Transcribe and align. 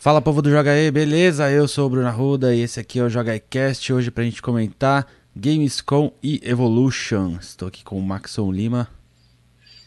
Fala 0.00 0.22
povo 0.22 0.40
do 0.40 0.50
Joga 0.50 0.70
aí, 0.70 0.90
beleza? 0.90 1.50
Eu 1.50 1.68
sou 1.68 1.86
o 1.86 1.90
Bruno 1.90 2.06
Arruda 2.06 2.54
e 2.54 2.60
esse 2.60 2.80
aqui 2.80 2.98
é 2.98 3.02
o 3.02 3.10
Joga 3.10 3.38
Cast. 3.38 3.92
Hoje 3.92 4.10
pra 4.10 4.24
gente 4.24 4.40
comentar 4.40 5.06
Gamescom 5.36 6.10
e 6.22 6.40
Evolution. 6.42 7.36
Estou 7.38 7.68
aqui 7.68 7.84
com 7.84 7.98
o 7.98 8.02
Maxon 8.02 8.50
Lima. 8.50 8.88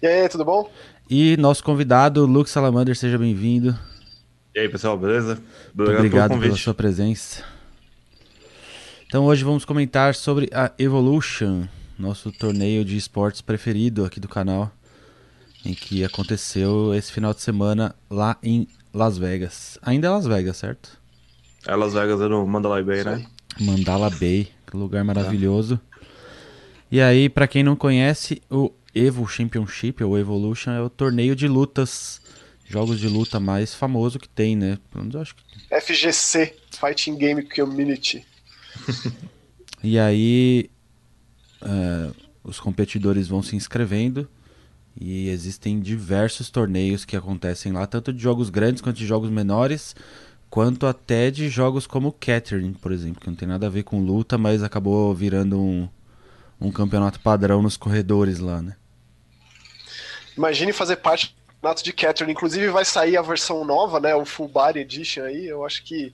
E 0.03 0.05
aí, 0.05 0.29
tudo 0.29 0.45
bom? 0.45 0.69
E 1.09 1.35
nosso 1.37 1.63
convidado, 1.63 2.27
Luke 2.27 2.47
Salamander, 2.47 2.95
seja 2.95 3.17
bem-vindo. 3.17 3.75
E 4.53 4.59
aí, 4.59 4.69
pessoal, 4.69 4.95
beleza? 4.99 5.41
Obrigado, 5.73 5.97
Obrigado 5.97 6.39
pela 6.39 6.55
sua 6.57 6.75
presença. 6.75 7.43
Então 9.07 9.25
hoje 9.25 9.43
vamos 9.43 9.65
comentar 9.65 10.13
sobre 10.13 10.47
a 10.53 10.71
Evolution, 10.77 11.63
nosso 11.97 12.31
torneio 12.31 12.85
de 12.85 12.95
esportes 12.97 13.41
preferido 13.41 14.05
aqui 14.05 14.19
do 14.19 14.29
canal, 14.29 14.71
em 15.65 15.73
que 15.73 16.05
aconteceu 16.05 16.93
esse 16.93 17.11
final 17.11 17.33
de 17.33 17.41
semana 17.41 17.95
lá 18.11 18.37
em 18.43 18.67
Las 18.93 19.17
Vegas. 19.17 19.79
Ainda 19.81 20.07
é 20.07 20.09
Las 20.11 20.27
Vegas, 20.27 20.57
certo? 20.57 20.97
É 21.65 21.75
Las 21.75 21.93
Vegas, 21.93 22.21
é 22.21 22.27
no 22.27 22.45
Mandalay 22.45 22.83
Bay, 22.83 23.03
né? 23.03 23.25
Mandala 23.59 24.09
Bay, 24.09 24.51
que 24.67 24.77
lugar 24.77 25.03
maravilhoso. 25.03 25.79
E 26.91 27.01
aí, 27.01 27.27
para 27.27 27.47
quem 27.47 27.63
não 27.63 27.75
conhece, 27.75 28.41
o 28.51 28.71
Evo 28.93 29.27
Championship, 29.27 30.03
ou 30.03 30.17
Evolution, 30.17 30.71
é 30.71 30.81
o 30.81 30.89
torneio 30.89 31.35
de 31.35 31.47
lutas, 31.47 32.21
jogos 32.65 32.99
de 32.99 33.07
luta 33.07 33.39
mais 33.39 33.73
famoso 33.73 34.19
que 34.19 34.29
tem, 34.29 34.55
né? 34.55 34.77
Eu 34.93 35.21
acho 35.21 35.35
que... 35.35 35.43
FGC, 35.81 36.55
Fighting 36.79 37.17
Game 37.17 37.41
Community. 37.49 38.23
e 39.83 39.97
aí, 39.97 40.69
é, 41.61 42.11
os 42.43 42.59
competidores 42.59 43.27
vão 43.27 43.41
se 43.41 43.55
inscrevendo 43.55 44.29
e 44.99 45.29
existem 45.29 45.79
diversos 45.79 46.49
torneios 46.49 47.05
que 47.05 47.15
acontecem 47.15 47.71
lá, 47.71 47.85
tanto 47.87 48.13
de 48.13 48.21
jogos 48.21 48.49
grandes 48.49 48.81
quanto 48.81 48.97
de 48.97 49.05
jogos 49.05 49.29
menores, 49.29 49.95
quanto 50.49 50.85
até 50.85 51.31
de 51.31 51.49
jogos 51.49 51.87
como 51.87 52.11
Catherine, 52.11 52.75
por 52.75 52.91
exemplo, 52.91 53.19
que 53.19 53.27
não 53.27 53.35
tem 53.35 53.47
nada 53.47 53.67
a 53.67 53.69
ver 53.69 53.83
com 53.83 54.03
luta, 54.03 54.37
mas 54.37 54.61
acabou 54.61 55.13
virando 55.13 55.59
um, 55.59 55.89
um 56.61 56.71
campeonato 56.71 57.19
padrão 57.19 57.61
nos 57.61 57.75
corredores 57.75 58.39
lá, 58.39 58.61
né? 58.61 58.75
Imagine 60.37 60.71
fazer 60.73 60.97
parte 60.97 61.27
do 61.27 61.53
campeonato 61.53 61.83
de 61.83 61.93
Catherine. 61.93 62.33
Inclusive 62.33 62.67
vai 62.69 62.85
sair 62.85 63.17
a 63.17 63.21
versão 63.21 63.63
nova, 63.63 63.99
né? 63.99 64.15
O 64.15 64.25
Full 64.25 64.47
Body 64.47 64.79
Edition 64.79 65.23
aí. 65.23 65.45
Eu 65.45 65.65
acho 65.65 65.83
que 65.83 66.13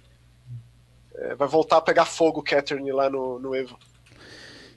é, 1.16 1.36
vai 1.36 1.48
voltar 1.48 1.78
a 1.78 1.82
pegar 1.82 2.06
fogo 2.06 2.42
Catherine 2.42 2.92
lá 2.92 3.10
no, 3.10 3.40
no 3.40 3.56
Evo. 3.56 3.78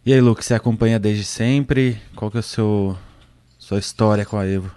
E 0.05 0.13
aí, 0.13 0.21
Luke, 0.21 0.45
você 0.45 0.55
acompanha 0.55 0.99
desde 0.99 1.25
sempre? 1.25 2.01
Qual 2.17 2.31
que 2.31 2.37
é 2.37 2.41
o 2.41 2.43
seu 2.43 2.99
sua 3.63 3.79
história 3.79 4.27
com 4.27 4.37
a 4.37 4.45
Evo? 4.45 4.75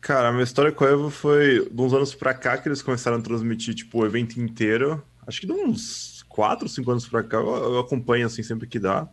Cara, 0.00 0.30
a 0.30 0.32
minha 0.32 0.42
história 0.42 0.72
com 0.72 0.84
a 0.84 0.88
Evo 0.88 1.10
foi 1.10 1.68
de 1.70 1.82
uns 1.82 1.92
anos 1.92 2.14
pra 2.14 2.32
cá 2.32 2.56
que 2.56 2.66
eles 2.66 2.80
começaram 2.80 3.18
a 3.18 3.20
transmitir, 3.20 3.74
tipo, 3.74 3.98
o 3.98 4.06
evento 4.06 4.40
inteiro. 4.40 5.04
Acho 5.26 5.42
que 5.42 5.46
de 5.46 5.52
uns 5.52 6.24
4, 6.30 6.66
5 6.66 6.90
anos 6.90 7.06
pra 7.06 7.22
cá 7.22 7.36
eu, 7.36 7.78
acompanho, 7.78 8.26
assim, 8.26 8.42
sempre 8.42 8.66
que 8.66 8.78
dá. 8.78 9.06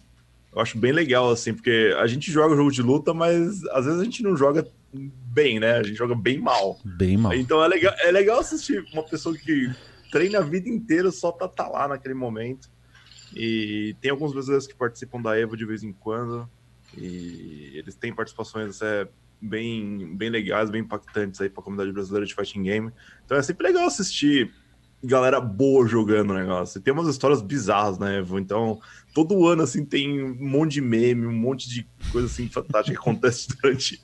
Eu 0.55 0.61
acho 0.61 0.77
bem 0.77 0.93
legal, 0.93 1.29
assim, 1.29 1.53
porque 1.53 1.93
a 1.99 2.07
gente 2.07 2.31
joga 2.31 2.55
jogo 2.55 2.71
de 2.71 2.81
luta, 2.81 3.13
mas 3.13 3.65
às 3.71 3.83
vezes 3.83 3.99
a 3.99 4.03
gente 4.05 4.23
não 4.23 4.37
joga 4.37 4.65
bem, 4.93 5.59
né? 5.59 5.73
A 5.73 5.83
gente 5.83 5.97
joga 5.97 6.15
bem 6.15 6.39
mal. 6.39 6.79
Bem 6.85 7.17
mal. 7.17 7.33
Então 7.33 7.61
é 7.61 7.67
legal, 7.67 7.93
é 7.99 8.09
legal 8.09 8.39
assistir 8.39 8.85
uma 8.93 9.03
pessoa 9.03 9.35
que 9.35 9.69
treina 10.13 10.39
a 10.39 10.43
vida 10.43 10.69
inteira 10.69 11.11
só 11.11 11.29
pra 11.29 11.47
estar 11.47 11.65
tá 11.65 11.69
lá 11.69 11.89
naquele 11.89 12.13
momento. 12.13 12.69
E 13.35 13.97
tem 13.99 14.11
alguns 14.11 14.31
brasileiros 14.31 14.65
que 14.65 14.75
participam 14.75 15.21
da 15.21 15.37
Evo 15.37 15.57
de 15.57 15.65
vez 15.65 15.83
em 15.83 15.91
quando. 15.91 16.47
E 16.97 17.71
eles 17.75 17.95
têm 17.95 18.13
participações 18.13 18.81
é, 18.81 19.07
bem, 19.41 20.15
bem 20.15 20.29
legais, 20.29 20.69
bem 20.69 20.81
impactantes 20.81 21.41
aí 21.41 21.49
para 21.49 21.61
a 21.61 21.63
comunidade 21.63 21.91
brasileira 21.91 22.25
de 22.25 22.33
fighting 22.33 22.63
game. 22.63 22.91
Então 23.25 23.37
é 23.37 23.43
sempre 23.43 23.67
legal 23.67 23.85
assistir 23.85 24.53
galera 25.03 25.41
boa 25.41 25.85
jogando 25.85 26.31
o 26.31 26.33
negócio. 26.33 26.79
E 26.79 26.81
tem 26.81 26.93
umas 26.93 27.07
histórias 27.07 27.41
bizarras, 27.41 27.99
né, 27.99 28.19
Evo? 28.19 28.39
Então, 28.39 28.79
todo 29.13 29.45
ano, 29.45 29.63
assim, 29.63 29.83
tem 29.83 30.23
um 30.23 30.35
monte 30.39 30.73
de 30.73 30.81
meme, 30.81 31.27
um 31.27 31.33
monte 31.33 31.67
de 31.67 31.85
coisa, 32.11 32.27
assim, 32.27 32.47
fantástica 32.47 32.95
que 32.95 33.01
acontece 33.01 33.49
durante 33.61 34.01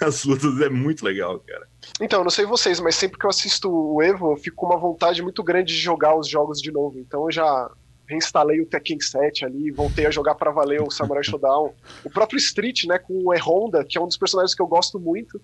as 0.00 0.24
lutas. 0.24 0.60
É 0.60 0.68
muito 0.68 1.04
legal, 1.04 1.38
cara. 1.38 1.68
Então, 2.00 2.24
não 2.24 2.30
sei 2.30 2.44
vocês, 2.44 2.80
mas 2.80 2.96
sempre 2.96 3.18
que 3.18 3.24
eu 3.24 3.30
assisto 3.30 3.70
o 3.70 4.02
Evo, 4.02 4.32
eu 4.32 4.36
fico 4.36 4.56
com 4.56 4.66
uma 4.66 4.78
vontade 4.78 5.22
muito 5.22 5.42
grande 5.42 5.72
de 5.72 5.80
jogar 5.80 6.18
os 6.18 6.28
jogos 6.28 6.60
de 6.60 6.72
novo. 6.72 6.98
Então, 6.98 7.24
eu 7.24 7.30
já 7.30 7.70
reinstalei 8.06 8.60
o 8.60 8.66
Tekken 8.66 9.00
7 9.00 9.44
ali, 9.44 9.70
voltei 9.70 10.06
a 10.06 10.10
jogar 10.10 10.34
para 10.34 10.50
valer 10.50 10.82
o 10.82 10.90
Samurai 10.90 11.24
Shodown. 11.24 11.72
O 12.04 12.10
próprio 12.10 12.38
Street, 12.38 12.84
né, 12.84 12.98
com 12.98 13.14
o 13.24 13.34
E-Honda, 13.34 13.84
que 13.84 13.96
é 13.96 14.00
um 14.00 14.06
dos 14.06 14.16
personagens 14.16 14.54
que 14.54 14.62
eu 14.62 14.66
gosto 14.66 15.00
muito. 15.00 15.40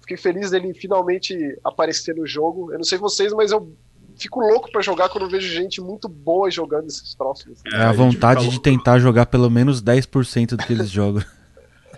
Fiquei 0.00 0.16
feliz 0.16 0.50
dele 0.50 0.72
finalmente 0.72 1.36
aparecer 1.62 2.14
no 2.14 2.26
jogo. 2.26 2.72
Eu 2.72 2.78
não 2.78 2.84
sei 2.84 2.96
vocês, 2.98 3.32
mas 3.32 3.52
eu 3.52 3.70
fico 4.16 4.40
louco 4.40 4.70
para 4.72 4.80
jogar 4.80 5.08
quando 5.08 5.28
vejo 5.28 5.48
gente 5.48 5.80
muito 5.80 6.08
boa 6.08 6.50
jogando 6.50 6.86
esses 6.86 7.14
troços. 7.14 7.52
Assim. 7.52 7.76
É 7.76 7.82
a 7.82 7.92
vontade 7.92 8.48
de 8.48 8.60
tentar 8.60 8.98
jogar 8.98 9.26
pelo 9.26 9.50
menos 9.50 9.82
10% 9.82 10.56
do 10.56 10.58
que 10.58 10.72
eles 10.72 10.90
jogam. 10.90 11.22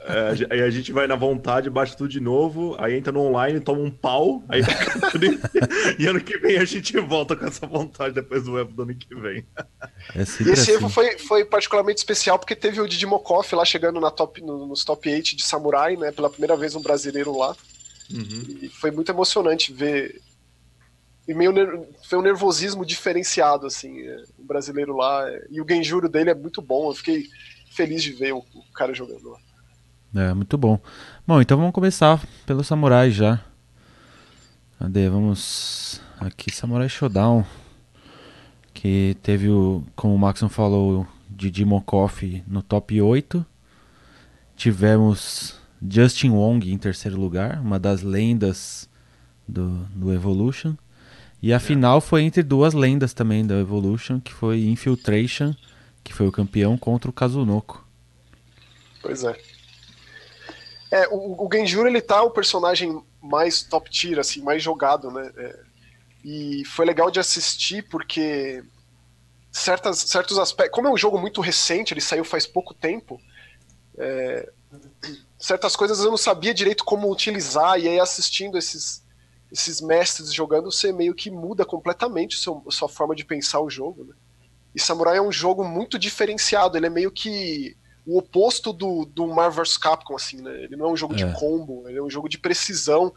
É, 0.02 0.54
aí 0.54 0.62
a 0.62 0.70
gente 0.70 0.92
vai 0.92 1.06
na 1.06 1.14
vontade, 1.14 1.68
baixa 1.68 1.94
tudo 1.94 2.08
de 2.08 2.20
novo, 2.20 2.74
aí 2.78 2.96
entra 2.96 3.12
no 3.12 3.20
online, 3.20 3.60
toma 3.60 3.80
um 3.80 3.90
pau, 3.90 4.42
aí 4.48 4.62
e 5.98 6.06
ano 6.06 6.20
que 6.22 6.38
vem 6.38 6.56
a 6.56 6.64
gente 6.64 6.98
volta 7.00 7.36
com 7.36 7.44
essa 7.44 7.66
vontade 7.66 8.14
depois 8.14 8.44
do 8.44 8.58
Evo 8.58 8.72
do 8.72 8.82
ano 8.82 8.94
que 8.94 9.14
vem. 9.14 9.44
É 10.14 10.20
e 10.20 10.50
esse 10.52 10.72
Evo 10.72 10.86
assim. 10.86 10.94
foi, 10.94 11.18
foi 11.18 11.44
particularmente 11.44 11.98
especial 11.98 12.38
porque 12.38 12.56
teve 12.56 12.80
o 12.80 12.88
Didi 12.88 13.04
Mokoff 13.04 13.54
lá 13.54 13.64
chegando 13.64 14.00
na 14.00 14.10
top, 14.10 14.40
no, 14.40 14.66
nos 14.66 14.84
top 14.84 15.08
8 15.08 15.36
de 15.36 15.44
Samurai, 15.44 15.96
né? 15.96 16.10
Pela 16.10 16.30
primeira 16.30 16.56
vez 16.56 16.74
um 16.74 16.82
brasileiro 16.82 17.36
lá. 17.36 17.54
Uhum. 18.10 18.58
E 18.62 18.68
foi 18.68 18.90
muito 18.90 19.12
emocionante 19.12 19.72
ver. 19.72 20.20
E 21.28 21.34
meio 21.34 21.52
foi 22.08 22.18
um 22.18 22.22
nervosismo 22.22 22.84
diferenciado, 22.84 23.66
assim, 23.66 24.00
é, 24.00 24.24
o 24.38 24.44
brasileiro 24.44 24.96
lá. 24.96 25.30
E 25.50 25.60
o 25.60 25.66
Genjuro 25.68 26.08
dele 26.08 26.30
é 26.30 26.34
muito 26.34 26.62
bom, 26.62 26.90
eu 26.90 26.94
fiquei 26.94 27.26
feliz 27.70 28.02
de 28.02 28.12
ver 28.12 28.32
o, 28.32 28.38
o 28.38 28.72
cara 28.74 28.94
jogando 28.94 29.28
lá. 29.28 29.38
É, 30.14 30.34
muito 30.34 30.58
bom. 30.58 30.78
Bom, 31.26 31.40
então 31.40 31.56
vamos 31.56 31.72
começar 31.72 32.20
pelo 32.44 32.64
Samurai 32.64 33.10
já. 33.10 33.40
Cadê? 34.78 35.08
Vamos. 35.08 36.00
Aqui, 36.18 36.54
Samurai 36.54 36.88
Showdown. 36.88 37.44
Que 38.74 39.16
teve 39.22 39.48
o. 39.48 39.84
Como 39.94 40.14
o 40.14 40.18
Maxon 40.18 40.48
falou, 40.48 41.06
Didi 41.28 41.64
Mokoff 41.64 42.42
no 42.46 42.62
top 42.62 43.00
8. 43.00 43.44
Tivemos 44.56 45.58
Justin 45.88 46.30
Wong 46.30 46.70
em 46.70 46.76
terceiro 46.76 47.18
lugar, 47.18 47.60
uma 47.60 47.78
das 47.78 48.02
lendas 48.02 48.88
do, 49.46 49.86
do 49.94 50.12
Evolution. 50.12 50.74
E 51.42 51.52
a 51.52 51.56
é. 51.56 51.60
final 51.60 52.00
foi 52.00 52.22
entre 52.22 52.42
duas 52.42 52.74
lendas 52.74 53.14
também 53.14 53.46
do 53.46 53.54
Evolution, 53.54 54.20
que 54.20 54.32
foi 54.32 54.64
Infiltration, 54.64 55.54
que 56.04 56.12
foi 56.12 56.26
o 56.26 56.32
campeão, 56.32 56.76
contra 56.76 57.08
o 57.08 57.14
Kazunoko. 57.14 57.86
Pois 59.00 59.24
é. 59.24 59.38
É, 60.90 61.06
o, 61.08 61.46
o 61.46 61.48
Genjuro, 61.52 61.88
ele 61.88 62.00
tá 62.00 62.22
o 62.22 62.30
personagem 62.30 63.02
mais 63.22 63.62
top 63.62 63.88
tier, 63.90 64.18
assim, 64.18 64.42
mais 64.42 64.62
jogado, 64.62 65.10
né? 65.10 65.30
É, 65.36 65.60
e 66.24 66.64
foi 66.64 66.84
legal 66.84 67.10
de 67.10 67.20
assistir 67.20 67.88
porque 67.88 68.62
certas, 69.52 69.98
certos 69.98 70.38
aspectos. 70.38 70.74
Como 70.74 70.88
é 70.88 70.90
um 70.90 70.96
jogo 70.96 71.18
muito 71.18 71.40
recente, 71.40 71.94
ele 71.94 72.00
saiu 72.00 72.24
faz 72.24 72.46
pouco 72.46 72.74
tempo, 72.74 73.20
é, 73.96 74.50
certas 75.38 75.74
coisas 75.74 76.00
eu 76.00 76.10
não 76.10 76.16
sabia 76.16 76.54
direito 76.54 76.84
como 76.84 77.10
utilizar, 77.10 77.78
e 77.78 77.88
aí 77.88 77.98
assistindo 77.98 78.58
esses, 78.58 79.04
esses 79.50 79.80
mestres 79.80 80.32
jogando, 80.32 80.70
você 80.70 80.92
meio 80.92 81.14
que 81.14 81.30
muda 81.30 81.64
completamente 81.64 82.36
a 82.36 82.70
sua 82.70 82.88
forma 82.88 83.14
de 83.14 83.24
pensar 83.24 83.60
o 83.60 83.70
jogo. 83.70 84.04
Né? 84.04 84.14
E 84.74 84.80
Samurai 84.80 85.16
é 85.16 85.22
um 85.22 85.32
jogo 85.32 85.64
muito 85.64 85.98
diferenciado, 85.98 86.76
ele 86.76 86.86
é 86.86 86.90
meio 86.90 87.10
que 87.10 87.76
o 88.06 88.18
oposto 88.18 88.72
do, 88.72 89.04
do 89.04 89.26
Marvel 89.26 89.64
vs 89.64 89.76
Capcom, 89.76 90.16
assim, 90.16 90.40
né? 90.40 90.64
Ele 90.64 90.76
não 90.76 90.86
é 90.86 90.92
um 90.92 90.96
jogo 90.96 91.14
é. 91.14 91.16
de 91.16 91.32
combo, 91.38 91.88
ele 91.88 91.98
é 91.98 92.02
um 92.02 92.10
jogo 92.10 92.28
de 92.28 92.38
precisão 92.38 93.12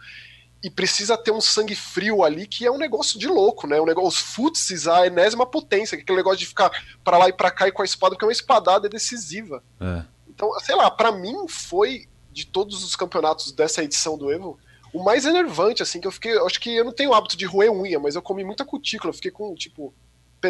e 0.63 0.69
precisa 0.69 1.17
ter 1.17 1.31
um 1.31 1.41
sangue 1.41 1.75
frio 1.75 2.23
ali 2.23 2.47
que 2.47 2.65
é 2.65 2.71
um 2.71 2.77
negócio 2.77 3.19
de 3.19 3.27
louco, 3.27 3.67
né? 3.67 3.81
Um 3.81 3.85
negócio, 3.85 4.09
os 4.09 4.17
futsis, 4.17 4.87
a 4.87 5.05
enésima 5.05 5.45
potência, 5.45 5.97
aquele 5.97 6.17
negócio 6.17 6.39
de 6.39 6.45
ficar 6.45 6.71
para 7.03 7.17
lá 7.17 7.27
e 7.27 7.33
para 7.33 7.51
cá 7.51 7.67
e 7.67 7.71
com 7.71 7.81
a 7.81 7.85
espada, 7.85 8.15
porque 8.15 8.25
uma 8.25 8.31
espadada 8.31 8.87
é 8.87 8.89
decisiva. 8.89 9.61
É. 9.79 10.03
Então, 10.29 10.49
sei 10.61 10.75
lá, 10.75 10.89
para 10.89 11.11
mim 11.11 11.47
foi 11.47 12.07
de 12.31 12.47
todos 12.47 12.83
os 12.83 12.95
campeonatos 12.95 13.51
dessa 13.51 13.83
edição 13.83 14.17
do 14.17 14.31
Evo, 14.31 14.57
o 14.93 15.03
mais 15.03 15.25
enervante, 15.25 15.83
assim, 15.83 15.99
que 15.99 16.07
eu 16.07 16.11
fiquei. 16.11 16.33
Eu 16.33 16.45
acho 16.45 16.59
que 16.59 16.75
eu 16.75 16.85
não 16.85 16.91
tenho 16.91 17.13
hábito 17.13 17.35
de 17.35 17.45
roer 17.45 17.71
unha, 17.71 17.99
mas 17.99 18.15
eu 18.15 18.21
comi 18.21 18.43
muita 18.43 18.63
cutícula, 18.63 19.09
eu 19.09 19.15
fiquei 19.15 19.31
com, 19.31 19.53
tipo, 19.55 19.93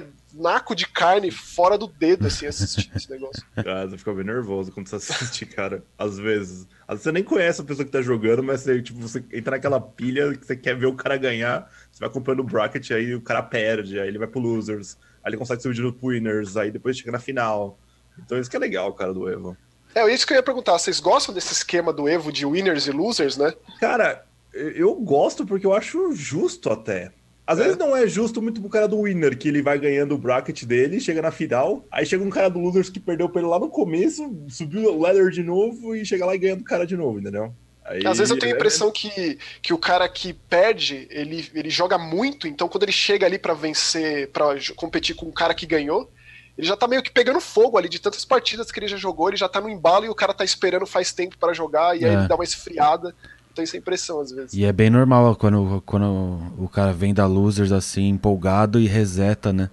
pedaço 0.01 0.75
de 0.75 0.87
carne 0.87 1.29
fora 1.29 1.77
do 1.77 1.87
dedo, 1.87 2.25
assim, 2.25 2.47
assistindo 2.47 2.95
esse 2.95 3.09
negócio. 3.09 3.43
Cara, 3.55 3.87
você 3.89 3.97
fica 3.97 4.13
bem 4.13 4.25
nervoso 4.25 4.71
quando 4.71 4.87
você 4.87 4.95
assiste, 4.95 5.45
cara. 5.45 5.83
Às 5.97 6.17
vezes. 6.17 6.67
Às 6.87 6.95
vezes 6.95 7.03
você 7.03 7.11
nem 7.11 7.23
conhece 7.23 7.61
a 7.61 7.63
pessoa 7.63 7.85
que 7.85 7.91
tá 7.91 8.01
jogando, 8.01 8.43
mas 8.43 8.61
você, 8.61 8.81
tipo, 8.81 8.99
você 8.99 9.23
entra 9.31 9.51
naquela 9.51 9.79
pilha 9.79 10.35
que 10.35 10.45
você 10.45 10.55
quer 10.55 10.75
ver 10.75 10.87
o 10.87 10.95
cara 10.95 11.17
ganhar, 11.17 11.71
você 11.91 11.99
vai 11.99 12.09
comprando 12.09 12.39
o 12.39 12.43
bracket, 12.43 12.91
aí 12.91 13.13
o 13.13 13.21
cara 13.21 13.43
perde, 13.43 13.99
aí 13.99 14.07
ele 14.07 14.17
vai 14.17 14.27
pro 14.27 14.39
losers, 14.39 14.97
aí 15.23 15.29
ele 15.29 15.37
consegue 15.37 15.61
subir 15.61 15.81
no 15.81 15.95
winners, 16.01 16.57
aí 16.57 16.71
depois 16.71 16.97
chega 16.97 17.11
na 17.11 17.19
final. 17.19 17.77
Então 18.17 18.37
isso 18.39 18.49
que 18.49 18.55
é 18.55 18.59
legal, 18.59 18.93
cara, 18.93 19.13
do 19.13 19.29
Evo. 19.29 19.55
É, 19.95 20.11
isso 20.11 20.25
que 20.25 20.33
eu 20.33 20.37
ia 20.37 20.43
perguntar. 20.43 20.77
Vocês 20.77 20.99
gostam 20.99 21.33
desse 21.33 21.53
esquema 21.53 21.93
do 21.93 22.09
Evo 22.09 22.31
de 22.31 22.45
winners 22.45 22.87
e 22.87 22.91
losers, 22.91 23.37
né? 23.37 23.53
Cara, 23.79 24.25
eu 24.53 24.95
gosto 24.95 25.45
porque 25.45 25.65
eu 25.65 25.73
acho 25.73 26.13
justo 26.13 26.71
até. 26.71 27.11
Às 27.45 27.57
vezes 27.57 27.77
não 27.77 27.95
é 27.95 28.07
justo 28.07 28.41
muito 28.41 28.61
pro 28.61 28.69
cara 28.69 28.87
do 28.87 29.01
winner, 29.01 29.37
que 29.37 29.49
ele 29.49 29.61
vai 29.61 29.77
ganhando 29.77 30.15
o 30.15 30.17
bracket 30.17 30.63
dele, 30.63 30.99
chega 30.99 31.21
na 31.21 31.31
final, 31.31 31.85
aí 31.91 32.05
chega 32.05 32.23
um 32.23 32.29
cara 32.29 32.49
do 32.49 32.59
losers 32.59 32.89
que 32.89 32.99
perdeu 32.99 33.27
pra 33.27 33.41
ele 33.41 33.49
lá 33.49 33.59
no 33.59 33.69
começo, 33.69 34.33
subiu 34.47 34.93
o 34.93 35.01
ladder 35.01 35.29
de 35.29 35.43
novo 35.43 35.93
e 35.95 36.05
chega 36.05 36.25
lá 36.25 36.33
e 36.33 36.39
ganha 36.39 36.55
do 36.55 36.63
cara 36.63 36.85
de 36.85 36.95
novo, 36.95 37.19
entendeu? 37.19 37.53
Aí, 37.85 38.05
Às 38.07 38.17
vezes 38.17 38.31
eu 38.31 38.39
tenho 38.39 38.53
a 38.53 38.55
impressão 38.55 38.89
que, 38.91 39.37
que 39.61 39.73
o 39.73 39.77
cara 39.77 40.07
que 40.07 40.31
perde, 40.31 41.05
ele, 41.11 41.49
ele 41.53 41.69
joga 41.69 41.97
muito, 41.97 42.47
então 42.47 42.69
quando 42.69 42.83
ele 42.83 42.93
chega 42.93 43.25
ali 43.25 43.37
para 43.37 43.53
vencer, 43.53 44.29
para 44.29 44.55
competir 44.75 45.13
com 45.13 45.25
o 45.25 45.33
cara 45.33 45.53
que 45.53 45.65
ganhou, 45.65 46.09
ele 46.57 46.67
já 46.67 46.77
tá 46.77 46.87
meio 46.87 47.03
que 47.03 47.11
pegando 47.11 47.41
fogo 47.41 47.77
ali 47.77 47.89
de 47.89 47.99
tantas 47.99 48.23
partidas 48.23 48.71
que 48.71 48.79
ele 48.79 48.87
já 48.87 48.95
jogou, 48.95 49.27
ele 49.27 49.37
já 49.37 49.49
tá 49.49 49.59
no 49.59 49.69
embalo 49.69 50.05
e 50.05 50.09
o 50.09 50.15
cara 50.15 50.33
tá 50.33 50.45
esperando 50.45 50.85
faz 50.85 51.11
tempo 51.11 51.37
para 51.37 51.53
jogar 51.53 51.97
e 51.97 52.05
aí 52.05 52.11
é. 52.11 52.13
ele 52.13 52.27
dá 52.27 52.35
uma 52.35 52.43
esfriada. 52.43 53.13
Tenho 53.53 53.63
essa 53.63 53.77
impressão 53.77 54.19
às 54.19 54.31
vezes. 54.31 54.53
E 54.53 54.65
é 54.65 54.71
bem 54.71 54.89
normal 54.89 55.35
quando, 55.35 55.81
quando 55.85 56.53
o 56.57 56.67
cara 56.67 56.91
vem 56.91 57.13
da 57.13 57.25
losers 57.25 57.71
assim, 57.71 58.09
empolgado 58.09 58.79
e 58.79 58.87
reseta, 58.87 59.53
né? 59.53 59.69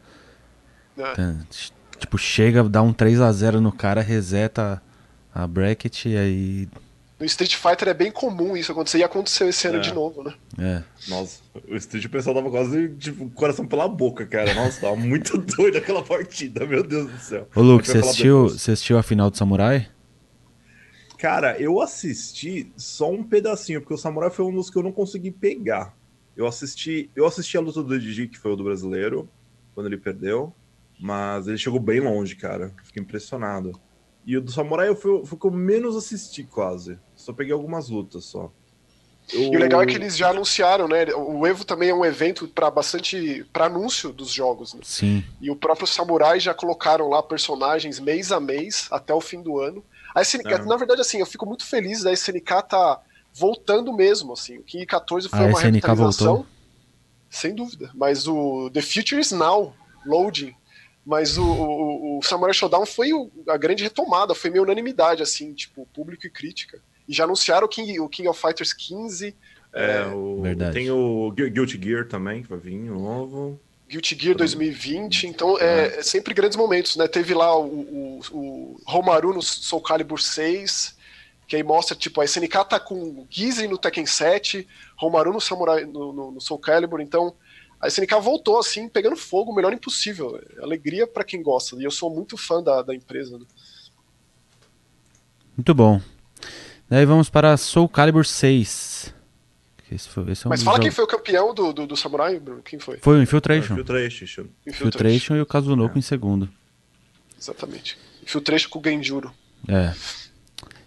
É. 0.99 1.13
Então, 1.13 1.39
tipo, 1.99 2.19
chega, 2.19 2.63
dá 2.65 2.83
um 2.83 2.93
3 2.93 3.21
a 3.21 3.33
0 3.33 3.61
no 3.61 3.73
cara, 3.73 4.01
reseta 4.01 4.83
a 5.35 5.47
bracket 5.47 6.07
e 6.07 6.17
aí 6.17 6.69
no 7.21 7.27
Street 7.27 7.55
Fighter 7.55 7.89
é 7.89 7.95
bem 7.95 8.11
comum 8.11 8.57
isso 8.57 8.73
acontecer 8.73 8.97
e 8.97 9.05
aconteceu 9.05 9.47
esse 9.47 9.69
ano 9.69 9.77
é. 9.77 9.81
de 9.81 9.93
novo, 9.93 10.23
né? 10.25 10.33
É. 10.59 10.83
Nossa, 11.07 11.41
o 11.69 11.77
Street 11.77 12.07
o 12.07 12.09
pessoal 12.09 12.35
tava 12.35 12.49
quase 12.49 12.89
tipo, 12.99 13.29
coração 13.31 13.67
pela 13.67 13.87
boca, 13.87 14.25
cara. 14.25 14.55
Nossa, 14.55 14.81
tava 14.81 14.97
muito 14.97 15.37
doido 15.57 15.77
aquela 15.77 16.03
partida, 16.03 16.65
meu 16.65 16.83
Deus 16.83 17.11
do 17.11 17.19
céu. 17.19 17.47
Ô, 17.55 17.61
Luke, 17.61 17.87
você 17.87 17.99
assistiu, 17.99 18.49
você 18.49 18.71
assistiu 18.71 18.97
a 18.97 19.03
final 19.03 19.31
do 19.31 19.37
Samurai? 19.37 19.87
Cara, 21.21 21.61
eu 21.61 21.83
assisti 21.83 22.73
só 22.79 23.11
um 23.11 23.23
pedacinho, 23.23 23.83
porque 23.83 23.93
o 23.93 23.99
Samurai 23.99 24.31
foi 24.31 24.43
um 24.47 24.55
dos 24.55 24.71
que 24.71 24.79
eu 24.79 24.83
não 24.83 24.91
consegui 24.91 25.31
pegar. 25.31 25.95
Eu 26.35 26.47
assisti, 26.47 27.11
eu 27.15 27.27
assisti 27.27 27.59
a 27.59 27.61
luta 27.61 27.83
do 27.83 28.01
Didi, 28.01 28.27
que 28.27 28.39
foi 28.39 28.53
o 28.53 28.57
do 28.57 28.65
brasileiro, 28.65 29.29
quando 29.75 29.89
ele 29.89 29.99
perdeu, 29.99 30.51
mas 30.99 31.47
ele 31.47 31.59
chegou 31.59 31.79
bem 31.79 32.01
longe, 32.01 32.37
cara. 32.37 32.73
Fiquei 32.85 33.03
impressionado. 33.03 33.79
E 34.25 34.35
o 34.35 34.41
do 34.41 34.51
Samurai 34.51 34.89
eu 34.89 34.97
fui, 34.97 35.27
foi 35.27 35.37
o 35.37 35.39
que 35.39 35.47
eu 35.47 35.51
menos 35.51 35.95
assisti 35.95 36.43
quase. 36.43 36.99
Só 37.15 37.35
peguei 37.35 37.53
algumas 37.53 37.91
lutas 37.91 38.25
só. 38.25 38.51
Eu... 39.31 39.53
E 39.53 39.57
o 39.57 39.61
legal 39.61 39.83
é 39.83 39.87
que 39.87 39.97
eles 39.97 40.17
já 40.17 40.31
anunciaram, 40.31 40.89
né? 40.89 41.05
O 41.15 41.47
Evo 41.47 41.67
também 41.67 41.91
é 41.91 41.95
um 41.95 42.05
evento 42.05 42.49
para 42.49 42.71
bastante 42.71 43.45
para 43.53 43.67
anúncio 43.67 44.11
dos 44.11 44.31
jogos. 44.31 44.73
Né? 44.73 44.81
Sim. 44.85 45.23
E 45.39 45.51
o 45.51 45.57
próprio 45.57 45.87
Samurai 45.87 46.41
já 46.41 46.55
colocaram 46.55 47.11
lá 47.11 47.23
personagens 47.23 48.01
mês 48.01 48.33
a 48.33 48.41
mês 48.41 48.89
até 48.91 49.13
o 49.13 49.21
fim 49.21 49.43
do 49.43 49.59
ano. 49.59 49.85
A 50.15 50.23
SNK, 50.23 50.53
é. 50.53 50.59
na 50.65 50.77
verdade, 50.77 51.01
assim, 51.01 51.19
eu 51.19 51.27
fico 51.27 51.47
muito 51.47 51.65
feliz 51.65 52.03
da 52.03 52.13
SNK 52.13 52.63
tá 52.69 53.01
voltando 53.33 53.93
mesmo, 53.93 54.33
assim. 54.33 54.59
O 54.59 54.63
King 54.63 54.85
14 54.87 55.29
foi 55.29 55.39
a 55.39 55.43
uma 55.43 55.53
SNK 55.53 55.65
revitalização. 55.65 56.35
Voltou. 56.35 56.47
Sem 57.29 57.55
dúvida. 57.55 57.91
Mas 57.95 58.27
o 58.27 58.71
The 58.71 58.83
Future 58.83 59.21
is 59.21 59.31
Now, 59.31 59.75
Loading, 60.05 60.55
mas 61.05 61.39
o, 61.39 61.45
o, 61.45 62.19
o 62.19 62.23
Samurai 62.23 62.53
Showdown 62.53 62.85
foi 62.85 63.13
o, 63.13 63.31
a 63.49 63.57
grande 63.57 63.83
retomada, 63.83 64.35
foi 64.35 64.51
meio 64.51 64.65
unanimidade, 64.65 65.23
assim, 65.23 65.53
tipo, 65.55 65.87
público 65.95 66.27
e 66.27 66.31
crítica. 66.31 66.81
E 67.09 67.13
já 67.13 67.25
anunciaram 67.25 67.67
o 67.67 67.69
King, 67.69 68.01
o 68.01 68.09
King 68.09 68.29
of 68.29 68.41
Fighters 68.41 68.73
15. 68.73 69.35
É, 69.73 69.97
é 69.97 70.07
o, 70.07 70.43
Verdade. 70.43 70.73
tem 70.73 70.91
o 70.91 71.31
Guilty 71.33 71.81
Gear 71.83 72.07
também, 72.07 72.43
que 72.43 72.49
vai 72.49 72.59
vir 72.59 72.79
novo. 72.79 73.59
Guilty 73.91 74.17
Gear 74.17 74.37
2020, 74.37 75.27
então 75.27 75.59
é, 75.59 75.99
é, 75.99 76.03
sempre 76.03 76.33
grandes 76.33 76.57
momentos, 76.57 76.95
né? 76.95 77.09
Teve 77.09 77.35
lá 77.35 77.59
o, 77.59 77.67
o, 77.67 78.21
o 78.31 78.81
Romaru 78.87 79.35
no 79.35 79.43
Soul 79.43 79.83
Calibur 79.83 80.21
6, 80.21 80.97
que 81.49 81.57
aí 81.57 81.65
mostra, 81.65 81.97
tipo, 81.97 82.21
a 82.21 82.25
SNK 82.25 82.65
tá 82.69 82.79
com 82.79 83.27
Gizzy 83.29 83.67
no 83.67 83.77
Tekken 83.77 84.07
7, 84.07 84.65
Romaru 84.97 85.33
no 85.33 85.41
Samurai 85.41 85.85
no, 85.85 86.13
no, 86.13 86.31
no 86.31 86.41
Soul 86.41 86.61
Calibur, 86.61 87.01
então 87.01 87.35
a 87.81 87.89
SNK 87.89 88.21
voltou 88.23 88.61
assim, 88.61 88.89
pegando 88.89 89.17
fogo, 89.17 89.51
o 89.51 89.55
melhor 89.55 89.73
impossível. 89.73 90.41
Alegria 90.63 91.05
para 91.05 91.25
quem 91.25 91.43
gosta. 91.43 91.75
E 91.77 91.83
eu 91.83 91.91
sou 91.91 92.15
muito 92.15 92.37
fã 92.37 92.63
da, 92.63 92.83
da 92.83 92.95
empresa. 92.95 93.39
Né? 93.39 93.45
Muito 95.57 95.75
bom. 95.75 96.01
Daí 96.89 97.05
vamos 97.05 97.29
para 97.29 97.57
Soul 97.57 97.89
Calibur 97.89 98.25
6. 98.25 99.13
Esse 99.91 100.09
foi, 100.09 100.31
esse 100.31 100.47
é 100.47 100.49
um 100.49 100.51
Mas 100.51 100.63
fala 100.63 100.79
quem 100.79 100.91
foi 100.91 101.05
o 101.05 101.07
campeão 101.07 101.53
do, 101.53 101.73
do, 101.73 101.87
do, 101.87 101.97
Samurai, 101.97 102.39
Bruno. 102.39 102.63
Quem 102.63 102.79
foi? 102.79 102.99
Foi 102.99 103.19
o 103.19 103.23
Infiltration. 103.23 103.75
Infiltration. 103.75 104.47
Infiltration 104.67 105.37
e 105.37 105.41
o 105.41 105.47
Kazunoko 105.47 105.97
é. 105.97 105.99
em 105.99 106.03
segundo. 106.03 106.49
Exatamente. 107.39 107.99
Infiltration 108.23 108.69
com 108.71 108.79
o 108.79 108.83
Genjuro. 108.85 109.33
É. 109.69 109.93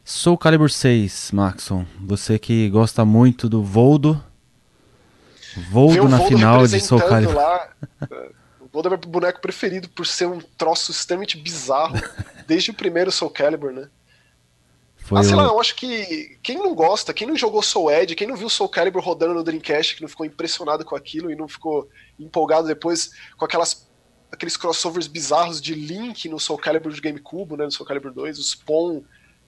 Soul 0.06 0.38
Calibur 0.38 0.70
6, 0.70 1.32
Maxon. 1.32 1.86
Você 2.00 2.40
que 2.40 2.70
gosta 2.70 3.04
muito 3.04 3.50
do 3.50 3.64
Voldo 3.64 4.24
Voldo 5.70 6.10
na 6.10 6.18
Voldo 6.18 6.36
final 6.36 6.68
de 6.68 6.80
Soul 6.80 7.02
Calibur. 7.02 7.36
Lá, 7.36 7.70
o 8.60 8.68
Voldo 8.72 8.88
é 8.88 8.90
meu 8.90 8.98
boneco 8.98 9.40
preferido 9.40 9.88
por 9.90 10.06
ser 10.06 10.28
um 10.28 10.40
troço 10.58 10.92
extremamente 10.92 11.38
bizarro 11.38 11.96
desde 12.48 12.72
o 12.72 12.74
primeiro 12.74 13.12
Soul 13.12 13.32
Calibur, 13.32 13.72
né? 13.72 13.88
Foi 15.04 15.20
ah, 15.20 15.24
sei 15.24 15.34
o... 15.34 15.38
lá, 15.38 15.44
eu 15.46 15.60
acho 15.60 15.76
que 15.76 16.38
quem 16.42 16.58
não 16.58 16.74
gosta, 16.74 17.14
quem 17.14 17.28
não 17.28 17.36
jogou 17.36 17.62
Soul 17.62 17.92
Edge, 17.92 18.16
quem 18.16 18.28
não 18.28 18.38
viu 18.38 18.50
Soul 18.50 18.70
Calibur 18.70 19.04
rodando 19.04 19.34
no 19.34 19.44
Dreamcast, 19.44 19.96
que 19.96 20.02
não 20.02 20.08
ficou 20.08 20.26
impressionado 20.26 20.86
com 20.86 20.96
aquilo 20.96 21.30
e 21.30 21.36
não 21.36 21.48
ficou 21.48 21.90
empolgado 22.20 22.68
depois 22.68 23.12
com 23.38 23.46
aquelas 23.46 23.92
aqueles 24.32 24.58
crossovers 24.58 25.06
bizarros 25.06 25.62
de 25.62 25.76
Link 25.76 26.28
no 26.28 26.40
Soul 26.40 26.58
Calibur 26.58 26.92
de 26.92 27.00
GameCube, 27.00 27.56
né, 27.56 27.66
no 27.66 27.72
Soul 27.72 27.86
Calibur 27.86 28.12
2, 28.12 28.40
o 28.40 28.44
Spawn, 28.44 29.04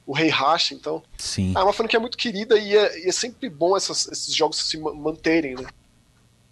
o 0.06 0.14
Rei 0.14 0.30
Hash, 0.30 0.74
então. 0.74 1.02
Sim. 1.18 1.54
Ah, 1.56 1.62
é 1.62 1.64
uma 1.64 1.74
franquia 1.74 2.00
muito 2.00 2.18
querida 2.18 2.58
e 2.60 2.76
é, 2.76 3.06
e 3.06 3.10
é 3.10 3.12
sempre 3.12 3.50
bom 3.50 3.76
essas, 3.76 4.08
esses 4.08 4.36
jogos 4.36 4.58
se 4.58 4.78
manterem, 4.78 5.56
né? 5.56 5.66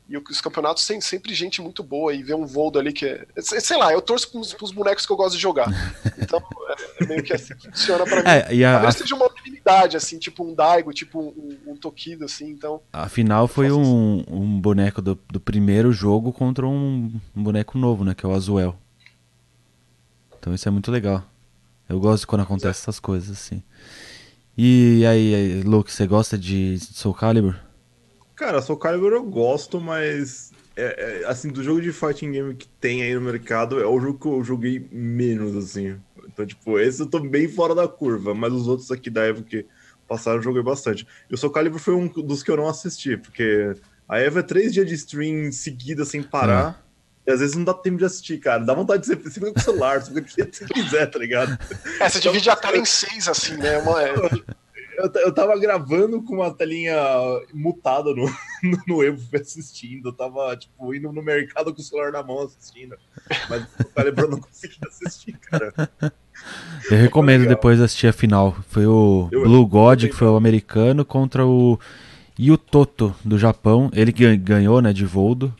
E 0.07 0.17
os 0.17 0.41
campeonatos 0.41 0.85
tem 0.85 1.00
sempre 1.00 1.33
gente 1.33 1.61
muito 1.61 1.81
boa 1.81 2.13
e 2.13 2.21
ver 2.21 2.35
um 2.35 2.45
Voldo 2.45 2.77
ali 2.77 2.91
que 2.91 3.05
é. 3.05 3.25
Sei 3.38 3.77
lá, 3.77 3.94
eu 3.94 4.01
torço 4.01 4.29
pros, 4.31 4.53
pros 4.53 4.71
bonecos 4.71 5.05
que 5.05 5.11
eu 5.11 5.15
gosto 5.15 5.35
de 5.35 5.41
jogar. 5.41 5.67
Então 6.23 6.41
é, 6.69 7.03
é 7.03 7.07
meio 7.07 7.23
que 7.23 7.33
assim 7.33 7.53
que 7.55 7.69
funciona 7.69 8.05
pra 8.05 8.23
mim. 8.23 8.29
É, 8.29 8.55
e 8.55 8.63
a, 8.63 8.73
Talvez 8.73 8.95
a... 8.95 8.97
seja 9.00 9.15
uma 9.15 9.29
unanimidade, 9.29 9.97
assim, 9.97 10.17
tipo 10.17 10.44
um 10.44 10.55
Daigo, 10.55 10.94
tipo 10.94 11.19
um, 11.19 11.71
um 11.71 11.75
Tokido, 11.75 12.23
assim, 12.23 12.50
então. 12.50 12.81
Afinal, 12.94 13.47
foi 13.47 13.69
um, 13.71 14.21
assim. 14.21 14.25
um 14.29 14.59
boneco 14.59 15.01
do, 15.01 15.19
do 15.29 15.39
primeiro 15.39 15.91
jogo 15.91 16.31
contra 16.31 16.65
um, 16.65 17.19
um 17.35 17.44
boneco 17.44 17.77
novo, 17.77 18.06
né? 18.06 18.13
Que 18.15 18.25
é 18.25 18.29
o 18.29 18.33
Azuel. 18.33 18.79
Então 20.39 20.53
isso 20.53 20.67
é 20.67 20.71
muito 20.71 20.89
legal. 20.89 21.23
Eu 21.89 21.99
gosto 21.99 22.25
quando 22.25 22.41
acontece 22.41 22.79
é. 22.79 22.81
essas 22.83 22.99
coisas, 22.99 23.31
assim. 23.31 23.61
E 24.57 25.06
aí, 25.06 25.61
Luke, 25.63 25.91
você 25.91 26.07
gosta 26.07 26.38
de 26.38 26.79
Soul 26.79 27.13
Calibur? 27.13 27.56
Cara, 28.44 28.62
Soul 28.62 28.78
Calibur 28.78 29.13
eu 29.13 29.24
gosto, 29.24 29.80
mas 29.80 30.51
é, 30.75 31.22
é, 31.22 31.28
assim, 31.28 31.47
do 31.47 31.64
jogo 31.64 31.80
de 31.80 31.94
fighting 31.94 32.30
game 32.30 32.54
que 32.54 32.68
tem 32.68 33.02
aí 33.02 33.16
no 33.16 33.21
mercado, 33.21 33.80
é 33.80 33.88
o 33.88 33.97
jogo 34.02 34.19
que 34.19 34.28
eu 34.28 34.44
joguei 34.44 34.85
menos, 34.92 35.56
assim. 35.56 35.95
Então, 36.28 36.45
tipo, 36.45 36.78
esse 36.78 37.02
eu 37.02 37.06
tô 37.06 37.21
bem 37.21 37.47
fora 37.47 37.73
da 37.73 37.88
curva, 37.88 38.33
mas 38.33 38.52
os 38.52 38.68
outros 38.68 38.92
aqui 38.92 39.09
da 39.09 39.23
Evo 39.23 39.44
que 39.44 39.66
passaram 40.09 40.40
eu 40.40 40.44
joguei 40.44 40.62
bastante. 40.62 41.07
E 41.30 41.33
o 41.33 41.38
Soul 41.38 41.54
Calibur 41.54 41.80
foi 41.80 41.94
um 41.95 42.06
dos 42.06 42.44
que 42.44 42.52
eu 42.52 42.57
não 42.57 42.68
assisti, 42.68 43.16
porque 43.16 43.78
a 44.09 44.19
Evo 44.19 44.40
é 44.40 44.44
três 44.44 44.73
dias 44.73 44.88
de 44.88 44.95
stream 44.95 45.50
seguida 45.54 46.04
sem 46.04 46.21
parar. 46.21 46.83
É. 47.26 47.31
E 47.31 47.33
às 47.33 47.40
vezes 47.40 47.56
não 47.56 47.64
dá 47.64 47.73
tempo 47.73 48.00
de 48.00 48.04
assistir, 48.04 48.40
cara. 48.40 48.66
Dá 48.66 48.73
vontade 48.73 49.04
de 49.04 49.07
ser. 49.07 49.16
Você 49.16 49.40
fica 49.40 49.54
com 49.54 49.59
o 49.59 49.64
celular, 49.64 50.02
você 50.02 50.21
fica 50.21 50.44
o 50.44 50.47
que 50.47 50.57
você 50.57 50.66
quiser, 50.66 51.06
tá 51.06 51.18
ligado? 51.18 51.57
É, 51.97 52.09
você 52.09 52.19
divide 52.19 52.50
a 52.50 52.57
tela 52.57 52.76
em 52.76 52.83
seis, 52.83 53.30
assim, 53.30 53.56
né? 53.56 53.78
Uma, 53.78 54.04
é... 54.04 54.14
Eu, 54.97 55.12
eu 55.21 55.33
tava 55.33 55.57
gravando 55.59 56.21
com 56.21 56.35
uma 56.35 56.54
telinha 56.54 56.95
mutada 57.54 58.14
no, 58.14 58.26
no, 58.64 58.83
no 58.88 59.04
Evo 59.04 59.21
assistindo. 59.35 60.09
Eu 60.09 60.14
tava, 60.14 60.56
tipo, 60.56 60.94
indo 60.94 61.12
no 61.12 61.21
mercado 61.21 61.73
com 61.73 61.81
o 61.81 61.83
celular 61.83 62.12
na 62.12 62.23
mão 62.23 62.42
assistindo. 62.42 62.95
Mas 63.50 63.64
o 63.80 63.85
Calibur 63.94 64.30
não 64.30 64.40
conseguia 64.42 64.88
assistir, 64.88 65.38
cara. 65.40 65.73
Eu 66.90 66.97
recomendo 66.97 67.47
depois 67.47 67.81
assistir 67.81 68.07
a 68.07 68.14
final. 68.14 68.56
Foi 68.69 68.85
o 68.85 69.30
eu, 69.31 69.44
Blue 69.44 69.66
God, 69.66 70.06
que 70.06 70.14
foi 70.14 70.28
o 70.28 70.35
americano, 70.35 71.06
contra 71.06 71.45
o 71.45 71.80
Yutoto 72.40 73.16
do 73.23 73.38
Japão. 73.38 73.90
Ele 73.94 74.12
ganhou, 74.38 74.81
né, 74.81 74.94
de 74.94 75.06
Voldo. 75.06 75.54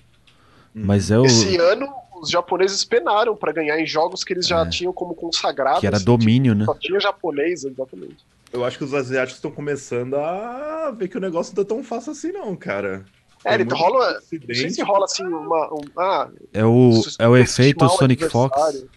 Hum. 0.76 0.84
Mas 0.86 1.12
é 1.12 1.20
o... 1.20 1.26
Esse 1.26 1.58
ano 1.58 1.88
os 2.22 2.30
japoneses 2.30 2.86
penaram 2.86 3.36
para 3.36 3.52
ganhar 3.52 3.78
em 3.78 3.86
jogos 3.86 4.24
que 4.24 4.32
eles 4.32 4.48
já 4.48 4.62
é. 4.62 4.70
tinham 4.70 4.94
como 4.94 5.14
consagrados. 5.14 5.82
Que 5.82 5.88
era 5.88 6.00
domínio, 6.00 6.54
tipo, 6.54 6.60
né? 6.60 6.66
Só 6.66 6.76
tinha 6.76 7.00
japonês, 7.00 7.66
exatamente 7.66 8.24
eu 8.54 8.64
acho 8.64 8.78
que 8.78 8.84
os 8.84 8.94
asiáticos 8.94 9.38
estão 9.38 9.52
começando 9.52 10.16
a 10.16 10.92
ver 10.92 11.08
que 11.08 11.18
o 11.18 11.22
negócio 11.22 11.54
não 11.56 11.64
é 11.64 11.66
tão 11.66 11.84
fácil 11.84 12.12
assim, 12.12 12.32
não, 12.32 12.56
cara. 12.56 13.04
É, 13.44 13.56
ele 13.56 13.66
rola. 13.66 14.14
Não 14.14 14.56
sei 14.56 14.70
se 14.70 14.82
rola 14.82 15.06
assim 15.06 15.26
uma. 15.26 15.74
Um, 15.74 15.82
ah, 15.98 16.30
é 16.54 16.64
o, 16.64 16.92
é 17.20 17.28
o 17.28 17.36
efeito 17.36 17.88
Sonic 17.90 18.30
Fox. 18.30 18.88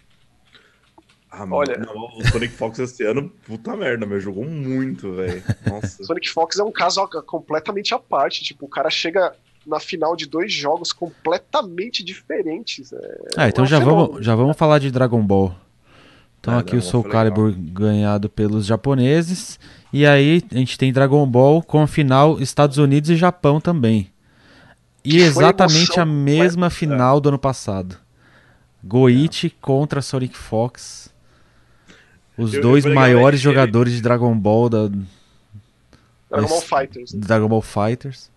Ah, 1.29 1.45
Olha, 1.51 1.77
não, 1.77 2.07
o 2.17 2.27
Sonic 2.31 2.53
Fox 2.53 2.79
esse 2.79 3.03
ano, 3.03 3.29
puta 3.45 3.75
merda, 3.75 4.05
meu, 4.05 4.19
jogou 4.19 4.45
muito, 4.45 5.13
velho. 5.13 5.43
Nossa. 5.69 6.01
Sonic 6.05 6.29
Fox 6.29 6.57
é 6.57 6.63
um 6.63 6.71
caso 6.71 7.05
completamente 7.25 7.93
à 7.93 7.99
parte. 7.99 8.43
Tipo, 8.43 8.65
o 8.65 8.69
cara 8.69 8.89
chega 8.89 9.35
na 9.65 9.79
final 9.79 10.15
de 10.15 10.25
dois 10.25 10.51
jogos 10.51 10.93
completamente 10.93 12.03
diferentes. 12.03 12.93
É, 12.93 13.17
ah, 13.35 13.49
então 13.49 13.65
é 13.65 13.67
já, 13.67 13.79
vamos, 13.79 14.25
já 14.25 14.33
vamos 14.33 14.55
falar 14.55 14.79
de 14.79 14.89
Dragon 14.89 15.21
Ball. 15.21 15.53
Então 16.39 16.53
é, 16.55 16.59
aqui 16.59 16.75
o 16.75 16.81
Soul 16.81 17.03
Calibur 17.03 17.51
ganhado 17.51 18.29
pelos 18.29 18.65
japoneses. 18.65 19.59
E 19.91 20.05
aí 20.05 20.43
a 20.51 20.55
gente 20.57 20.77
tem 20.77 20.93
Dragon 20.93 21.25
Ball 21.27 21.61
com 21.61 21.81
a 21.81 21.87
final 21.87 22.39
Estados 22.39 22.77
Unidos 22.77 23.09
e 23.09 23.15
Japão 23.15 23.59
também. 23.59 24.09
E 25.03 25.17
exatamente 25.21 25.99
a 25.99 26.05
mesma 26.05 26.69
final 26.69 27.19
do 27.19 27.29
ano 27.29 27.39
passado. 27.39 27.97
Goichi 28.83 29.49
contra 29.49 30.01
Sonic 30.01 30.37
Fox. 30.37 31.13
Os 32.37 32.53
Eu- 32.53 32.61
dois 32.61 32.85
eu 32.85 32.93
maiores 32.93 33.39
jogadores 33.39 33.93
de 33.93 34.01
Dragon 34.01 34.37
Ball 34.37 34.69
da 34.69 34.87
Dragon 36.29 36.47
Ball 36.47 36.61
Fighters. 36.61 37.13
né? 37.13 37.19
Dragon 37.25 37.47
Ball 37.47 37.61
Fighters. 37.61 38.29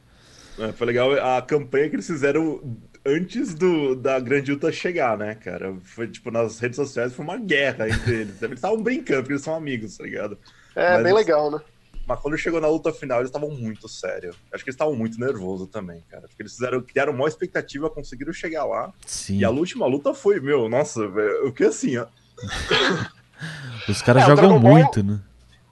É, 0.59 0.73
foi 0.73 0.87
legal 0.87 1.13
a 1.13 1.43
campanha 1.43 1.89
que 1.89 1.97
eles 1.97 2.07
fizeram 2.07 2.61
antes 3.05 3.55
do, 3.55 3.95
da 3.95 4.19
Grande 4.21 4.53
Luta 4.53 4.71
chegar, 4.73 5.17
né, 5.19 5.35
cara? 5.35 5.75
Foi 5.83 6.07
tipo, 6.09 6.31
nas 6.31 6.59
redes 6.59 6.77
sociais 6.77 7.13
foi 7.13 7.25
uma 7.25 7.37
guerra 7.39 7.89
entre 7.89 8.15
eles. 8.23 8.43
Eles 8.43 8.57
estavam 8.57 8.83
brincando, 8.83 9.21
porque 9.23 9.33
eles 9.35 9.43
são 9.43 9.55
amigos, 9.55 9.97
tá 9.97 10.05
ligado? 10.05 10.39
É, 10.77 10.95
Mas- 10.95 11.03
bem 11.05 11.13
legal, 11.15 11.51
né? 11.51 11.59
Mas 12.07 12.19
quando 12.19 12.37
chegou 12.37 12.61
na 12.61 12.67
luta 12.67 12.93
final, 12.93 13.19
eles 13.19 13.29
estavam 13.29 13.51
muito 13.51 13.89
sérios. 13.89 14.35
Acho 14.53 14.65
que 14.65 14.71
eles 14.71 14.75
estavam 14.75 14.97
muito 14.97 15.21
nervosos 15.21 15.69
também, 15.69 16.03
cara. 16.11 16.23
Porque 16.27 16.43
eles 16.43 16.53
fizeram, 16.53 16.81
criaram 16.83 17.13
uma 17.13 17.29
expectativa, 17.29 17.89
conseguiram 17.89 18.33
chegar 18.33 18.65
lá. 18.65 18.93
Sim. 19.07 19.39
E 19.39 19.45
a 19.45 19.51
última 19.51 19.87
luta 19.87 20.13
foi, 20.13 20.41
meu, 20.41 20.69
nossa. 20.69 21.01
O 21.45 21.53
que 21.53 21.63
assim, 21.65 21.99
ó. 21.99 22.07
Os 23.89 24.03
caras 24.03 24.25
É, 24.25 24.27
jogam 24.27 24.59
Ball- 24.61 24.73
muito, 24.73 25.03
né? 25.05 25.21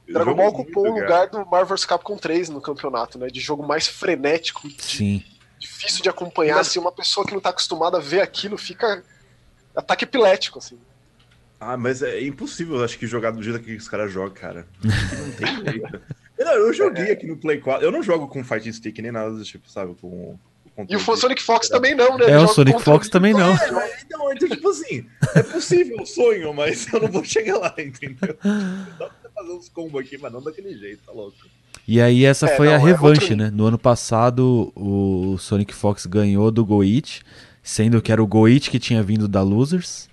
Dragon 0.08 0.34
Ball 0.34 0.48
ocupou 0.48 0.86
o 0.88 0.94
lugar 1.00 1.28
do 1.28 1.44
Marvel 1.46 1.76
vs 1.76 1.84
Capcom 1.84 2.16
3 2.16 2.48
no 2.50 2.60
campeonato, 2.62 3.18
né? 3.18 3.26
De 3.28 3.40
jogo 3.40 3.66
mais 3.66 3.86
frenético, 3.88 4.68
de- 4.68 4.82
Sim. 4.82 5.24
Difícil 5.58 6.02
de 6.02 6.08
acompanhar. 6.08 6.60
Assim, 6.60 6.78
uma 6.78 6.92
pessoa 6.92 7.26
que 7.26 7.34
não 7.34 7.40
tá 7.40 7.50
acostumada 7.50 7.98
a 7.98 8.00
ver 8.00 8.20
aquilo 8.20 8.56
fica 8.56 9.02
ataque 9.74 10.04
epilético, 10.04 10.58
assim. 10.58 10.78
Ah, 11.60 11.76
mas 11.76 12.02
é 12.02 12.22
impossível, 12.22 12.84
acho 12.84 12.98
que 12.98 13.06
jogar 13.06 13.32
do 13.32 13.42
jeito 13.42 13.60
que 13.60 13.74
os 13.74 13.88
caras 13.88 14.12
jogam, 14.12 14.34
cara. 14.34 14.66
Não 14.82 15.30
tem 15.32 15.64
jeito. 15.72 16.00
Eu, 16.38 16.46
não, 16.46 16.52
eu 16.52 16.72
joguei 16.72 17.10
aqui 17.10 17.26
no 17.26 17.36
Play 17.36 17.58
4. 17.60 17.84
Eu 17.84 17.90
não 17.90 18.02
jogo 18.02 18.28
com 18.28 18.44
Fighting 18.44 18.72
Stick 18.72 18.98
nem 19.00 19.10
nada 19.10 19.30
do 19.32 19.42
tipo, 19.42 19.68
sabe? 19.68 19.94
Com, 19.96 20.38
com 20.76 20.86
E 20.88 20.94
o. 20.94 21.16
Sonic 21.16 21.42
Fox 21.42 21.68
também 21.68 21.96
não, 21.96 22.16
né? 22.16 22.30
É, 22.30 22.38
o 22.38 22.46
Sonic 22.46 22.80
Fox 22.80 23.08
também 23.08 23.32
não. 23.32 23.56
É, 23.56 23.70
mas, 23.72 24.04
então, 24.04 24.32
então, 24.32 24.48
tipo 24.48 24.70
assim, 24.70 25.04
é 25.34 25.42
possível 25.42 26.00
o 26.00 26.06
sonho, 26.06 26.54
mas 26.54 26.86
eu 26.92 27.00
não 27.00 27.08
vou 27.08 27.24
chegar 27.26 27.58
lá, 27.58 27.74
entendeu? 27.76 28.38
Dá 28.98 29.08
pra 29.08 29.30
fazer 29.34 29.52
uns 29.52 29.68
combos 29.68 30.00
aqui, 30.00 30.16
mas 30.16 30.32
não 30.32 30.40
daquele 30.40 30.78
jeito, 30.78 31.02
tá 31.04 31.10
louco. 31.10 31.36
E 31.90 32.02
aí 32.02 32.24
essa 32.26 32.44
É, 32.46 32.56
foi 32.56 32.66
não, 32.66 32.74
a 32.74 32.76
é 32.76 32.78
revanche, 32.78 33.20
outro- 33.32 33.36
né? 33.36 33.50
No 33.50 33.64
ano 33.64 33.78
passado 33.78 34.70
o 34.76 35.38
Sonic 35.38 35.74
Fox 35.74 36.04
ganhou 36.04 36.50
do 36.50 36.62
Goichi, 36.64 37.22
sendo 37.62 38.02
que 38.02 38.12
era 38.12 38.22
o 38.22 38.26
Goichi 38.26 38.70
que 38.70 38.78
tinha 38.78 39.02
vindo 39.02 39.26
da 39.26 39.40
Losers. 39.42 40.06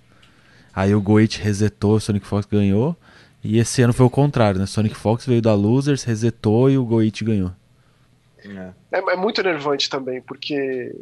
Aí 0.74 0.94
o 0.94 1.00
Goichi 1.02 1.40
resetou, 1.40 1.96
o 1.96 2.00
Sonic 2.00 2.26
Fox 2.26 2.46
ganhou. 2.46 2.96
E 3.44 3.58
esse 3.58 3.82
ano 3.82 3.92
foi 3.92 4.06
o 4.06 4.10
contrário, 4.10 4.58
né? 4.58 4.64
Sonic 4.66 4.94
Fox 4.96 5.26
veio 5.26 5.42
da 5.42 5.54
Losers, 5.54 6.02
resetou 6.02 6.70
e 6.70 6.78
o 6.78 6.84
Goichi 6.84 7.24
ganhou. 7.24 7.52
É. 8.42 8.70
É, 8.92 9.12
é 9.12 9.16
muito 9.16 9.40
enervante 9.40 9.90
também, 9.90 10.22
porque 10.22 10.96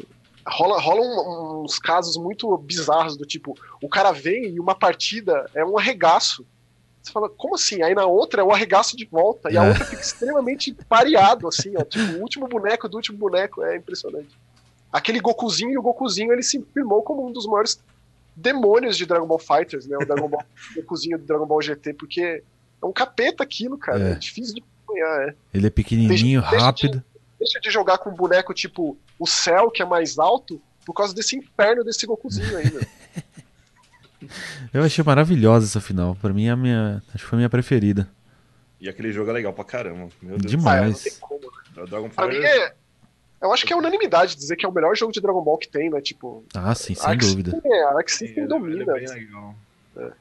rola, 0.47 0.81
rola 0.81 1.01
um- 1.01 1.63
uns 1.65 1.79
casos 1.79 2.17
muito 2.17 2.57
bizarros 2.59 3.17
do 3.17 3.25
tipo, 3.25 3.57
o 3.81 3.89
cara 3.89 4.11
vem 4.13 4.47
e 4.55 4.59
uma 4.61 4.75
partida 4.75 5.47
é 5.55 5.65
um 5.65 5.79
arregaço. 5.79 6.45
Você 7.05 7.13
fala, 7.13 7.29
como 7.29 7.55
assim? 7.55 7.83
Aí 7.83 7.95
na 7.95 8.07
outra 8.07 8.41
é 8.41 8.45
um 8.45 8.51
arregaço 8.51 8.97
de 8.97 9.05
volta, 9.05 9.53
e 9.53 9.59
a 9.59 9.65
É. 9.65 9.69
outra 9.69 9.85
fica 9.85 10.01
extremamente 10.01 10.73
pareado, 10.89 11.47
assim, 11.47 11.75
ó. 11.77 11.85
Tipo, 11.85 12.15
o 12.15 12.23
último 12.23 12.49
boneco 12.49 12.89
do 12.89 12.97
último 12.97 13.19
boneco, 13.19 13.63
é 13.63 13.77
impressionante. 13.77 14.31
Aquele 14.91 15.21
Gokuzinho 15.21 15.71
e 15.73 15.77
o 15.79 15.83
Gokuzinho, 15.83 16.33
ele 16.33 16.43
se 16.43 16.65
firmou 16.73 17.03
como 17.03 17.27
um 17.27 17.31
dos 17.31 17.47
maiores 17.47 17.79
demônios 18.35 18.97
de 18.97 19.05
Dragon 19.05 19.27
Ball 19.27 19.39
Fighters, 19.39 19.87
né? 19.87 19.97
O 20.01 20.07
Dragon 20.07 20.29
Ball 20.29 20.43
o 20.73 20.81
Gokuzinho 20.81 21.19
do 21.19 21.25
Dragon 21.27 21.45
Ball 21.47 21.61
GT, 21.61 21.93
porque 21.93 22.43
é 22.83 22.87
um 22.87 22.93
capeta 22.93 23.43
aquilo, 23.43 23.77
cara. 23.77 24.09
É. 24.09 24.13
É, 24.13 24.15
difícil 24.15 24.55
de 24.55 24.63
acompanhar, 24.63 25.29
é 25.29 25.35
Ele 25.53 25.67
é 25.67 25.71
pequenininho, 25.71 26.41
Deixa- 26.41 26.51
deixa 26.51 26.65
rápido. 26.65 27.05
deixa 27.39 27.61
de 27.61 27.71
jogar 27.71 27.99
com 27.99 28.09
um 28.11 28.15
boneco 28.15 28.55
tipo 28.55 28.97
o 29.19 29.27
céu, 29.27 29.71
que 29.71 29.83
é 29.83 29.85
mais 29.85 30.19
alto, 30.19 30.59
por 30.87 30.95
causa 30.95 31.15
desse 31.15 31.37
inferno 31.37 31.85
desse 31.85 32.07
Gokuzinho 32.07 32.57
aí, 32.57 32.71
meu. 32.73 32.81
Eu 34.73 34.83
achei 34.83 35.05
maravilhosa 35.05 35.67
essa 35.67 35.81
final. 35.81 36.15
Pra 36.17 36.33
mim, 36.33 36.47
é 36.47 36.51
a 36.51 36.57
minha, 36.57 37.03
acho 37.15 37.25
que 37.25 37.31
foi 37.31 37.37
a 37.37 37.39
minha 37.39 37.51
preferida. 37.51 38.09
E 38.81 38.89
aquele 38.89 39.13
jogo 39.13 39.31
é 39.31 39.33
legal 39.33 39.53
pra 39.53 39.65
caramba. 39.65 40.09
Meu 40.21 40.37
Deus 40.39 40.51
Demais. 40.51 40.81
Ah, 40.81 40.87
Mas- 40.87 41.05
não 41.05 41.11
tem 41.11 41.13
como, 41.21 41.41
né? 41.41 41.87
Dragon 41.89 42.09
Pra 42.11 42.27
mim 42.29 42.35
Fighter 42.35 42.51
é. 42.51 42.75
Eu 43.43 43.53
acho 43.53 43.67
que 43.67 43.73
é 43.73 43.77
unanimidade 43.77 44.37
dizer 44.37 44.57
que 44.57 44.65
é 44.65 44.69
o 44.69 44.73
melhor 44.73 44.97
jogo 44.97 45.13
de 45.13 45.21
Dragon 45.21 45.43
Ball 45.43 45.59
que 45.59 45.69
tem, 45.69 45.91
né? 45.91 46.01
Tipo. 46.01 46.45
Ah, 46.55 46.75
sim, 46.75 46.95
sem 46.95 47.07
Arc 47.11 47.21
dúvida. 47.21 47.61
É, 47.65 47.83
a 47.85 47.97
Arc 47.97 48.09
Sim, 48.11 48.27
System 48.27 48.45
ele- 48.45 48.53
ele 48.55 48.61
domina. 48.61 48.93
é 48.97 49.01
bem 49.01 49.09
legal. 49.09 49.55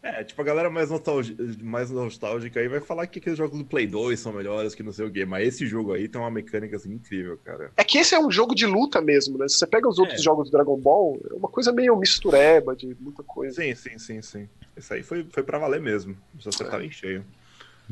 É, 0.04 0.24
tipo, 0.24 0.42
a 0.42 0.46
galera 0.46 0.70
mais, 0.70 0.90
nostalgi- 0.90 1.36
mais 1.64 1.90
nostálgica 1.90 2.60
aí 2.60 2.68
vai 2.68 2.80
falar 2.80 3.08
que 3.08 3.20
aqueles 3.20 3.38
jogos 3.38 3.58
do 3.58 3.66
Play 3.66 3.88
2 3.88 4.20
são 4.20 4.32
melhores 4.34 4.76
que 4.76 4.84
não 4.84 4.92
sei 4.92 5.06
o 5.06 5.12
quê, 5.12 5.26
mas 5.26 5.48
esse 5.48 5.66
jogo 5.66 5.94
aí 5.94 6.08
tem 6.08 6.22
uma 6.22 6.30
mecânica 6.30 6.76
assim 6.76 6.94
incrível, 6.94 7.38
cara. 7.44 7.72
É 7.76 7.84
que 7.84 7.98
esse 7.98 8.14
é 8.14 8.20
um 8.20 8.30
jogo 8.30 8.54
de 8.54 8.66
luta 8.66 9.02
mesmo, 9.02 9.38
né? 9.38 9.48
Se 9.48 9.58
você 9.58 9.66
pega 9.68 9.88
os 9.90 9.98
outros 10.00 10.20
É. 10.20 10.24
jogos 10.24 10.50
do 10.50 10.52
Dragon 10.52 10.78
Ball, 10.78 11.20
é 11.32 11.34
uma 11.34 11.50
coisa 11.50 11.72
meio 11.72 11.96
mistureba 11.98 12.76
de 12.76 12.96
muita 13.00 13.24
coisa. 13.24 13.62
Sim, 13.62 13.74
sim, 13.76 13.98
sim, 13.98 14.22
sim. 14.22 14.50
Esse 14.78 14.94
aí 14.94 15.04
foi, 15.04 15.26
foi 15.32 15.44
pra 15.44 15.58
valer 15.58 15.82
mesmo. 15.82 16.16
Precisa 16.34 16.50
acertar 16.50 16.82
em 16.84 16.92
cheio. 16.92 17.24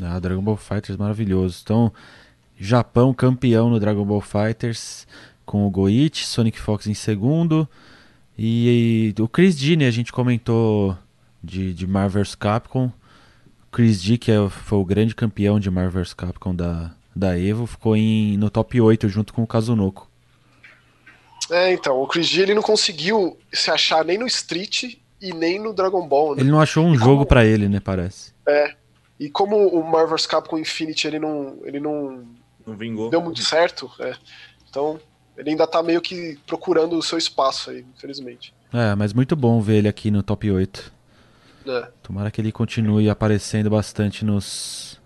Ah, 0.04 0.20
Dragon 0.20 0.42
Ball 0.42 0.58
Fighters 0.58 0.98
maravilhoso. 0.98 1.60
Então, 1.64 1.92
Japão 2.58 3.14
campeão 3.14 3.70
no 3.70 3.80
Dragon 3.80 4.06
Ball 4.06 4.22
Fighters 4.22 5.08
com 5.46 5.66
o 5.66 5.70
Goichi, 5.70 6.26
Sonic 6.26 6.60
Fox 6.60 6.88
em 6.88 6.94
segundo. 6.94 7.68
E, 8.38 9.14
o 9.20 9.28
Chris 9.28 9.56
D, 9.56 9.76
né, 9.76 9.88
a 9.88 9.92
gente 9.92 10.12
comentou 10.12 10.98
de, 11.44 11.74
de 11.74 11.88
Marvel 11.88 12.24
vs 12.24 12.36
Capcom. 12.36 12.92
Chris 13.72 14.02
D, 14.02 14.18
que 14.18 14.32
é, 14.32 14.50
foi 14.50 14.78
o 14.80 14.86
grande 14.86 15.16
campeão 15.16 15.60
de 15.60 15.70
Marvel 15.72 16.04
vs 16.04 16.14
Capcom 16.14 16.54
da, 16.54 16.92
da 17.16 17.40
Evo, 17.40 17.66
ficou 17.66 17.96
em, 17.96 18.36
no 18.38 18.50
top 18.50 18.80
8 18.82 19.08
junto 19.08 19.34
com 19.34 19.44
o 19.44 19.48
Kazunoko. 19.48 20.10
É, 21.50 21.74
então, 21.74 22.02
o 22.02 22.08
Chris 22.08 22.28
G 22.28 22.42
ele 22.42 22.54
não 22.54 22.62
conseguiu 22.62 23.38
se 23.52 23.70
achar 23.72 24.06
nem 24.06 24.18
no 24.18 24.26
Street 24.28 24.96
e 25.22 25.34
nem 25.34 25.60
no 25.60 25.74
Dragon 25.74 26.08
Ball, 26.08 26.36
né? 26.36 26.42
Ele 26.42 26.52
não 26.52 26.62
achou 26.62 26.86
um 26.86 26.98
jogo 26.98 27.26
pra 27.26 27.46
ele, 27.46 27.68
né, 27.68 27.80
parece. 27.80 28.34
E 29.20 29.30
como 29.30 29.68
o 29.68 29.84
Marvel 29.84 30.16
vs 30.18 30.26
Capcom 30.26 30.58
Infinity 30.58 31.08
ele 31.08 31.20
não, 31.20 31.58
ele 31.64 31.80
não 31.80 32.26
Não 32.66 32.76
vingou. 32.76 33.10
deu 33.10 33.22
muito 33.22 33.42
certo, 33.44 33.92
é. 34.00 34.16
então 34.70 35.00
ele 35.38 35.52
ainda 35.52 35.68
tá 35.68 35.84
meio 35.84 36.02
que 36.02 36.40
procurando 36.48 36.98
o 36.98 37.04
seu 37.04 37.18
espaço 37.18 37.70
aí, 37.70 37.86
infelizmente. 37.96 38.54
É, 38.74 38.96
mas 38.96 39.14
muito 39.14 39.36
bom 39.36 39.62
ver 39.62 39.78
ele 39.78 39.88
aqui 39.88 40.10
no 40.10 40.24
top 40.24 40.50
8. 40.50 40.92
É. 41.66 41.88
Tomara 42.02 42.32
que 42.32 42.42
ele 42.42 42.52
continue 42.52 43.10
aparecendo 43.10 43.70
bastante 43.70 44.26
nos, 44.26 45.00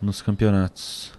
nos 0.00 0.22
campeonatos. 0.22 1.12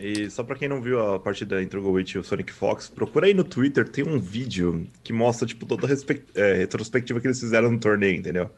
E 0.00 0.28
só 0.28 0.42
pra 0.42 0.56
quem 0.56 0.68
não 0.68 0.82
viu 0.82 1.00
a 1.14 1.20
partida 1.20 1.62
entre 1.62 1.78
o 1.78 1.82
Goichi 1.82 2.16
e 2.16 2.20
o 2.20 2.24
Sonic 2.24 2.52
Fox, 2.52 2.88
procura 2.88 3.26
aí 3.26 3.34
no 3.34 3.44
Twitter, 3.44 3.88
tem 3.88 4.04
um 4.06 4.18
vídeo 4.18 4.86
que 5.04 5.12
mostra, 5.12 5.46
tipo, 5.46 5.64
toda 5.66 5.86
a 5.86 5.90
é, 6.34 6.54
retrospectiva 6.54 7.20
que 7.20 7.26
eles 7.28 7.38
fizeram 7.38 7.70
no 7.70 7.78
torneio, 7.78 8.16
entendeu? 8.16 8.50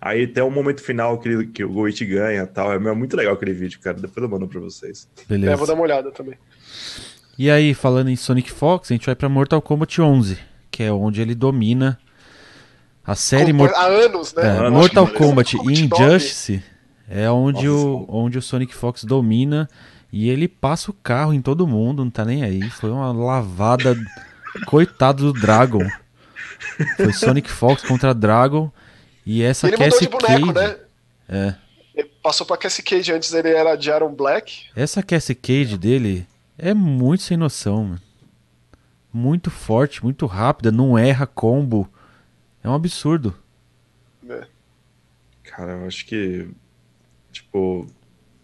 Aí 0.00 0.26
tem 0.26 0.42
um 0.44 0.50
momento 0.50 0.82
final 0.82 1.18
que, 1.18 1.28
ele- 1.28 1.46
que 1.46 1.64
o 1.64 1.68
Goichi 1.72 2.04
ganha 2.04 2.42
e 2.42 2.46
tal. 2.46 2.72
É 2.72 2.78
muito 2.94 3.16
legal 3.16 3.34
aquele 3.34 3.52
vídeo, 3.54 3.80
cara. 3.80 3.98
Depois 3.98 4.22
eu 4.22 4.28
mando 4.28 4.46
pra 4.46 4.60
vocês. 4.60 5.08
Beleza. 5.26 5.52
É, 5.52 5.56
vou 5.56 5.66
dar 5.66 5.74
uma 5.74 5.82
olhada 5.82 6.10
também. 6.12 6.34
E 7.38 7.50
aí, 7.50 7.74
falando 7.74 8.10
em 8.10 8.16
Sonic 8.16 8.52
Fox, 8.52 8.90
a 8.90 8.94
gente 8.94 9.06
vai 9.06 9.16
pra 9.16 9.28
Mortal 9.28 9.62
Kombat 9.62 10.00
11, 10.00 10.38
que 10.70 10.82
é 10.82 10.92
onde 10.92 11.20
ele 11.22 11.34
domina 11.34 11.98
a 13.06 13.14
série 13.14 13.52
Com- 13.52 13.58
Mor- 13.58 13.72
Há 13.74 13.86
anos, 13.86 14.32
né? 14.34 14.42
é, 14.44 14.48
anos, 14.50 14.72
Mortal 14.72 15.06
Kombat 15.08 15.56
Kombat 15.56 15.80
Injustice. 15.82 16.62
É 17.08 17.30
onde, 17.30 17.66
Nossa, 17.68 17.86
o, 17.86 18.06
onde 18.08 18.38
o 18.38 18.42
Sonic 18.42 18.74
Fox 18.74 19.04
domina 19.04 19.68
e 20.12 20.28
ele 20.30 20.48
passa 20.48 20.90
o 20.90 20.94
carro 20.94 21.34
em 21.34 21.42
todo 21.42 21.66
mundo, 21.66 22.02
não 22.02 22.10
tá 22.10 22.24
nem 22.24 22.42
aí. 22.42 22.68
Foi 22.70 22.90
uma 22.90 23.12
lavada. 23.12 23.94
Coitado 24.66 25.32
do 25.32 25.38
Dragon. 25.40 25.86
Foi 26.96 27.12
Sonic 27.12 27.50
Fox 27.50 27.82
contra 27.82 28.14
Dragon. 28.14 28.70
E 29.26 29.42
essa 29.42 29.66
E 29.66 29.70
ele 29.70 29.76
mudou 29.76 29.90
Cassie 29.90 30.06
de 30.06 30.12
boneco, 30.12 30.52
Cage. 30.54 30.68
né? 30.70 30.76
É. 31.28 31.54
Ele 31.94 32.10
passou 32.22 32.46
pra 32.46 32.56
Cassie 32.56 32.82
Cage, 32.82 33.12
antes 33.12 33.32
ele 33.32 33.48
era 33.50 33.76
de 33.76 33.90
Aaron 33.90 34.14
Black. 34.14 34.64
Essa 34.76 35.02
Cassie 35.02 35.34
Cage 35.34 35.76
dele 35.76 36.26
é 36.56 36.72
muito 36.72 37.22
sem 37.22 37.36
noção, 37.36 37.84
mano. 37.84 38.00
Muito 39.12 39.50
forte, 39.50 40.02
muito 40.02 40.26
rápida, 40.26 40.72
não 40.72 40.96
erra 40.98 41.26
combo. 41.26 41.88
É 42.64 42.68
um 42.68 42.74
absurdo. 42.74 43.34
né? 44.22 44.46
Cara, 45.44 45.72
eu 45.72 45.86
acho 45.86 46.04
que. 46.06 46.48
Tipo. 47.30 47.86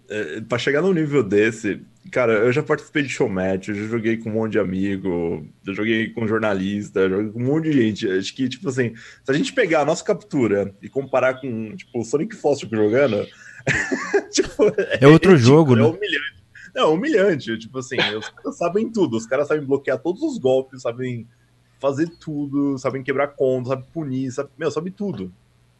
É, 0.09 0.41
pra 0.43 0.59
chegar 0.59 0.83
num 0.83 0.93
nível 0.93 1.23
desse. 1.23 1.81
Cara, 2.11 2.33
eu 2.33 2.53
já 2.53 2.62
participei 2.62 3.03
de 3.03 3.09
showmatch, 3.09 3.69
eu 3.69 3.75
já 3.75 3.87
joguei 3.87 4.17
com 4.17 4.31
um 4.31 4.33
monte 4.33 4.53
de 4.53 4.59
amigo, 4.59 5.47
eu 5.67 5.75
joguei 5.75 6.11
com 6.11 6.27
jornalista, 6.27 7.00
eu 7.00 7.11
joguei 7.11 7.31
com 7.31 7.41
um 7.41 7.47
monte 7.47 7.71
de 7.71 7.73
gente. 7.73 8.11
Acho 8.11 8.35
que, 8.35 8.49
tipo 8.49 8.69
assim, 8.69 8.95
se 9.23 9.31
a 9.31 9.33
gente 9.35 9.53
pegar 9.53 9.83
a 9.83 9.85
nossa 9.85 10.03
captura 10.03 10.75
e 10.83 10.89
comparar 10.89 11.41
com, 11.41 11.77
tipo, 11.77 12.00
o 12.00 12.05
Sonic 12.05 12.35
Foster 12.37 12.69
jogando. 12.71 13.27
tipo, 14.33 14.65
É 15.00 15.07
outro 15.07 15.37
jogo, 15.39 15.75
é 15.75 15.77
né? 15.77 15.83
humilhante. 15.85 16.41
Não, 16.75 16.83
é 16.83 16.87
humilhante. 16.95 17.59
Tipo 17.59 17.79
assim, 17.79 17.97
os 18.19 18.29
caras 18.29 18.57
sabem 18.59 18.91
tudo, 18.91 19.17
os 19.17 19.27
caras 19.27 19.47
sabem 19.47 19.65
bloquear 19.65 19.99
todos 19.99 20.23
os 20.23 20.39
golpes, 20.39 20.83
sabem 20.83 21.29
fazer 21.81 22.09
tudo, 22.21 22.79
sabem 22.79 23.03
quebrar 23.03 23.29
conta, 23.29 23.71
sabem 23.71 23.87
punir, 23.93 24.31
sabe, 24.31 24.51
meu, 24.57 24.71
sabe 24.71 24.91
tudo. 24.91 25.33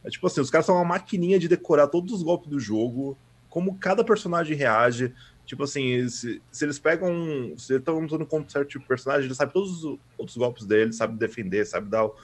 É 0.03 0.09
tipo 0.09 0.27
assim, 0.27 0.41
os 0.41 0.51
caras 0.51 0.67
são 0.67 0.75
uma 0.75 0.85
maquininha 0.85 1.39
de 1.39 1.47
decorar 1.47 1.87
todos 1.87 2.13
os 2.13 2.23
golpes 2.23 2.49
do 2.49 2.59
jogo, 2.59 3.17
como 3.49 3.77
cada 3.79 4.03
personagem 4.03 4.57
reage. 4.57 5.13
Tipo 5.45 5.65
assim, 5.65 6.09
se, 6.09 6.41
se 6.51 6.65
eles 6.65 6.79
pegam. 6.79 7.13
Se 7.59 7.73
eles 7.73 7.81
estão 7.81 8.03
usando 8.05 8.27
um 8.33 8.49
certo 8.49 8.69
tipo 8.69 8.83
de 8.83 8.89
personagem, 8.89 9.27
ele 9.27 9.35
sabe 9.35 9.53
todos 9.53 9.85
os 9.85 9.99
outros 10.17 10.37
golpes 10.37 10.65
dele, 10.65 10.93
sabe 10.93 11.19
defender, 11.19 11.67
sabe 11.67 11.89
dar 11.91 12.07
o 12.07 12.15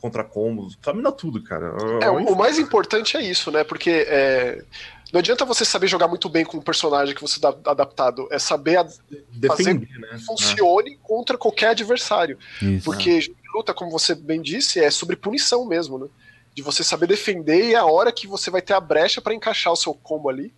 contra-combos, 0.00 0.78
sabe 0.82 1.02
dar 1.02 1.12
tudo, 1.12 1.42
cara. 1.42 1.74
É, 2.00 2.10
o, 2.10 2.32
o 2.32 2.36
mais 2.36 2.58
importante 2.58 3.16
é 3.16 3.22
isso, 3.22 3.50
né? 3.50 3.64
Porque 3.64 3.90
é, 3.90 4.64
não 5.12 5.18
adianta 5.20 5.44
você 5.44 5.64
saber 5.64 5.86
jogar 5.88 6.08
muito 6.08 6.28
bem 6.28 6.44
com 6.44 6.56
um 6.56 6.62
personagem 6.62 7.14
que 7.14 7.20
você 7.22 7.38
dá 7.40 7.48
adaptado, 7.66 8.28
é 8.30 8.38
saber 8.38 8.84
defender, 9.30 9.48
fazer 9.48 9.74
né? 9.74 9.86
que 10.12 10.18
funcione 10.24 10.92
É. 10.94 10.96
contra 11.02 11.38
qualquer 11.38 11.68
adversário. 11.68 12.38
Isso. 12.60 12.84
Porque 12.84 13.20
de 13.20 13.34
luta, 13.54 13.72
como 13.72 13.90
você 13.90 14.14
bem 14.14 14.42
disse, 14.42 14.80
é 14.80 14.90
sobre 14.90 15.16
punição 15.16 15.64
mesmo, 15.64 15.98
né? 15.98 16.06
De 16.54 16.62
você 16.62 16.82
saber 16.82 17.06
defender 17.06 17.70
e 17.70 17.74
a 17.74 17.84
hora 17.84 18.10
que 18.12 18.26
você 18.26 18.50
vai 18.50 18.60
ter 18.62 18.72
a 18.74 18.80
brecha 18.80 19.20
para 19.20 19.34
encaixar 19.34 19.72
o 19.72 19.76
seu 19.76 19.94
combo 19.94 20.28
ali. 20.28 20.52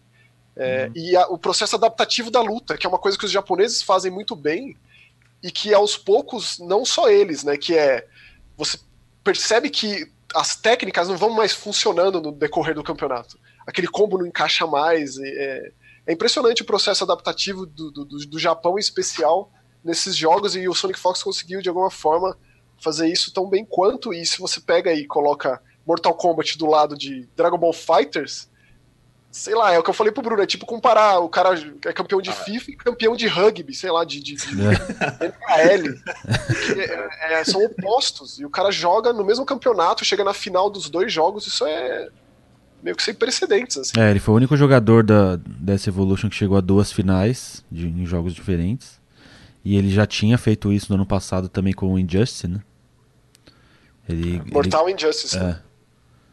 É, 0.56 0.86
Uhum. 0.86 0.92
E 0.96 1.16
a- 1.16 1.26
o 1.28 1.38
processo 1.38 1.76
adaptativo 1.76 2.30
da 2.30 2.40
luta, 2.40 2.76
que 2.76 2.86
é 2.86 2.88
uma 2.88 2.98
coisa 2.98 3.16
que 3.18 3.24
os 3.24 3.30
japoneses 3.30 3.82
fazem 3.82 4.10
muito 4.10 4.34
bem 4.34 4.76
e 5.42 5.50
que 5.52 5.72
aos 5.74 5.96
poucos, 5.96 6.58
não 6.58 6.84
só 6.84 7.08
eles, 7.08 7.44
né? 7.44 7.56
Que 7.56 7.76
é. 7.76 8.06
Você 8.56 8.78
percebe 9.22 9.70
que 9.70 10.10
as 10.34 10.56
técnicas 10.56 11.08
não 11.08 11.16
vão 11.16 11.30
mais 11.30 11.52
funcionando 11.52 12.20
no 12.20 12.32
decorrer 12.32 12.74
do 12.74 12.82
campeonato. 12.82 13.38
Aquele 13.68 13.87
combo 13.87 14.16
não 14.18 14.26
encaixa 14.26 14.66
mais. 14.66 15.18
É, 15.18 15.70
é 16.06 16.12
impressionante 16.14 16.62
o 16.62 16.64
processo 16.64 17.04
adaptativo 17.04 17.66
do, 17.66 17.90
do, 17.90 18.04
do- 18.04 18.26
do 18.26 18.38
Japão 18.38 18.76
em 18.76 18.80
especial 18.80 19.52
nesses 19.84 20.16
jogos 20.16 20.56
e 20.56 20.66
o 20.68 20.75
Sonic 20.75 20.98
Fox 20.98 21.22
conseguiu 21.22 21.60
de 21.60 21.68
alguma 21.68 21.90
forma 21.90 22.37
fazer 22.82 23.08
isso 23.08 23.32
tão 23.32 23.46
bem 23.48 23.64
quanto. 23.64 24.12
E 24.14 24.25
se 24.25 24.38
você 24.40 24.58
pega 24.60 24.92
e 24.92 25.06
coloca 25.06 25.60
Mortal 25.87 26.14
Kombat 26.14 26.56
do 26.56 26.66
lado 26.66 26.96
de 26.96 27.28
Dragon 27.37 27.58
Ball 27.58 27.72
Fighters, 27.75 28.48
sei 29.30 29.54
lá, 29.54 29.72
é 29.72 29.78
o 29.78 29.82
que 29.82 29.90
eu 29.90 29.94
falei 29.94 30.10
pro 30.12 30.22
Bruno, 30.22 30.42
é 30.42 30.46
tipo 30.46 30.64
comparar 30.64 31.18
o 31.20 31.28
cara 31.28 31.54
que 31.54 31.88
é 31.88 31.92
campeão 31.92 32.22
de 32.22 32.32
FIFA 32.32 32.70
e 32.70 32.76
campeão 32.76 33.14
de 33.14 33.26
rugby, 33.26 33.75
sei 33.75 33.90
lá, 33.90 34.02
de, 34.04 34.20
de, 34.22 34.34
de 34.34 34.46
NKL. 34.56 36.00
Que 36.75 36.80
é- 36.80 37.40
é- 37.40 37.44
são 37.44 37.62
opostos. 37.64 38.38
E 38.38 38.44
o 38.46 38.50
cara 38.50 38.70
joga 38.70 39.12
no 39.12 39.25
mesmo 39.25 39.44
campeonato, 39.44 40.04
chega 40.04 40.25
na 40.25 40.32
final 40.32 40.70
dos 40.70 40.88
dois 40.88 41.12
jogos, 41.12 41.46
isso 41.46 41.66
é 41.66 42.08
meio 42.82 42.97
que 42.97 43.02
sem 43.02 43.14
precedentes, 43.14 43.76
assim. 43.76 43.92
É, 43.99 44.11
ele 44.11 44.20
foi 44.20 44.35
o 44.35 44.37
único 44.37 44.56
jogador 44.56 45.02
da, 45.04 45.37
dessa 45.37 45.88
Evolution 45.90 46.28
que 46.28 46.37
chegou 46.37 46.56
a 46.56 46.61
duas 46.61 46.90
finais 46.92 47.64
de, 47.70 47.87
em 47.88 48.06
jogos 48.06 48.35
diferentes. 48.35 48.99
E 49.64 49.76
ele 49.76 49.90
já 49.90 50.06
tinha 50.06 50.38
feito 50.38 50.73
isso 50.73 50.87
no 50.90 50.94
ano 50.94 51.06
passado 51.06 51.49
também 51.49 51.73
com 51.73 51.92
o 51.92 51.99
Injustice, 51.99 52.47
né? 52.49 52.61
Ele, 54.08 54.40
Mortal 54.52 54.88
Injustice. 54.88 55.37
ele- 55.37 55.44
né? 55.47 55.61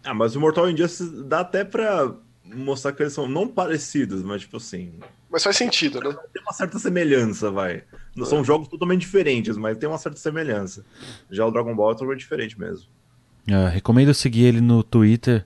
é, 0.04 0.10
Ah, 0.10 0.14
mas 0.14 0.36
o 0.36 0.40
Mortal 0.40 0.70
Injustice 0.70 1.24
dá 1.24 1.40
até 1.42 1.64
pra 1.64 2.14
mostrar 2.46 2.94
que 2.94 3.02
eles 3.04 3.14
são 3.14 3.28
não 3.28 3.48
parecidos, 3.48 4.22
mas 4.24 4.42
tipo 4.42 4.58
assim, 4.58 4.94
Mas 5.30 5.44
faz 5.44 5.58
sentido, 5.58 6.00
né? 6.00 6.16
tem 6.32 6.42
uma 6.44 6.54
certa 6.54 6.78
semelhança, 6.80 7.50
vai. 7.52 7.84
Não 8.16 8.25
É. 8.25 8.30
são 8.30 8.44
jogos 8.44 8.68
totalmente 8.68 9.02
diferentes, 9.02 9.58
mas 9.58 9.78
tem 9.78 9.90
uma 9.90 9.98
certa 9.98 10.18
semelhança. 10.20 10.86
Já 11.30 11.46
o 11.46 11.52
Dragon 11.52 11.75
Ball 11.75 11.92
é 11.92 11.94
totalmente 11.96 12.20
diferente 12.20 12.58
mesmo. 12.60 12.86
é, 13.48 13.68
recomendo 13.70 14.14
seguir 14.14 14.44
ele 14.46 14.62
no 14.62 14.82
Twitter. 14.84 15.46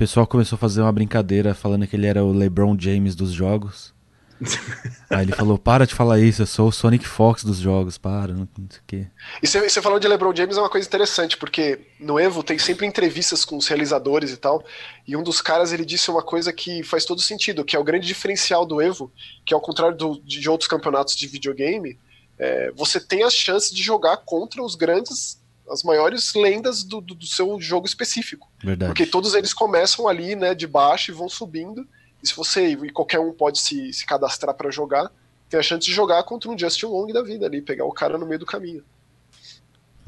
O 0.00 0.04
pessoal 0.08 0.26
começou 0.26 0.56
a 0.56 0.58
fazer 0.58 0.80
uma 0.80 0.90
brincadeira 0.90 1.52
falando 1.52 1.86
que 1.86 1.94
ele 1.94 2.06
era 2.06 2.24
o 2.24 2.32
LeBron 2.32 2.74
James 2.78 3.14
dos 3.14 3.32
jogos. 3.32 3.92
Aí 5.10 5.26
ele 5.26 5.32
falou: 5.32 5.58
Para 5.58 5.86
de 5.86 5.94
falar 5.94 6.18
isso, 6.18 6.40
eu 6.40 6.46
sou 6.46 6.68
o 6.68 6.72
Sonic 6.72 7.06
Fox 7.06 7.44
dos 7.44 7.58
jogos, 7.58 7.98
para, 7.98 8.32
não 8.32 8.48
não 8.58 8.66
sei 8.70 8.80
o 8.80 8.82
quê. 8.86 9.06
E 9.42 9.46
você, 9.46 9.60
você 9.68 9.82
falou 9.82 10.00
de 10.00 10.08
LeBron 10.08 10.34
James 10.34 10.56
é 10.56 10.60
uma 10.60 10.70
coisa 10.70 10.88
interessante, 10.88 11.36
porque 11.36 11.80
no 12.00 12.18
Evo 12.18 12.42
tem 12.42 12.58
sempre 12.58 12.86
entrevistas 12.86 13.44
com 13.44 13.58
os 13.58 13.68
realizadores 13.68 14.32
e 14.32 14.38
tal, 14.38 14.64
e 15.06 15.14
um 15.14 15.22
dos 15.22 15.42
caras 15.42 15.70
ele 15.70 15.84
disse 15.84 16.10
uma 16.10 16.22
coisa 16.22 16.50
que 16.50 16.82
faz 16.82 17.04
todo 17.04 17.20
sentido, 17.20 17.62
que 17.62 17.76
é 17.76 17.78
o 17.78 17.84
grande 17.84 18.06
diferencial 18.06 18.64
do 18.64 18.80
Evo, 18.80 19.12
que 19.44 19.52
ao 19.52 19.60
contrário 19.60 19.98
do- 19.98 20.18
de 20.24 20.48
outros 20.48 20.66
campeonatos 20.66 21.14
de 21.14 21.26
videogame, 21.26 21.98
é, 22.38 22.72
você 22.74 22.98
tem 22.98 23.22
a 23.22 23.28
chance 23.28 23.74
de 23.74 23.82
jogar 23.82 24.16
contra 24.16 24.62
os 24.62 24.74
grandes, 24.74 25.38
as 25.70 25.82
maiores 25.82 26.34
lendas 26.34 26.82
do, 26.82 27.00
do- 27.00 27.14
do 27.14 27.26
seu 27.26 27.60
jogo 27.60 27.86
específico. 27.86 28.50
Verdade. 28.62 28.90
Porque 28.90 29.06
todos 29.06 29.34
eles 29.34 29.52
começam 29.54 30.08
ali, 30.08 30.34
né, 30.34 30.54
de 30.54 30.66
baixo 30.66 31.10
e 31.10 31.14
vão 31.14 31.28
subindo. 31.28 31.86
E 32.22 32.26
se 32.28 32.34
você 32.34 32.68
e 32.68 32.90
qualquer 32.90 33.20
um 33.20 33.32
pode 33.32 33.58
se, 33.60 33.92
se 33.92 34.04
cadastrar 34.04 34.54
para 34.54 34.70
jogar, 34.70 35.10
tem 35.48 35.58
a 35.58 35.62
chance 35.62 35.86
de 35.86 35.92
jogar 35.92 36.22
contra 36.24 36.50
um 36.50 36.58
Justin 36.58 36.86
Long 36.86 37.06
da 37.12 37.22
vida 37.22 37.46
ali, 37.46 37.62
pegar 37.62 37.84
o 37.84 37.92
cara 37.92 38.18
no 38.18 38.26
meio 38.26 38.38
do 38.38 38.46
caminho. 38.46 38.84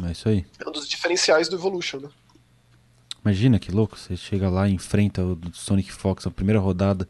É 0.04 0.10
isso 0.12 0.28
aí. 0.28 0.44
É 0.64 0.68
um 0.68 0.72
dos 0.72 0.88
diferenciais 0.88 1.48
do 1.48 1.56
Evolution, 1.56 1.98
né? 2.00 2.08
Imagina 3.24 3.58
que 3.58 3.70
louco, 3.70 3.96
você 3.96 4.16
chega 4.16 4.50
lá 4.50 4.68
e 4.68 4.72
enfrenta 4.72 5.22
o 5.22 5.38
Sonic 5.52 5.92
Fox 5.92 6.24
na 6.24 6.30
primeira 6.32 6.58
rodada. 6.60 7.08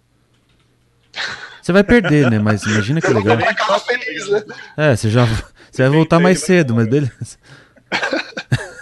Você 1.62 1.72
vai 1.72 1.82
perder, 1.84 2.30
né? 2.30 2.38
Mas 2.38 2.62
imagina 2.64 3.00
que 3.00 3.08
legal. 3.08 3.38
Feliz, 3.80 4.28
né? 4.28 4.44
É, 4.76 4.96
você 4.96 5.08
já 5.10 5.24
você 5.70 5.82
vai 5.82 5.90
voltar 5.90 6.18
mais 6.20 6.40
cedo, 6.42 6.74
mas 6.74 6.88
beleza. 6.88 7.38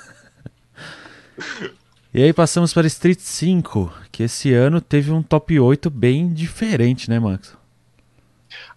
E 2.13 2.23
aí 2.25 2.33
passamos 2.33 2.73
para 2.75 2.89
Street 2.89 3.21
5, 3.21 3.93
que 4.11 4.25
esse 4.25 4.53
ano 4.53 4.81
teve 4.81 5.13
um 5.13 5.23
top 5.23 5.59
8 5.61 5.89
bem 5.89 6.33
diferente, 6.33 7.09
né, 7.09 7.21
Max? 7.21 7.55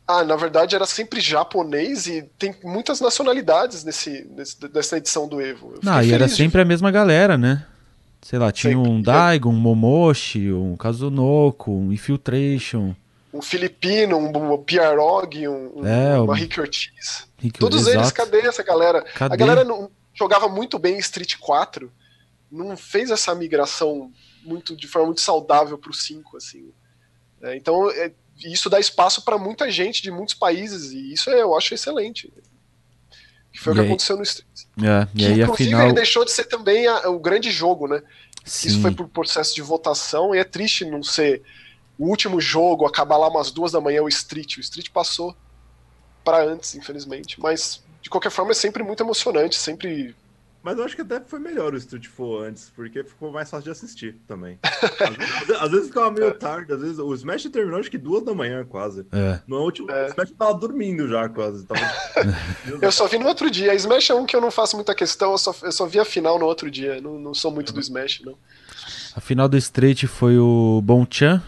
Ah, 0.07 0.23
na 0.23 0.35
verdade 0.35 0.75
era 0.75 0.85
sempre 0.85 1.19
japonês 1.19 2.05
e 2.05 2.21
tem 2.37 2.53
muitas 2.63 3.01
nacionalidades 3.01 3.83
nesse, 3.83 4.27
nesse- 4.35 4.57
nessa 4.71 4.97
edição 4.97 5.27
do 5.27 5.41
Evo. 5.41 5.73
Não, 5.81 5.93
e 6.03 6.09
era 6.09 6.19
feliz 6.25 6.31
de- 6.37 6.43
sempre 6.43 6.61
a 6.61 6.65
mesma 6.65 6.91
galera, 6.91 7.35
né? 7.35 7.65
Sei 8.21 8.37
lá, 8.37 8.51
tinha 8.51 8.73
Sempre. 8.75 8.87
um 8.89 9.01
Daigo, 9.01 9.49
um 9.49 9.53
Momoshi, 9.53 10.51
um 10.53 10.75
Kazunoko, 10.77 11.71
um 11.71 11.91
Infiltration. 11.91 12.93
um 13.33 13.41
filipino, 13.41 14.15
um 14.17 14.57
Pierrog, 14.59 15.47
um, 15.47 15.79
um, 15.81 15.87
É, 15.87 16.19
uma 16.19 16.33
o- 16.33 16.35
Rick 16.35 16.59
Ortiz. 16.61 17.27
Rick- 17.39 17.59
Todos 17.59 17.87
eles, 17.87 17.99
exato. 18.01 18.13
cadê 18.13 18.41
essa 18.41 18.61
galera? 18.61 19.01
Cadê? 19.15 19.33
A 19.33 19.37
galera 19.37 19.63
não, 19.63 19.89
jogava 20.13 20.47
muito 20.47 20.77
bem 20.79 20.95
em 20.95 20.99
Street 20.99 21.35
4, 21.37 21.91
não 22.51 22.77
fez 22.77 23.09
essa 23.11 23.33
migração 23.33 24.11
muito 24.43 24.75
de 24.75 24.87
forma 24.87 25.07
muito 25.07 25.21
saudável 25.21 25.77
pro 25.77 25.93
5, 25.93 26.37
assim. 26.37 26.71
É, 27.41 27.55
então, 27.55 27.89
é, 27.91 28.11
isso 28.37 28.69
dá 28.69 28.79
espaço 28.79 29.23
para 29.23 29.37
muita 29.37 29.69
gente 29.71 30.01
de 30.01 30.11
muitos 30.11 30.35
países, 30.35 30.91
e 30.91 31.13
isso 31.13 31.29
é, 31.29 31.41
eu 31.41 31.55
acho 31.57 31.73
excelente. 31.73 32.31
Que 33.51 33.59
foi 33.59 33.73
o 33.73 33.75
E 33.75 33.75
que 33.75 33.81
aí- 33.81 33.87
aconteceu 33.87 34.17
no 34.17 34.23
Street. 34.23 34.47
É, 34.77 35.07
e 35.13 35.17
Que, 35.17 35.25
aí 35.25 35.41
inclusive, 35.41 35.69
afinal. 35.69 35.83
ele 35.87 35.93
deixou 35.93 36.25
de 36.25 36.31
ser 36.31 36.45
também 36.45 36.87
a- 36.87 37.09
o 37.09 37.19
grande 37.19 37.51
jogo, 37.51 37.87
né? 37.87 38.01
Isso 38.45 38.69
Sim, 38.71 38.81
foi 38.81 38.91
por 38.91 39.07
processo 39.07 39.53
de 39.55 39.61
votação, 39.61 40.33
e 40.33 40.39
é 40.39 40.43
triste 40.43 40.85
não 40.85 41.03
ser 41.03 41.41
o 41.97 42.07
último 42.07 42.41
jogo, 42.41 42.85
acabar 42.85 43.17
lá 43.17 43.27
umas 43.29 43.51
duas 43.51 43.71
da 43.71 43.79
manhã 43.79 44.01
o 44.01 44.07
Street. 44.09 44.57
O 44.57 44.61
Street 44.61 44.89
passou 44.89 45.35
para 46.23 46.43
antes, 46.43 46.73
infelizmente. 46.75 47.39
Mas, 47.39 47.82
de 48.03 48.09
qualquer 48.09 48.29
forma, 48.29 48.51
é 48.51 48.53
sempre 48.53 48.83
muito 48.83 49.01
emocionante, 49.01 49.55
sempre 49.55 50.13
Mas 50.61 50.77
eu 50.77 50.83
acho 50.85 50.95
que 50.95 51.01
até 51.01 51.19
foi 51.19 51.39
melhor 51.39 51.73
o 51.73 51.77
Street 51.77 52.07
4 52.15 52.37
antes, 52.43 52.71
porque 52.75 53.03
ficou 53.03 53.31
mais 53.31 53.49
fácil 53.49 53.63
de 53.65 53.71
assistir 53.71 54.15
também. 54.27 54.59
Às, 54.63 55.15
vezes- 55.17 55.61
às 55.61 55.71
vezes 55.71 55.87
ficava 55.87 56.11
meio 56.11 56.33
tarde, 56.35 56.71
às 56.73 56.79
vezes 56.81 56.99
o 56.99 57.13
Smash 57.13 57.43
terminou 57.45 57.79
acho 57.79 57.89
que 57.91 57.97
duas 57.97 58.23
da 58.23 58.33
manhã 58.33 58.63
quase. 58.65 59.05
é. 59.11 59.39
No 59.47 59.61
último, 59.61 59.89
É. 59.91 60.05
o 60.05 60.09
Smash 60.09 60.31
tava 60.37 60.53
dormindo 60.53 61.07
já 61.07 61.27
quase. 61.29 61.65
Tava... 61.65 61.81
Eu 62.81 62.91
só 62.91 63.07
vi 63.07 63.17
no 63.17 63.27
outro 63.27 63.49
dia. 63.49 63.73
Smash 63.75 64.09
é 64.09 64.13
um 64.13 64.25
que 64.25 64.35
eu 64.35 64.41
não 64.41 64.51
faço 64.51 64.75
muita 64.75 64.93
questão, 64.95 65.31
eu 65.31 65.37
só, 65.37 65.53
eu 65.63 65.71
só 65.71 65.85
vi 65.85 65.99
a 65.99 66.05
final 66.05 66.37
no 66.39 66.45
outro 66.45 66.69
dia. 66.71 67.01
Não, 67.01 67.17
não 67.19 67.33
sou 67.33 67.51
muito 67.51 67.73
do 67.73 67.79
Smash, 67.81 68.21
não. 68.25 68.35
A 69.15 69.21
final 69.21 69.47
do 69.49 69.57
Street 69.57 70.05
foi 70.05 70.37
o 70.37 70.81
Bonchan, 70.83 71.41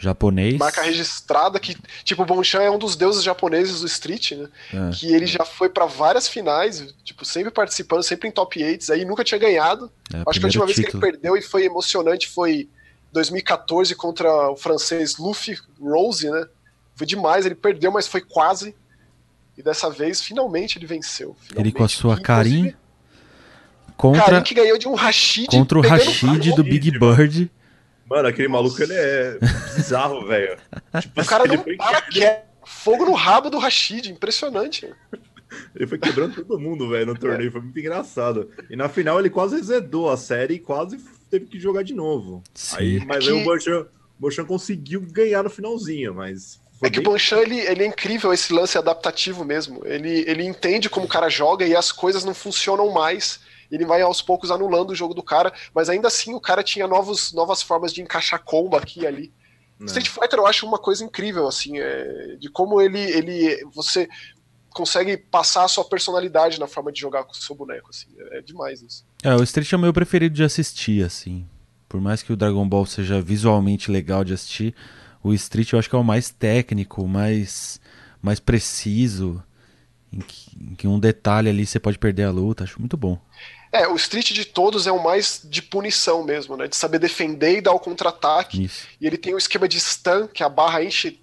japonês. 0.00 0.56
Marca 0.56 0.82
registrada 0.82 1.60
que, 1.60 1.76
tipo, 2.02 2.22
o 2.22 2.26
Bonchan 2.26 2.62
é 2.62 2.70
um 2.70 2.78
dos 2.78 2.96
deuses 2.96 3.22
japoneses 3.22 3.80
do 3.80 3.86
Street, 3.86 4.32
né? 4.32 4.48
É. 4.72 4.90
Que 4.94 5.12
ele 5.12 5.26
já 5.26 5.44
foi 5.44 5.68
para 5.68 5.84
várias 5.86 6.26
finais, 6.26 6.92
tipo, 7.04 7.24
sempre 7.24 7.50
participando, 7.50 8.02
sempre 8.02 8.28
em 8.28 8.32
top 8.32 8.64
8, 8.64 8.92
aí 8.92 9.04
nunca 9.04 9.22
tinha 9.22 9.38
ganhado. 9.38 9.92
É, 10.12 10.22
Acho 10.26 10.40
que 10.40 10.46
a 10.46 10.48
última 10.48 10.48
primeiro 10.48 10.66
vez 10.66 10.74
que 10.76 10.80
ele 10.80 10.86
título. 10.86 11.02
perdeu 11.02 11.36
e 11.36 11.42
foi 11.42 11.64
emocionante 11.66 12.28
foi 12.28 12.68
2014 13.12 13.94
contra 13.94 14.50
o 14.50 14.56
francês 14.56 15.18
Luffy 15.18 15.58
Rose, 15.80 16.28
né? 16.30 16.46
Foi 16.96 17.06
demais, 17.06 17.44
ele 17.46 17.54
perdeu, 17.54 17.92
mas 17.92 18.06
foi 18.06 18.20
quase. 18.20 18.74
E 19.56 19.62
dessa 19.62 19.90
vez, 19.90 20.22
finalmente, 20.22 20.78
ele 20.78 20.86
venceu. 20.86 21.36
Ele 21.54 21.70
com 21.72 21.84
a 21.84 21.88
Finalmente. 21.88 21.96
sua 21.96 22.16
E, 22.16 22.20
inclusive, 22.20 22.76
contra, 23.96 24.24
Karin 24.24 24.42
que 24.42 24.54
ganhou 24.54 24.78
de 24.78 24.88
um 24.88 24.94
Rashid. 24.94 25.48
contra 25.50 25.78
o 25.78 25.82
Rashid 25.82 26.54
do 26.54 26.62
Big 26.64 26.90
Bird. 26.98 27.50
Mano, 28.10 28.28
aquele 28.28 28.48
maluco 28.48 28.82
ele 28.82 28.92
é 28.92 29.38
bizarro, 29.76 30.26
velho. 30.28 30.58
Tipo, 31.00 31.20
O 31.20 31.24
cara 31.24 31.44
ele, 31.44 31.56
não 31.56 31.62
foi, 31.64 31.76
para 31.76 32.02
quieto. 32.02 32.50
Fogo 32.64 33.04
no 33.06 33.12
rabo 33.12 33.48
do 33.50 33.58
Rashid, 33.58 34.10
impressionante. 34.10 34.92
ele 35.74 35.86
foi 35.86 35.98
quebrando 35.98 36.34
todo 36.34 36.58
mundo, 36.58 36.88
velho, 36.88 37.06
no 37.06 37.18
torneio. 37.18 37.50
Foi 37.52 37.60
muito 37.60 37.78
engraçado. 37.78 38.50
E 38.68 38.76
na 38.76 38.88
final 38.88 39.18
ele 39.18 39.30
quase 39.30 39.56
rezedou 39.56 40.10
a 40.10 40.16
série 40.16 40.54
e 40.54 40.58
quase 40.58 40.98
teve 41.30 41.46
que 41.46 41.58
jogar 41.58 41.82
de 41.84 41.94
novo. 41.94 42.42
Sim. 42.54 42.76
Aí, 42.78 43.06
mas 43.06 43.24
Que- 43.24 43.30
aí 43.32 43.40
o 43.40 43.44
Bochan, 43.44 43.86
Bochan 44.18 44.44
conseguiu 44.44 45.00
ganhar 45.00 45.42
no 45.44 45.50
finalzinho, 45.50 46.14
mas. 46.14 46.60
É 46.82 46.88
que 46.90 46.98
o 46.98 47.02
Bonchan, 47.02 47.38
ele, 47.40 47.58
ele 47.60 47.82
é 47.82 47.86
incrível 47.86 48.32
esse 48.32 48.52
lance 48.52 48.78
adaptativo 48.78 49.44
mesmo. 49.44 49.82
Ele, 49.84 50.24
ele 50.26 50.44
entende 50.44 50.88
como 50.88 51.06
o 51.06 51.08
cara 51.08 51.28
joga 51.28 51.66
e 51.66 51.76
as 51.76 51.92
coisas 51.92 52.24
não 52.24 52.34
funcionam 52.34 52.90
mais. 52.90 53.40
Ele 53.70 53.84
vai 53.84 54.02
aos 54.02 54.20
poucos 54.20 54.50
anulando 54.50 54.90
o 54.90 54.94
jogo 54.94 55.14
do 55.14 55.22
cara, 55.22 55.52
mas 55.74 55.88
ainda 55.88 56.08
assim 56.08 56.34
o 56.34 56.40
cara 56.40 56.62
tinha 56.62 56.86
novos, 56.86 57.32
novas 57.32 57.62
formas 57.62 57.92
de 57.92 58.02
encaixar 58.02 58.42
combo 58.42 58.76
aqui 58.76 59.00
e 59.00 59.06
ali. 59.06 59.32
né? 59.78 59.86
Street 59.86 60.08
Fighter 60.08 60.38
eu 60.38 60.46
acho 60.46 60.66
uma 60.66 60.78
coisa 60.78 61.04
incrível, 61.04 61.46
assim, 61.46 61.78
é, 61.78 62.36
de 62.38 62.50
como 62.50 62.80
ele, 62.80 63.00
ele. 63.00 63.64
Você 63.74 64.08
consegue 64.70 65.16
passar 65.16 65.64
a 65.64 65.68
sua 65.68 65.84
personalidade 65.84 66.58
na 66.58 66.66
forma 66.66 66.92
de 66.92 67.00
jogar 67.00 67.24
com 67.24 67.32
o 67.32 67.36
seu 67.36 67.54
boneco, 67.54 67.90
assim. 67.90 68.06
É, 68.18 68.38
é 68.38 68.40
demais 68.40 68.82
isso. 68.82 69.04
É, 69.22 69.34
o 69.34 69.42
Street 69.42 69.72
é 69.72 69.76
o 69.76 69.80
meu 69.80 69.92
preferido 69.92 70.34
de 70.34 70.44
assistir, 70.44 71.04
assim. 71.04 71.46
Por 71.88 72.00
mais 72.00 72.22
que 72.22 72.32
o 72.32 72.36
Dragon 72.36 72.68
Ball 72.68 72.86
seja 72.86 73.20
visualmente 73.20 73.90
legal 73.90 74.24
de 74.24 74.32
assistir, 74.32 74.74
o 75.22 75.34
Street 75.34 75.72
eu 75.72 75.78
acho 75.78 75.90
que 75.90 75.96
é 75.96 75.98
o 75.98 76.04
mais 76.04 76.30
técnico, 76.30 77.06
mais, 77.06 77.80
mais 78.22 78.38
preciso. 78.40 79.42
Em 80.12 80.20
que, 80.20 80.56
em 80.60 80.74
que 80.74 80.88
um 80.88 80.98
detalhe 80.98 81.48
ali 81.48 81.64
você 81.64 81.78
pode 81.78 81.98
perder 81.98 82.24
a 82.24 82.30
luta. 82.30 82.64
Acho 82.64 82.80
muito 82.80 82.96
bom. 82.96 83.20
É, 83.72 83.86
o 83.86 83.94
Street 83.96 84.32
de 84.32 84.44
todos 84.44 84.86
é 84.86 84.92
o 84.92 85.02
mais 85.02 85.40
de 85.44 85.62
punição 85.62 86.24
mesmo, 86.24 86.56
né? 86.56 86.66
De 86.66 86.74
saber 86.76 86.98
defender 86.98 87.58
e 87.58 87.60
dar 87.60 87.72
o 87.72 87.78
contra-ataque. 87.78 88.68
E 89.00 89.06
ele 89.06 89.16
tem 89.16 89.32
o 89.34 89.38
esquema 89.38 89.68
de 89.68 89.78
stun, 89.78 90.26
que 90.26 90.42
a 90.42 90.48
barra 90.48 90.82
enche 90.82 91.20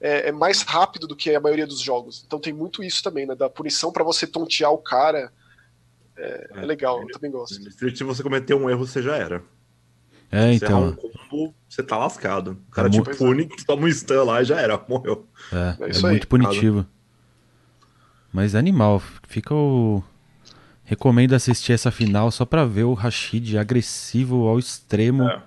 é, 0.00 0.28
é 0.28 0.32
mais 0.32 0.62
rápido 0.62 1.06
do 1.06 1.14
que 1.14 1.32
a 1.34 1.40
maioria 1.40 1.66
dos 1.66 1.78
jogos. 1.80 2.24
Então 2.26 2.40
tem 2.40 2.52
muito 2.52 2.82
isso 2.82 3.02
também, 3.02 3.26
né? 3.26 3.34
Da 3.36 3.48
punição 3.48 3.92
pra 3.92 4.02
você 4.02 4.26
tontear 4.26 4.72
o 4.72 4.78
cara. 4.78 5.32
É, 6.16 6.48
é 6.56 6.60
legal, 6.66 7.00
eu 7.00 7.08
também 7.08 7.30
gosto. 7.30 7.60
No 7.60 7.68
Street, 7.68 7.96
se 7.96 8.02
você 8.04 8.22
cometer 8.22 8.54
um 8.54 8.68
erro, 8.68 8.86
você 8.86 9.00
já 9.00 9.16
era. 9.16 9.42
É, 10.32 10.52
Você 10.58 10.64
errar 10.64 10.78
um 10.78 10.88
então. 10.88 11.10
combo, 11.30 11.54
você 11.68 11.80
tá 11.82 11.96
lascado. 11.96 12.58
O 12.68 12.70
cara 12.72 12.88
É 12.88 12.90
te 12.90 12.96
muito- 12.96 13.16
pune, 13.16 13.48
toma 13.66 13.86
um 13.86 13.92
stun 13.92 14.24
lá 14.24 14.42
e 14.42 14.44
já 14.44 14.60
era, 14.60 14.82
morreu. 14.88 15.28
É, 15.52 15.84
É 15.86 15.96
é, 15.96 16.00
muito 16.00 16.26
punitivo. 16.26 16.84
Mas 18.32 18.54
é 18.54 18.58
animal. 18.58 19.00
Fica 19.28 19.54
o. 19.54 20.02
Recomendo 20.84 21.34
assistir 21.34 21.72
essa 21.72 21.90
final 21.90 22.30
só 22.30 22.44
pra 22.44 22.64
ver 22.64 22.84
o 22.84 22.92
Rashid 22.94 23.56
agressivo 23.56 24.46
ao 24.46 24.58
extremo. 24.58 25.22
É. 25.28 25.42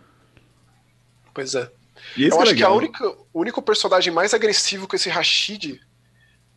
Pois 1.34 1.54
é. 1.54 1.72
E 2.16 2.24
Eu 2.24 2.40
é 2.40 2.42
acho 2.42 2.56
que 2.56 2.64
a 2.64 2.70
legal. 2.70 2.78
única, 2.78 3.08
o 3.34 3.40
único 3.40 3.62
personagem 3.62 4.12
mais 4.12 4.34
agressivo 4.34 4.88
com 4.88 4.96
esse 4.96 5.10
Rashid 5.10 5.80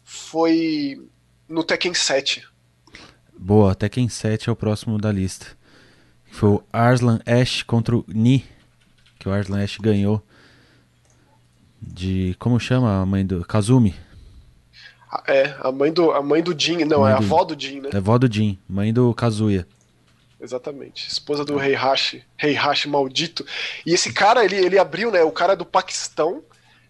foi 0.02 1.06
no 1.48 1.62
Tekken 1.62 1.92
7. 1.92 2.46
Boa, 3.36 3.74
Tekken 3.74 4.08
7 4.08 4.48
é 4.48 4.52
o 4.52 4.56
próximo 4.56 4.98
da 4.98 5.12
lista. 5.12 5.46
Foi 6.30 6.50
o 6.50 6.64
Arslan 6.72 7.20
Ash 7.26 7.62
contra 7.62 7.96
o 7.96 8.04
Ni. 8.08 8.44
Que 9.18 9.28
o 9.28 9.32
Arslan 9.32 9.62
Ash 9.62 9.76
ganhou. 9.78 10.24
De. 11.80 12.34
Como 12.38 12.60
chama 12.60 13.00
a 13.00 13.06
mãe 13.06 13.26
do. 13.26 13.44
Kazumi. 13.44 13.94
É, 15.27 15.57
a 15.61 15.73
mãe 15.73 15.92
do, 15.92 16.12
a 16.12 16.23
mãe 16.23 16.42
do 16.42 16.59
Jin, 16.59 16.85
não, 16.85 17.01
Mãe 17.01 17.11
é 17.12 17.14
a 17.14 17.18
do- 17.18 17.25
avó 17.25 17.44
do 17.44 17.61
Jin, 17.61 17.81
né? 17.81 17.90
É 17.92 18.01
vó 18.01 18.16
do 18.18 18.33
Jin, 18.33 18.59
mãe 18.68 18.92
do 18.92 19.12
Kazuya. 19.14 19.66
Exatamente. 20.40 21.09
Esposa 21.09 21.44
do 21.44 21.61
Heihachi, 21.61 22.25
Heihachi 22.42 22.88
maldito. 22.88 23.44
E 23.85 23.92
esse 23.92 24.12
cara, 24.12 24.44
ele, 24.44 24.57
ele 24.57 24.79
abriu, 24.79 25.11
né? 25.11 25.23
O 25.23 25.31
cara 25.33 25.53
é 25.53 25.57
do 25.57 25.66
Paquistão, 25.66 26.42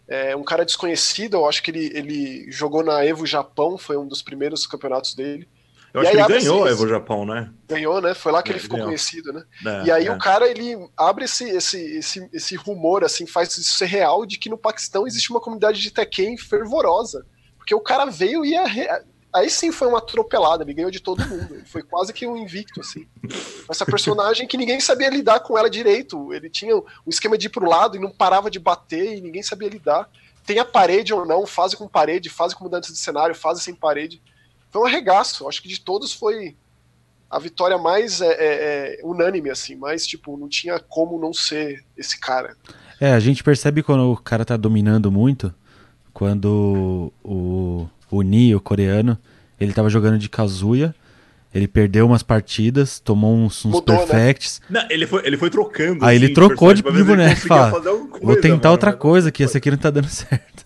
é 0.07 0.37
um 0.37 0.45
cara 0.45 0.65
desconhecido, 0.65 1.35
eu 1.39 1.49
acho 1.49 1.63
que 1.63 1.71
ele, 1.71 1.91
ele 1.95 2.51
jogou 2.53 2.83
na 2.85 3.05
Evo 3.05 3.27
Japão, 3.27 3.77
foi 3.77 3.97
um 3.97 4.07
dos 4.07 4.23
primeiros 4.23 4.67
campeonatos 4.67 5.15
dele. 5.15 5.49
Eu 5.93 6.03
E 6.03 6.07
acho 6.07 6.17
aí 6.19 6.25
que 6.25 6.33
ele 6.33 6.41
ganhou 6.41 6.59
esse- 6.61 6.69
a 6.69 6.73
Evo 6.73 6.89
Japão, 6.89 7.27
né? 7.27 7.51
Ganhou, 7.69 8.01
né? 8.01 8.15
Foi 8.15 8.31
lá 8.31 8.41
que 8.43 8.51
É, 8.51 8.53
ele 8.53 8.61
ficou 8.61 8.77
ganhou. 8.77 8.89
conhecido, 8.91 9.33
né? 9.33 9.43
É, 9.67 9.85
E 9.87 9.91
aí 9.91 10.07
é. 10.07 10.13
o 10.13 10.19
cara, 10.19 10.49
ele 10.49 10.77
abre 10.97 11.25
esse, 11.25 11.45
esse, 11.49 11.81
esse, 11.97 12.29
esse 12.33 12.55
rumor, 12.55 13.03
assim, 13.03 13.27
faz 13.27 13.57
isso 13.57 13.73
ser 13.77 13.87
real 13.87 14.25
de 14.25 14.39
que 14.39 14.49
no 14.49 14.57
Paquistão 14.59 15.07
existe 15.09 15.31
uma 15.31 15.41
comunidade 15.41 15.81
de 15.81 15.91
Tekken 15.91 16.37
fervorosa. 16.37 17.27
Porque 17.61 17.75
o 17.75 17.81
cara 17.81 18.07
veio 18.07 18.43
e 18.45 18.57
re- 18.65 18.89
aí 19.33 19.49
sim 19.51 19.71
foi 19.71 19.87
uma 19.87 19.99
atropelada, 19.99 20.65
ele 20.65 20.73
ganhou 20.75 20.91
de 20.91 20.99
todo 20.99 21.25
mundo. 21.29 21.63
Foi 21.67 21.83
quase 21.83 22.13
que 22.13 22.27
um 22.27 22.37
invicto, 22.37 22.81
assim. 22.81 23.07
Essa 23.69 23.85
personagem 23.85 24.49
que 24.49 24.57
ninguém 24.57 24.81
sabia 24.81 25.11
lidar 25.11 25.41
com 25.41 25.57
ela 25.59 25.69
direito. 25.69 26.33
Ele 26.33 26.51
tinha 26.51 26.75
um 26.75 26.83
esquema 27.07 27.39
de 27.39 27.47
ir 27.47 27.51
pro 27.51 27.69
lado 27.69 27.97
e 27.97 28.01
não 28.01 28.11
parava 28.11 28.51
de 28.51 28.59
bater 28.59 29.19
e 29.19 29.21
ninguém 29.21 29.43
sabia 29.43 29.69
lidar. 29.69 30.09
Tem 30.45 30.59
a 30.59 30.65
parede 30.65 31.13
ou 31.13 31.25
não, 31.27 31.47
fase 31.47 31.77
com 31.77 31.87
parede, 31.87 32.31
fase 32.31 32.57
com 32.57 32.65
mudança 32.65 32.93
de 32.93 32.99
cenário, 32.99 33.35
fase 33.35 33.61
sem 33.63 33.75
parede. 33.75 34.21
Foi 34.71 34.83
um 34.83 34.87
arregaço. 34.87 35.47
Acho 35.47 35.61
que 35.63 35.69
de 35.69 35.81
todos 35.81 36.13
foi 36.13 36.57
a 37.29 37.39
vitória 37.39 37.79
mais 37.79 38.21
é, 38.21 38.27
é, 38.27 38.31
é, 38.41 39.01
unânime, 39.05 39.51
assim, 39.51 39.77
mas, 39.77 40.05
tipo, 40.05 40.37
não 40.37 40.49
tinha 40.49 40.81
como 40.81 41.21
não 41.21 41.33
ser 41.33 41.85
esse 41.97 42.19
cara. 42.19 42.57
É, 43.01 43.13
a 43.13 43.21
gente 43.21 43.45
percebe 43.45 43.85
quando 43.85 44.11
o 44.11 44.17
cara 44.17 44.45
tá 44.45 44.57
dominando 44.57 45.13
muito, 45.13 45.55
quando 46.13 47.13
o, 47.23 47.87
o 48.11 48.23
Ni, 48.23 48.55
o 48.55 48.61
coreano, 48.61 49.19
ele 49.59 49.73
tava 49.73 49.89
jogando 49.91 50.19
de 50.19 50.29
Kazuya, 50.29 50.95
ele 51.55 51.67
perdeu 51.67 52.07
umas 52.07 52.23
partidas, 52.23 53.01
tomou 53.01 53.35
uns, 53.35 53.65
uns 53.65 53.73
Mudou, 53.73 53.97
né? 53.97 54.07
perfects, 54.07 54.61
Não, 54.71 54.87
ele 54.89 55.07
foi, 55.07 55.27
ele 55.27 55.37
foi 55.37 55.51
trocando. 55.51 56.05
Aí 56.05 56.17
ele 56.17 56.27
assim, 56.27 56.35
trocou 56.35 56.73
de- 56.73 56.83
de 56.83 56.89
ele 56.89 57.03
boneco, 57.05 57.41
fala, 57.41 57.81
vou 58.23 58.37
tentar 58.37 58.57
mano. 58.69 58.71
outra 58.71 58.93
coisa, 58.93 59.33
que 59.33 59.43
esse 59.43 59.57
aqui 59.57 59.71
não 59.71 59.79
tá 59.79 59.91
dando 59.91 60.07
certo. 60.11 60.65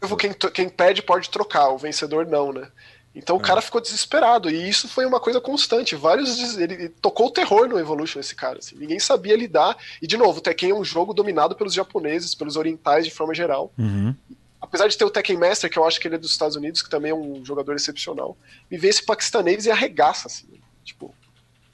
Eu, 0.00 0.16
Quem, 0.16 0.32
quem 0.52 0.68
pede 0.68 1.02
pode 1.02 1.30
trocar, 1.30 1.68
o 1.70 1.78
vencedor 1.78 2.26
não, 2.26 2.52
né? 2.52 2.66
Então 3.14 3.36
o 3.36 3.40
cara 3.40 3.60
ficou 3.60 3.80
desesperado, 3.80 4.50
e 4.50 4.68
isso 4.68 4.88
foi 4.88 5.06
uma 5.06 5.20
coisa 5.20 5.40
constante. 5.40 5.94
Vários. 5.94 6.56
Ele, 6.58 6.88
tocou 6.88 7.28
o 7.28 7.30
terror 7.30 7.68
no 7.68 7.78
Evolution, 7.78 8.18
esse 8.18 8.34
cara. 8.34 8.58
assim. 8.58 8.76
Ninguém 8.76 8.98
sabia 8.98 9.36
lidar. 9.36 9.76
E, 10.02 10.06
de 10.06 10.16
novo, 10.16 10.38
o 10.38 10.40
Tekken 10.40 10.70
é 10.70 10.74
um 10.74 10.84
jogo 10.84 11.14
dominado 11.14 11.54
pelos 11.54 11.72
japoneses, 11.72 12.34
pelos 12.34 12.56
orientais 12.56 13.04
de 13.04 13.12
forma 13.12 13.32
geral. 13.34 13.72
Uhum. 13.78 14.14
apesar 14.60 14.88
de 14.88 14.96
ter 14.98 15.04
o 15.04 15.10
Tekken 15.10 15.36
Master, 15.36 15.70
que 15.70 15.78
eu 15.78 15.84
acho 15.84 16.00
que 16.00 16.08
ele 16.08 16.14
é 16.16 16.18
dos 16.18 16.30
Estados 16.32 16.56
Unidos, 16.56 16.80
que 16.82 16.88
também 16.90 17.10
é 17.12 17.14
um 17.14 17.44
jogador 17.44 17.76
excepcional, 17.76 18.36
me 18.70 18.78
vê 18.78 18.88
esse 18.88 19.04
paquistanês 19.04 19.66
e 19.66 19.70
arregaça, 19.70 20.26
assim. 20.26 20.46
Tipo, 20.82 21.14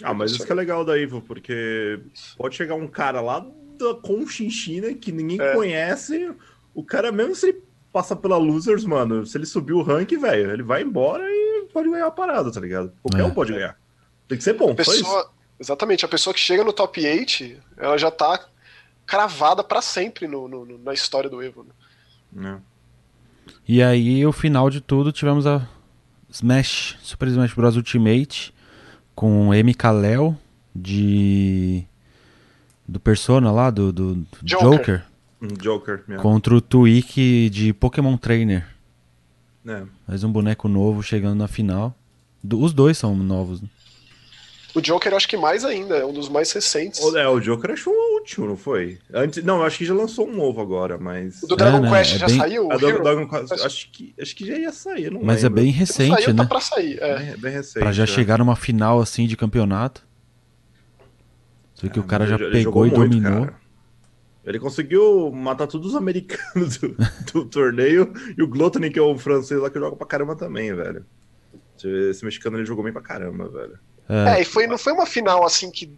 Ah, 0.03 0.13
mas 0.13 0.33
isso 0.33 0.45
que 0.45 0.51
é 0.53 0.55
legal 0.55 0.85
da 0.85 0.99
Evo, 0.99 1.23
porque 1.23 2.01
pode 2.37 2.57
chegar 2.57 2.75
um 2.75 2.89
cara 2.89 3.21
lá 3.21 3.47
da 3.79 3.95
Conchinchina 3.95 4.93
que 4.93 5.11
ninguém 5.13 5.41
É. 5.41 5.55
conhece. 5.55 6.33
O 6.75 6.85
cara, 6.85 7.11
mesmo 7.13 7.35
se 7.35 7.49
ele 7.49 7.63
passar 7.93 8.17
pela 8.17 8.37
Losers, 8.37 8.85
mano, 8.85 9.25
se 9.27 9.37
ele 9.37 9.47
subir 9.47 9.73
o 9.73 9.83
rank, 9.83 10.11
velho, 10.17 10.51
ele 10.53 10.63
vai 10.63 10.83
embora 10.83 11.25
e 11.29 11.69
pode 11.73 11.91
ganhar 11.91 12.07
a 12.07 12.11
parada, 12.11 12.51
tá 12.53 12.61
ligado? 12.61 12.93
Qualquer 13.03 13.23
É. 13.23 13.25
um 13.25 13.35
pode 13.35 13.53
ganhar. 13.53 13.77
Tem 14.29 14.39
que 14.39 14.45
ser 14.45 14.53
bom, 14.55 14.73
a 14.79 14.85
só 14.85 14.93
isso. 14.93 15.03
pessoa. 15.05 15.31
Exatamente, 15.59 16.05
a 16.05 16.09
pessoa 16.09 16.33
que 16.33 16.41
chega 16.41 16.65
no 16.65 16.73
top 16.73 17.05
8, 17.05 17.57
ela 17.77 17.99
já 17.99 18.11
tá 18.11 18.47
cravada 19.05 19.63
pra 19.63 19.83
sempre 19.83 20.27
no, 20.29 20.49
no- 20.49 20.65
no- 20.65 20.79
na 20.79 20.95
história 20.95 21.29
do 21.29 21.43
Evo. 21.43 21.67
Né? 22.33 22.59
É. 23.49 23.53
E 23.69 23.83
aí, 23.83 24.25
o 24.25 24.33
final 24.33 24.71
de 24.71 24.81
tudo, 24.81 25.13
tivemos 25.13 25.47
a 25.47 25.69
Smash, 26.31 26.97
Super 27.03 27.29
Smash 27.29 27.53
Bros. 27.53 27.77
Ultimate, 27.77 28.55
com 29.15 29.53
M. 29.53 29.75
Kalel, 29.75 30.37
de... 30.75 31.85
do 32.89 32.99
Persona 33.01 33.51
lá, 33.53 33.69
do, 33.71 33.93
do 33.93 34.15
do 34.15 34.27
Joker. 34.43 34.71
Joker, 34.79 35.05
Joker, 35.61 36.03
mesmo. 36.07 36.23
contra 36.23 36.55
o 36.55 36.61
Twig 36.61 37.49
de 37.51 37.73
Pokémon 37.73 38.17
Trainer. 38.17 38.67
É. 39.67 39.83
Mais 40.07 40.25
um 40.25 40.31
boneco 40.33 40.69
novo 40.69 41.03
chegando 41.03 41.37
na 41.39 41.49
final. 41.49 41.95
Do- 42.43 42.61
os 42.63 42.73
dois 42.73 42.97
são 42.99 43.15
novos. 43.17 43.61
né? 43.63 43.69
O 44.75 44.81
Joker, 44.81 45.13
eu 45.13 45.17
acho 45.17 45.27
que 45.29 45.37
mais 45.37 45.65
ainda, 45.65 45.97
é 45.97 46.05
um 46.07 46.13
dos 46.13 46.29
mais 46.29 46.53
recentes. 46.53 47.01
O, 47.01 47.17
é, 47.19 47.29
o 47.29 47.41
Joker 47.41 47.73
achou 47.73 47.93
o 47.93 48.15
último, 48.21 48.47
não 48.47 48.57
foi? 48.57 48.99
Antes, 49.13 49.43
não, 49.43 49.57
eu 49.57 49.65
acho 49.65 49.79
que 49.79 49.85
já 49.85 49.93
lançou 49.93 50.29
um 50.29 50.37
novo 50.37 50.61
agora, 50.61 50.97
mas. 50.97 51.43
O 51.43 51.47
do 51.49 51.57
Dragon 51.57 51.81
né, 51.81 51.91
Quest 51.91 52.15
é 52.15 52.19
já 52.19 52.27
bem- 52.27 52.39
saiu? 52.39 52.71
A 52.71 52.77
do-? 52.77 53.03
Dragon 53.03 53.29
Quest, 53.29 53.53
acho, 53.53 53.91
que, 53.91 54.15
acho 54.21 54.37
que 54.37 54.47
já 54.47 54.57
ia 54.57 54.71
sair, 54.73 55.11
não 55.11 55.23
Mas 55.25 55.41
é 55.41 55.49
lembro. 55.49 55.63
bem 55.63 55.73
Não 55.73 55.79
recente, 55.79 56.23
saiu, 56.23 56.35
né? 56.35 56.43
tá 56.43 56.49
pra 56.49 56.61
sair. 56.61 56.99
É. 57.03 57.19
Bem, 57.19 57.37
bem 57.39 57.53
recente. 57.53 57.81
Pra 57.81 57.91
já 57.93 58.05
é. 58.05 58.07
chegar 58.07 58.39
numa 58.39 58.55
final 58.55 59.01
assim 59.01 59.27
de 59.27 59.37
campeonato. 59.37 60.07
Você 61.75 61.87
vê 61.87 61.93
que 61.93 61.99
o 62.01 62.05
cara 62.05 62.27
já 62.27 62.37
ele 62.37 62.51
pegou 62.53 62.87
e 62.87 62.91
muito, 62.91 63.01
dominou. 63.11 63.47
cara. 63.47 63.60
Ele 64.45 64.59
conseguiu 64.59 65.31
matar 65.31 65.67
todos 65.67 65.89
os 65.89 65.95
americanos 65.95 66.79
do, 66.79 66.97
do 67.33 67.45
torneio 67.45 68.13
e 68.37 68.43
o 68.43 68.49
Glotany, 68.49 68.91
que 68.91 68.99
é 68.99 69.03
o 69.03 69.19
francês 69.19 69.61
lá 69.61 69.69
que 69.71 69.79
joga 69.79 69.97
pra 69.97 70.07
caramba 70.07 70.35
também, 70.35 70.75
velho. 70.75 71.05
Esse 71.83 72.25
mexicano 72.25 72.59
ele 72.59 72.67
jogou 72.67 72.85
bem 72.85 72.93
pra 72.93 73.03
caramba, 73.03 73.49
velho. 73.49 73.79
É, 74.09 74.41
e 74.41 74.45
foi, 74.45 74.67
não 74.67 74.77
foi 74.77 74.93
uma 74.93 75.07
final 75.07 75.45
assim 75.45 75.71
que 75.71 75.91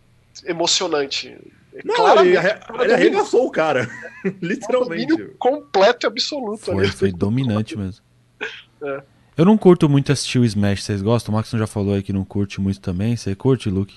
emocionante. 0.44 1.36
Não, 1.84 1.94
Claramente, 1.94 2.36
ele, 2.36 2.36
arre- 2.36 2.60
ele 2.84 2.92
arregaçou 2.94 3.46
o 3.46 3.50
cara. 3.50 3.88
domínio 4.22 4.38
Literalmente. 4.42 5.16
completo 5.38 6.06
e 6.06 6.08
absoluto. 6.08 6.58
Foi, 6.66 6.84
ali. 6.84 6.88
foi 6.92 7.12
dominante 7.12 7.76
mesmo. 7.76 8.04
É. 8.84 9.00
Eu 9.36 9.44
não 9.44 9.56
curto 9.56 9.88
muito 9.88 10.10
assistir 10.10 10.40
o 10.40 10.44
Smash, 10.44 10.82
vocês 10.82 11.00
gostam? 11.00 11.32
O 11.32 11.36
Maxon 11.36 11.56
já 11.56 11.68
falou 11.68 11.94
aí 11.94 12.02
que 12.02 12.12
não 12.12 12.24
curte 12.24 12.60
muito 12.60 12.80
também. 12.80 13.16
Você 13.16 13.32
curte, 13.32 13.70
Luke? 13.70 13.94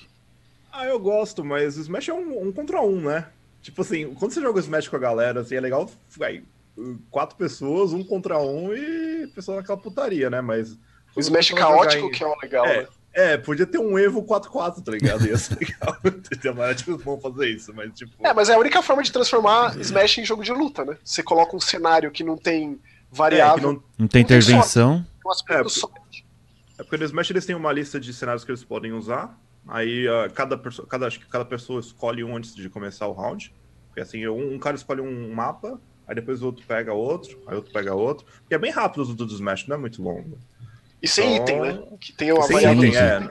Ah, 0.72 0.86
eu 0.86 0.96
gosto, 1.00 1.44
mas 1.44 1.76
o 1.76 1.80
Smash 1.80 2.08
é 2.08 2.14
um, 2.14 2.46
um 2.46 2.52
contra 2.52 2.80
um, 2.80 3.00
né? 3.00 3.26
Tipo 3.66 3.82
assim, 3.82 4.14
quando 4.14 4.30
você 4.32 4.40
joga 4.40 4.58
o 4.58 4.60
Smash 4.60 4.86
com 4.86 4.94
a 4.94 4.98
galera, 5.00 5.40
assim, 5.40 5.56
é 5.56 5.60
legal, 5.60 5.90
vai, 6.16 6.44
quatro 7.10 7.36
pessoas, 7.36 7.92
um 7.92 8.04
contra 8.04 8.38
um 8.38 8.72
e 8.72 9.24
a 9.24 9.28
pessoa 9.34 9.56
naquela 9.56 9.76
putaria, 9.76 10.30
né? 10.30 10.40
Mas. 10.40 10.78
O 11.16 11.20
Smash 11.20 11.50
caótico 11.50 12.06
em- 12.06 12.10
que 12.12 12.22
é 12.22 12.26
o 12.28 12.36
legal, 12.40 12.64
É, 12.64 12.82
né? 12.82 12.88
É, 13.12 13.36
podia 13.36 13.66
ter 13.66 13.78
um 13.78 13.98
Evo 13.98 14.22
4x4, 14.22 14.84
tá 14.84 14.92
ligado? 14.92 15.26
Ia 15.26 15.36
ser 15.36 15.56
legal. 15.58 15.96
Tipo, 16.76 16.96
vão 16.98 17.18
fazer 17.20 17.48
isso, 17.48 17.74
mas 17.74 17.90
tipo. 17.92 18.12
É, 18.24 18.32
mas 18.32 18.48
é 18.48 18.54
a 18.54 18.58
única 18.58 18.80
forma 18.82 19.02
de 19.02 19.10
transformar 19.10 19.76
Smash 19.80 20.18
em 20.18 20.24
jogo 20.24 20.44
de 20.44 20.52
luta, 20.52 20.84
né? 20.84 20.96
Você 21.02 21.22
coloca 21.24 21.56
um 21.56 21.60
cenário 21.60 22.12
que 22.12 22.22
não 22.22 22.36
tem 22.36 22.78
É, 23.12 23.16
variável, 23.16 23.72
não- 23.72 23.72
Não 23.72 23.80
tem 23.80 23.96
Não 23.98 24.08
tem 24.08 24.22
intervenção. 24.22 25.04
um 25.26 25.30
aspecto 25.32 25.66
é, 25.66 25.70
só. 25.70 25.90
é 26.78 26.82
porque 26.84 26.98
no 26.98 27.04
Smash 27.04 27.30
eles 27.30 27.44
têm 27.44 27.56
uma 27.56 27.72
lista 27.72 27.98
de 27.98 28.14
cenários 28.14 28.44
que 28.44 28.50
eles 28.52 28.62
podem 28.62 28.92
usar. 28.92 29.36
Aí 29.68 30.06
ah, 30.08 30.28
cada, 30.32 30.58
cada, 30.88 31.06
acho 31.06 31.18
que 31.18 31.26
cada 31.26 31.44
pessoa 31.44 31.80
escolhe 31.80 32.22
um 32.22 32.36
antes 32.36 32.54
de 32.54 32.68
começar 32.68 33.06
o 33.06 33.12
round. 33.12 33.52
Porque 33.88 34.00
assim, 34.00 34.26
um, 34.26 34.54
um 34.54 34.58
cara 34.58 34.76
escolhe 34.76 35.00
um 35.00 35.32
mapa, 35.34 35.80
aí 36.06 36.14
depois 36.14 36.42
o 36.42 36.46
outro 36.46 36.64
pega 36.66 36.92
outro, 36.92 37.42
aí 37.46 37.56
outro 37.56 37.72
pega 37.72 37.94
outro. 37.94 38.26
E 38.50 38.54
é 38.54 38.58
bem 38.58 38.70
rápido 38.70 39.02
o 39.02 39.14
do 39.14 39.26
Smash, 39.26 39.66
não 39.66 39.76
é 39.76 39.78
muito 39.78 40.02
longo. 40.02 40.38
E 41.02 41.08
sem 41.08 41.36
então, 41.36 41.64
item, 41.64 41.80
né? 41.80 41.86
Que 42.00 42.12
tem 42.12 42.32
uma 42.32 42.42
sem 42.42 42.56
item, 42.58 42.96
é. 42.96 43.30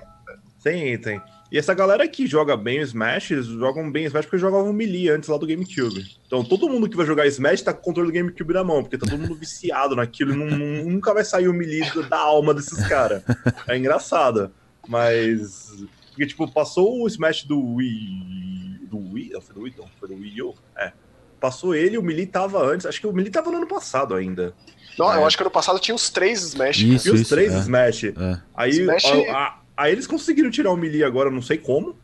Sem 0.60 0.94
item. 0.94 1.22
E 1.52 1.58
essa 1.58 1.74
galera 1.74 2.08
que 2.08 2.26
joga 2.26 2.58
bem 2.58 2.80
o 2.80 2.84
Smash, 2.84 3.32
eles 3.32 3.46
jogam 3.46 3.92
bem 3.92 4.06
o 4.06 4.08
Smash 4.08 4.26
porque 4.26 4.38
jogavam 4.38 4.74
Melee 4.74 5.10
antes 5.10 5.30
lá 5.30 5.38
do 5.38 5.46
GameCube. 5.46 6.18
Então 6.26 6.44
todo 6.44 6.68
mundo 6.68 6.90
que 6.90 6.98
vai 6.98 7.06
jogar 7.06 7.28
Smash 7.28 7.62
tá 7.62 7.72
com 7.72 7.80
o 7.80 7.84
controle 7.84 8.12
do 8.12 8.14
GameCube 8.14 8.54
na 8.54 8.64
mão, 8.64 8.82
porque 8.82 8.98
tá 8.98 9.06
todo 9.06 9.20
mundo 9.20 9.36
viciado 9.40 9.96
naquilo 9.96 10.34
e 10.34 10.36
não, 10.36 10.58
nunca 10.84 11.14
vai 11.14 11.24
sair 11.24 11.48
o 11.48 11.54
Melee 11.54 11.84
da 12.10 12.18
alma 12.18 12.54
desses 12.54 12.86
caras. 12.88 13.24
É 13.68 13.78
engraçado. 13.78 14.52
Mas. 14.88 15.72
Porque, 16.16 16.28
tipo, 16.28 16.50
passou 16.50 17.04
o 17.04 17.08
Smash 17.08 17.44
do 17.44 17.60
Wii. 17.76 18.88
Do 18.90 19.12
Wii? 19.12 19.32
Não, 19.34 19.42
foi 19.42 19.54
do 19.54 19.62
Wii, 19.62 19.74
não. 19.78 19.86
Foi 20.00 20.08
do 20.08 20.16
Wii 20.16 20.42
U. 20.44 20.56
É. 20.78 20.94
Passou 21.42 21.76
ele, 21.76 21.98
o 21.98 22.02
Melee 22.02 22.26
tava 22.26 22.66
antes. 22.66 22.86
Acho 22.86 23.02
que 23.02 23.06
o 23.06 23.12
Melee 23.12 23.30
tava 23.30 23.52
no 23.52 23.58
ano 23.58 23.68
passado 23.68 24.16
ainda. 24.16 24.56
Não, 24.98 25.12
é. 25.12 25.18
eu 25.18 25.26
acho 25.26 25.36
que 25.36 25.44
ano 25.44 25.52
passado 25.52 25.78
tinha 25.78 25.94
os 25.94 26.10
três 26.10 26.42
Smash. 26.42 26.80
Isso, 26.80 27.10
e 27.10 27.12
os 27.12 27.28
três 27.28 27.54
é. 27.54 27.60
Smash. 27.60 28.04
É. 28.06 28.42
Aí 28.56 28.70
Smash... 28.72 29.06
A, 29.06 29.38
a, 29.38 29.60
Aí 29.78 29.92
eles 29.92 30.08
conseguiram 30.08 30.50
tirar 30.50 30.72
o 30.72 30.78
melee 30.78 31.04
agora, 31.04 31.30
não 31.30 31.42
sei 31.42 31.58
como. 31.58 31.96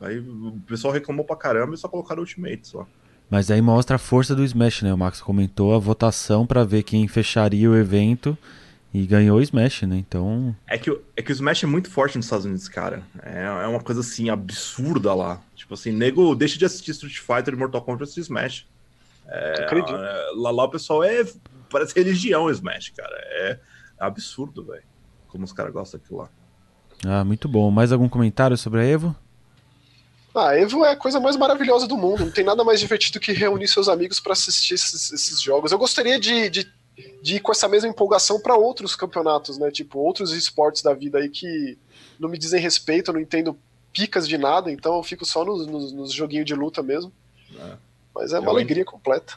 Aí 0.00 0.18
o 0.18 0.60
pessoal 0.66 0.92
reclamou 0.92 1.24
pra 1.24 1.34
caramba 1.34 1.74
e 1.74 1.78
só 1.78 1.88
colocaram 1.88 2.20
o 2.20 2.22
Ultimate 2.22 2.68
só. 2.68 2.86
Mas 3.28 3.50
aí 3.50 3.60
mostra 3.60 3.96
a 3.96 3.98
força 3.98 4.36
do 4.36 4.44
Smash, 4.44 4.82
né? 4.82 4.94
O 4.94 4.98
Max 4.98 5.20
comentou 5.20 5.74
a 5.74 5.78
votação 5.78 6.46
para 6.46 6.62
ver 6.62 6.84
quem 6.84 7.08
fecharia 7.08 7.68
o 7.68 7.76
evento 7.76 8.38
e 8.96 9.06
ganhou 9.06 9.36
o 9.36 9.42
Smash, 9.42 9.82
né? 9.82 9.98
Então. 9.98 10.56
É 10.66 10.78
que, 10.78 10.90
é 11.14 11.20
que 11.20 11.30
o 11.30 11.34
Smash 11.34 11.64
é 11.64 11.66
muito 11.66 11.90
forte 11.90 12.16
nos 12.16 12.24
Estados 12.24 12.46
Unidos, 12.46 12.66
cara. 12.66 13.02
É, 13.22 13.42
é 13.44 13.66
uma 13.66 13.80
coisa 13.80 14.00
assim 14.00 14.30
absurda 14.30 15.12
lá. 15.12 15.38
Tipo 15.54 15.74
assim, 15.74 15.92
nego 15.92 16.34
deixa 16.34 16.58
de 16.58 16.64
assistir 16.64 16.92
Street 16.92 17.18
Fighter 17.18 17.52
e 17.52 17.56
Mortal 17.58 17.82
Kombat 17.82 18.04
assistir 18.04 18.22
Smash. 18.22 18.66
É, 19.28 19.64
acredito. 19.64 19.94
É, 19.94 20.30
lá, 20.36 20.50
lá 20.50 20.64
o 20.64 20.70
pessoal 20.70 21.04
é. 21.04 21.26
Parece 21.70 21.94
religião 21.94 22.44
o 22.44 22.50
Smash, 22.50 22.88
cara. 22.96 23.14
É, 23.14 23.58
é 24.00 24.04
absurdo, 24.06 24.64
velho. 24.64 24.84
Como 25.28 25.44
os 25.44 25.52
caras 25.52 25.74
gostam 25.74 26.00
daquilo 26.00 26.20
lá. 26.20 26.30
Ah, 27.04 27.22
muito 27.22 27.46
bom. 27.48 27.70
Mais 27.70 27.92
algum 27.92 28.08
comentário 28.08 28.56
sobre 28.56 28.80
a 28.80 28.84
Evo? 28.84 29.14
Ah, 30.34 30.48
a 30.50 30.58
Evo 30.58 30.86
é 30.86 30.92
a 30.92 30.96
coisa 30.96 31.20
mais 31.20 31.36
maravilhosa 31.36 31.86
do 31.86 31.98
mundo. 31.98 32.24
Não 32.24 32.30
tem 32.30 32.44
nada 32.44 32.64
mais 32.64 32.80
divertido 32.80 33.20
que 33.20 33.32
reunir 33.32 33.68
seus 33.68 33.90
amigos 33.90 34.20
para 34.20 34.32
assistir 34.32 34.72
esses, 34.72 35.12
esses, 35.12 35.40
jogos. 35.40 35.70
Eu 35.70 35.78
gostaria 35.78 36.18
de, 36.18 36.48
de, 36.48 36.72
de 37.22 37.36
ir 37.36 37.40
com 37.40 37.52
essa 37.52 37.68
mesma 37.68 37.88
empolgação 37.88 38.40
para 38.40 38.56
outros 38.56 38.96
campeonatos, 38.96 39.58
né? 39.58 39.70
Tipo, 39.70 39.98
outros 39.98 40.32
esportes 40.32 40.82
da 40.82 40.94
vida 40.94 41.18
aí 41.18 41.28
que 41.28 41.76
não 42.18 42.28
me 42.28 42.38
dizem 42.38 42.60
respeito, 42.60 43.10
eu 43.10 43.14
não 43.14 43.20
entendo 43.20 43.56
picas 43.92 44.28
de 44.28 44.36
nada, 44.36 44.70
então 44.70 44.96
eu 44.96 45.02
fico 45.02 45.24
só 45.24 45.44
nos, 45.44 45.66
nos, 45.66 45.92
nos 45.92 46.12
joguinhos 46.12 46.46
de 46.46 46.54
luta 46.54 46.82
mesmo. 46.82 47.12
É. 47.58 47.76
Mas 48.14 48.32
é 48.32 48.38
uma 48.38 48.48
eu 48.48 48.52
alegria 48.52 48.82
ainda, 48.82 48.90
completa. 48.90 49.34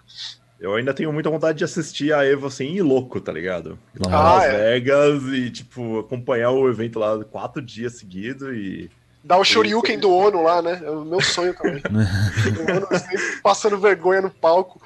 Eu 0.59 0.73
ainda 0.73 0.93
tenho 0.93 1.11
muita 1.11 1.29
vontade 1.29 1.57
de 1.57 1.63
assistir 1.63 2.13
a 2.13 2.25
Evo 2.25 2.47
assim 2.47 2.73
e 2.73 2.81
louco, 2.81 3.21
tá 3.21 3.31
ligado? 3.31 3.79
Lá 3.97 4.11
ah, 4.11 4.33
Las 4.35 4.43
é. 4.45 4.57
Vegas 4.57 5.23
e, 5.23 5.49
tipo, 5.51 5.99
acompanhar 5.99 6.51
o 6.51 6.69
evento 6.69 6.99
lá 6.99 7.23
quatro 7.23 7.61
dias 7.61 7.93
seguidos 7.97 8.49
e. 8.49 8.89
Dar 9.21 9.37
o 9.37 9.43
Shoryuken 9.43 9.99
do 9.99 10.13
ONU 10.13 10.41
lá, 10.41 10.61
né? 10.61 10.81
É 10.83 10.89
o 10.89 11.03
meu 11.03 11.21
sonho 11.21 11.53
também. 11.53 11.81
o 11.83 12.71
ONU 12.77 12.87
sempre 12.99 13.41
passando 13.41 13.77
vergonha 13.77 14.21
no 14.21 14.29
palco. 14.29 14.81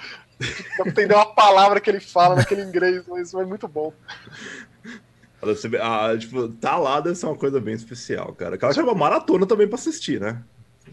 Não 0.80 0.88
entender 0.88 1.14
uma 1.14 1.34
palavra 1.34 1.80
que 1.80 1.90
ele 1.90 2.00
fala 2.00 2.36
naquele 2.36 2.64
inglês, 2.64 3.04
mas 3.08 3.34
é 3.34 3.46
muito 3.46 3.68
bom. 3.68 3.94
Ah, 5.82 6.18
tipo, 6.18 6.48
tá 6.50 6.78
lá 6.78 7.02
deve 7.02 7.16
ser 7.16 7.26
uma 7.26 7.36
coisa 7.36 7.60
bem 7.60 7.74
especial, 7.74 8.34
cara. 8.34 8.56
Aquela 8.56 8.74
chama 8.74 8.94
maratona 8.94 9.46
também 9.46 9.68
pra 9.68 9.76
assistir, 9.76 10.20
né? 10.20 10.42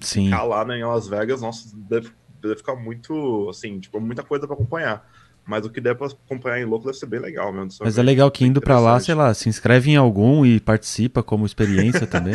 Sim. 0.00 0.24
Ficar 0.24 0.42
lá 0.42 0.64
né, 0.64 0.78
em 0.78 0.84
Las 0.84 1.06
Vegas, 1.06 1.40
nossa, 1.40 1.70
deve 1.74 2.10
deve 2.40 2.56
ficar 2.56 2.74
muito, 2.74 3.48
assim, 3.48 3.78
tipo, 3.78 4.00
muita 4.00 4.22
coisa 4.22 4.46
para 4.46 4.54
acompanhar. 4.54 5.08
Mas 5.46 5.64
o 5.64 5.70
que 5.70 5.80
der 5.80 5.96
pra 5.96 6.06
acompanhar 6.06 6.60
em 6.60 6.64
louco 6.64 6.86
deve 6.86 6.98
ser 6.98 7.06
bem 7.06 7.18
legal 7.18 7.52
mesmo. 7.52 7.70
Mas 7.80 7.98
é 7.98 8.02
legal 8.02 8.30
que 8.30 8.44
indo 8.44 8.60
para 8.60 8.78
lá, 8.78 9.00
sei 9.00 9.14
lá, 9.14 9.32
se 9.34 9.48
inscreve 9.48 9.90
em 9.90 9.96
algum 9.96 10.44
e 10.44 10.60
participa 10.60 11.22
como 11.22 11.46
experiência 11.46 12.06
também. 12.06 12.34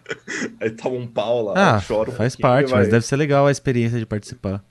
Aí 0.60 0.70
tava 0.70 0.94
um 0.94 1.06
pau 1.06 1.42
lá, 1.42 1.76
ah, 1.76 1.82
chora 1.86 2.10
um 2.10 2.14
Faz 2.14 2.34
parte, 2.34 2.70
mas 2.70 2.88
deve 2.88 3.04
ser 3.04 3.16
legal 3.16 3.46
a 3.46 3.50
experiência 3.50 3.98
de 3.98 4.06
participar. 4.06 4.64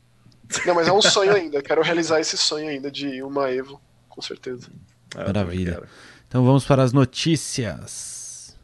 Não, 0.65 0.75
mas 0.75 0.87
é 0.87 0.93
um 0.93 1.01
sonho 1.01 1.33
ainda. 1.33 1.61
Quero 1.61 1.81
realizar 1.81 2.19
esse 2.19 2.37
sonho 2.37 2.69
ainda 2.69 2.91
de 2.91 3.21
uma 3.21 3.49
Evo, 3.49 3.81
com 4.09 4.21
certeza. 4.21 4.69
É, 5.15 5.25
Maravilha. 5.25 5.81
Então 6.27 6.45
vamos 6.45 6.65
para 6.65 6.83
as 6.83 6.93
notícias. 6.93 8.55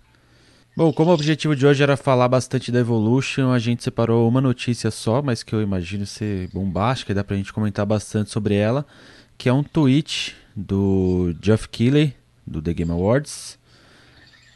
Bom, 0.76 0.94
como 0.94 1.12
o 1.12 1.14
objetivo 1.14 1.56
de 1.56 1.66
hoje 1.66 1.84
era 1.84 1.98
falar 1.98 2.28
bastante 2.28 2.72
da 2.72 2.80
Evolution, 2.80 3.52
a 3.52 3.60
gente 3.60 3.84
separou 3.84 4.28
uma 4.28 4.40
notícia 4.40 4.90
só, 4.90 5.22
mas 5.22 5.44
que 5.44 5.54
eu 5.54 5.62
imagino 5.62 6.06
ser 6.06 6.48
bombástica 6.54 7.12
e 7.12 7.16
dá 7.16 7.24
pra 7.24 7.36
gente 7.36 7.52
comentar 7.52 7.86
bastante 7.86 8.32
sobre 8.32 8.56
ela, 8.56 8.86
que 9.38 9.50
é 9.50 9.54
um 9.54 9.64
tweet 9.64 10.36
do 10.56 11.34
Jeff 11.42 11.68
Keighley, 11.68 12.16
do 12.48 12.62
The 12.62 12.74
Game 12.74 12.92
Awards, 12.92 13.60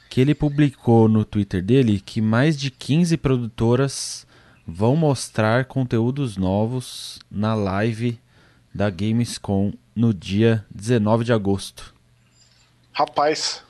que 0.10 0.22
ele 0.22 0.34
publicou 0.34 1.10
no 1.10 1.26
Twitter 1.26 1.62
dele 1.62 2.00
que 2.00 2.22
mais 2.22 2.58
de 2.58 2.72
15 2.72 3.18
produtoras 3.18 4.26
vão 4.66 4.96
mostrar 4.96 5.66
conteúdos 5.66 6.38
novos 6.38 7.20
na 7.30 7.54
live 7.54 8.20
da 8.74 8.90
Gamescom 8.90 9.74
no 9.96 10.14
dia 10.14 10.66
19 10.70 11.24
de 11.24 11.34
agosto. 11.34 11.94
Rapaz, 12.92 13.66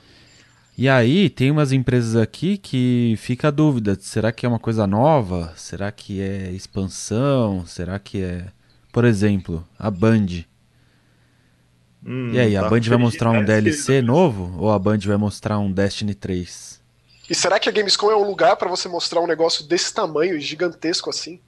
e 0.78 0.90
aí 0.90 1.30
tem 1.30 1.50
umas 1.50 1.72
empresas 1.72 2.16
aqui 2.16 2.58
que 2.58 3.14
fica 3.16 3.48
a 3.48 3.50
dúvida, 3.50 3.96
será 3.98 4.30
que 4.30 4.44
é 4.44 4.48
uma 4.48 4.58
coisa 4.58 4.86
nova? 4.86 5.54
Será 5.56 5.90
que 5.90 6.20
é 6.20 6.50
expansão? 6.52 7.64
Será 7.66 7.98
que 7.98 8.22
é, 8.22 8.48
por 8.92 9.06
exemplo, 9.06 9.66
a 9.78 9.90
Band? 9.90 10.44
Hum, 12.04 12.30
e 12.30 12.38
aí, 12.38 12.52
tá 12.52 12.66
a 12.66 12.68
Band 12.68 12.82
vai 12.82 12.98
mostrar 12.98 13.30
um 13.30 13.42
DLC 13.42 14.02
novo 14.02 14.54
ou 14.58 14.70
a 14.70 14.78
Band 14.78 14.98
vai 14.98 15.16
mostrar 15.16 15.58
um 15.58 15.72
Destiny 15.72 16.14
3? 16.14 16.78
E 17.28 17.34
será 17.34 17.58
que 17.58 17.68
a 17.68 17.72
Gamescom 17.72 18.10
é 18.10 18.16
um 18.16 18.26
lugar 18.26 18.56
para 18.56 18.68
você 18.68 18.88
mostrar 18.88 19.20
um 19.20 19.26
negócio 19.26 19.66
desse 19.66 19.92
tamanho, 19.92 20.40
gigantesco 20.40 21.10
assim? 21.10 21.40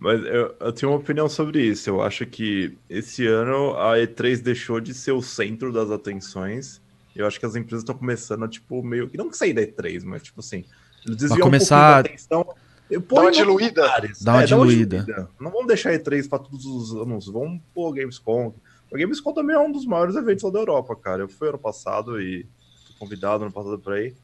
Mas 0.00 0.20
eu, 0.24 0.54
eu, 0.60 0.72
tenho 0.72 0.92
uma 0.92 0.98
opinião 0.98 1.28
sobre 1.28 1.60
isso. 1.62 1.90
Eu 1.90 2.00
acho 2.00 2.24
que 2.24 2.76
esse 2.88 3.26
ano 3.26 3.76
a 3.76 3.96
E3 3.96 4.40
deixou 4.40 4.80
de 4.80 4.94
ser 4.94 5.12
o 5.12 5.20
centro 5.20 5.72
das 5.72 5.90
atenções 5.90 6.80
eu 7.18 7.26
acho 7.26 7.40
que 7.40 7.44
as 7.44 7.56
empresas 7.56 7.82
estão 7.82 7.96
começando 7.96 8.44
a, 8.44 8.48
tipo, 8.48 8.80
meio 8.80 9.08
que 9.08 9.16
não 9.16 9.32
sair 9.32 9.52
da 9.52 9.60
E3, 9.60 10.04
mas 10.04 10.22
tipo 10.22 10.38
assim, 10.38 10.64
eles 11.04 11.16
desviam 11.16 11.40
começar... 11.40 11.96
um 11.96 12.06
atenção. 12.06 12.46
Dá 12.88 13.20
uma 13.20 13.30
diluída. 13.32 13.82
Dá 14.22 14.32
uma, 14.32 14.42
é, 14.42 14.46
diluída. 14.46 14.98
diluída. 15.00 15.30
Não 15.38 15.50
vamos 15.50 15.66
deixar 15.66 15.90
a 15.90 15.98
E3 15.98 16.28
para 16.28 16.38
todos 16.38 16.64
os 16.64 16.94
anos. 16.94 17.26
Vamos 17.26 17.60
pôr 17.74 17.92
Gamescom. 17.92 18.54
O 18.90 18.96
Gamescom 18.96 19.32
também 19.34 19.54
é 19.54 19.58
um 19.58 19.70
dos 19.70 19.84
maiores 19.84 20.14
eventos 20.14 20.44
lá 20.44 20.50
da 20.50 20.60
Europa, 20.60 20.96
cara. 20.96 21.22
Eu 21.22 21.28
fui 21.28 21.48
ano 21.48 21.58
passado 21.58 22.18
e 22.20 22.46
fui 22.86 22.94
convidado 22.98 23.44
ano 23.44 23.52
passado 23.52 23.78
para 23.78 24.00
ir. 24.00 24.16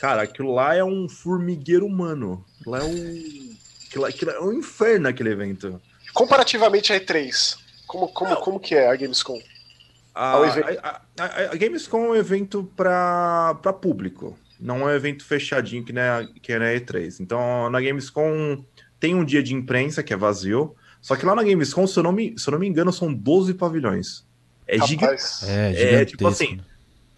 Cara, 0.00 0.22
aquilo 0.22 0.54
lá 0.54 0.74
é 0.74 0.82
um 0.82 1.08
formigueiro 1.08 1.84
humano. 1.84 2.42
Aquilo 2.58 2.70
lá 2.70 2.78
é 2.78 2.84
um. 2.84 3.56
Aquilo, 3.86 4.04
aquilo 4.06 4.30
é 4.30 4.40
um 4.40 4.52
inferno 4.54 5.08
aquele 5.08 5.28
evento. 5.28 5.80
Comparativamente 6.14 6.92
a 6.92 6.98
E3, 6.98 7.58
como, 7.86 8.08
como, 8.08 8.36
como 8.36 8.60
que 8.60 8.74
é 8.74 8.88
a 8.88 8.96
Gamescom? 8.96 9.38
A, 10.14 10.38
a, 10.38 11.02
a, 11.18 11.52
a, 11.52 11.56
Gamescom 11.56 12.06
é 12.06 12.08
um 12.08 12.16
evento 12.16 12.64
para 12.76 13.54
público, 13.80 14.38
não 14.58 14.88
é 14.88 14.92
um 14.92 14.96
evento 14.96 15.24
fechadinho 15.24 15.84
que, 15.84 15.92
né, 15.92 16.26
que 16.42 16.52
é 16.52 16.58
na 16.58 16.66
E3. 16.66 17.20
Então, 17.20 17.68
na 17.68 17.80
Gamescom 17.80 18.64
tem 18.98 19.14
um 19.14 19.24
dia 19.24 19.42
de 19.42 19.54
imprensa 19.54 20.02
que 20.02 20.12
é 20.12 20.16
vazio, 20.16 20.74
só 21.00 21.14
que 21.14 21.26
lá 21.26 21.34
na 21.34 21.42
Gamescom, 21.42 21.86
se 21.86 21.98
eu 21.98 22.02
não 22.02 22.12
me, 22.12 22.34
se 22.38 22.48
eu 22.48 22.52
não 22.52 22.58
me 22.58 22.66
engano, 22.66 22.92
são 22.92 23.12
12 23.12 23.54
pavilhões. 23.54 24.24
É, 24.66 24.78
gigante. 24.86 25.22
É, 25.44 25.94
é 25.94 26.04
tipo 26.04 26.26
assim, 26.26 26.60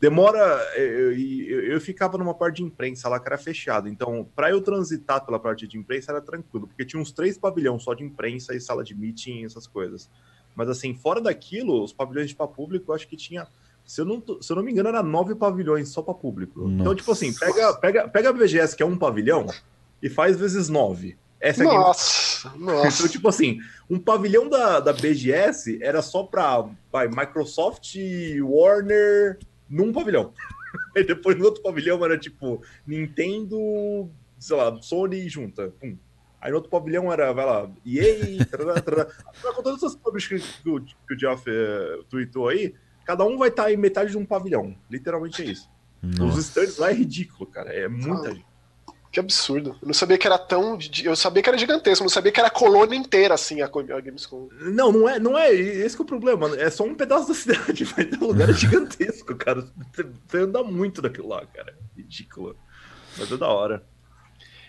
demora. 0.03 0.61
Eu, 0.75 1.13
eu, 1.13 1.61
eu, 1.75 1.81
ficava 1.81 2.19
numa 2.19 2.35
parte 2.35 2.57
de 2.57 2.65
imprensa 2.65 3.09
lá 3.09 3.21
que 3.21 3.29
era 3.29 3.39
fechada. 3.39 3.89
Então, 3.89 4.27
para 4.35 4.51
eu 4.51 4.61
transitar 4.61 5.25
pela 5.25 5.39
parte 5.39 5.69
de 5.69 5.79
imprensa 5.79 6.11
era 6.11 6.21
tranquilo, 6.21 6.67
porque 6.67 6.85
tinha 6.85 7.01
uns 7.01 7.13
três 7.13 7.39
pavilhões 7.39 7.85
só 7.85 7.95
de 7.95 8.03
imprensa 8.03 8.53
e 8.53 8.61
sala 8.61 8.83
de 8.83 8.97
meeting 8.97 9.43
e 9.43 9.45
essas 9.45 9.69
coisas. 9.69 10.11
Mas 10.57 10.69
assim, 10.69 10.93
fora 10.93 11.21
daquilo, 11.21 11.85
os 11.85 11.93
pavilhões 11.93 12.29
de 12.29 12.35
para 12.35 12.49
público, 12.49 12.91
eu 12.91 12.97
acho 12.97 13.07
que 13.07 13.17
tinha. 13.17 13.47
Se 13.85 14.01
eu, 14.01 14.05
não, 14.05 14.23
se 14.41 14.53
eu 14.53 14.57
não 14.57 14.63
me 14.63 14.73
engano, 14.73 14.89
era 14.89 15.03
nove 15.03 15.37
pavilhões 15.37 15.89
só 15.89 16.03
para 16.03 16.15
público. 16.15 16.61
Nossa. 16.61 16.81
Então, 16.81 16.95
tipo 16.97 17.13
assim, 17.13 17.33
pega, 17.33 17.73
pega, 17.75 18.09
pega 18.09 18.29
a 18.31 18.33
BGS, 18.33 18.77
que 18.77 18.83
é 18.83 18.87
um 18.87 18.99
pavilhão, 18.99 19.47
e 20.03 20.09
faz 20.09 20.37
vezes 20.37 20.69
nove. 20.69 21.17
Essa 21.41 21.63
é 21.63 21.67
nossa, 21.67 22.49
a 22.49 22.57
nossa. 22.57 22.99
Então, 22.99 23.09
tipo 23.09 23.29
assim, 23.29 23.59
um 23.91 23.99
pavilhão 23.99 24.49
da, 24.49 24.79
da 24.79 24.93
BGS 24.93 25.83
era 25.83 26.01
só 26.01 26.23
para 26.23 26.69
vai, 26.93 27.09
Microsoft, 27.09 27.97
Warner, 28.41 29.39
num 29.73 29.93
pavilhão. 29.93 30.33
E 30.97 31.05
depois 31.05 31.37
no 31.37 31.45
outro 31.45 31.63
pavilhão 31.63 32.03
era 32.03 32.17
tipo 32.17 32.63
Nintendo, 32.87 34.09
sei 34.39 34.57
lá, 34.57 34.75
Sony 34.81 35.29
junta. 35.29 35.69
Pum. 35.79 35.99
Aí 36.41 36.51
no 36.51 36.57
outro 36.57 36.71
pavilhão 36.71 37.13
era, 37.13 37.31
vai 37.31 37.45
lá, 37.45 37.71
EA, 37.85 38.39
com 39.55 39.63
todas 39.63 39.83
essas 39.83 39.95
publishers 39.95 40.61
que, 40.63 40.71
o, 40.71 40.81
que 40.81 41.15
o 41.15 41.17
Jeff 41.17 41.45
é, 41.47 41.99
tweetou 42.09 42.49
aí, 42.49 42.75
cada 43.05 43.23
um 43.23 43.37
vai 43.37 43.51
estar 43.51 43.65
tá 43.65 43.73
em 43.73 43.77
metade 43.77 44.13
de 44.13 44.17
um 44.17 44.25
pavilhão. 44.25 44.75
Literalmente 44.91 45.43
é 45.43 45.45
isso. 45.45 45.69
Nossa. 46.03 46.39
Os 46.39 46.47
stands 46.47 46.79
lá 46.79 46.91
é 46.91 46.95
ridículo, 46.95 47.47
cara. 47.47 47.71
É 47.71 47.87
muita 47.87 48.35
gente. 48.35 48.47
Que 49.13 49.21
absurdo. 49.21 49.77
Eu 49.83 49.87
não 49.87 49.93
sabia 49.93 50.17
que 50.17 50.27
era 50.27 50.39
tão. 50.39 50.79
Eu 51.05 51.15
sabia 51.15 51.43
que 51.43 51.49
era 51.51 51.59
gigantesco, 51.59 52.03
não 52.03 52.09
sabia 52.09 52.33
que 52.33 52.41
era 52.41 52.49
a 52.49 52.51
colônia 52.51 52.97
inteira, 52.97 53.35
assim, 53.35 53.61
a, 53.61 53.69
Gamescom. 53.69 54.49
Não, 54.59 54.91
não 54.91 55.07
é, 55.07 55.19
não 55.19 55.39
é. 55.39 55.53
Esse 55.53 55.99
é 55.99 56.01
o 56.01 56.05
problema. 56.07 56.57
É 56.57 56.71
só 56.71 56.83
um 56.83 56.95
pedaço 56.95 57.29
da 57.29 57.35
cidade, 57.37 57.87
mas 57.95 58.19
o 58.19 58.29
lugar 58.29 58.49
é 58.49 58.55
gigantesco, 58.55 59.35
cara. 59.37 59.69
Você 60.27 60.39
anda 60.39 60.63
muito 60.63 61.03
daquilo 61.03 61.29
lá, 61.29 61.45
cara. 61.45 61.77
Ridículo. 61.95 62.57
Mas 63.19 63.31
é 63.31 63.37
da 63.37 63.49
hora. 63.49 63.85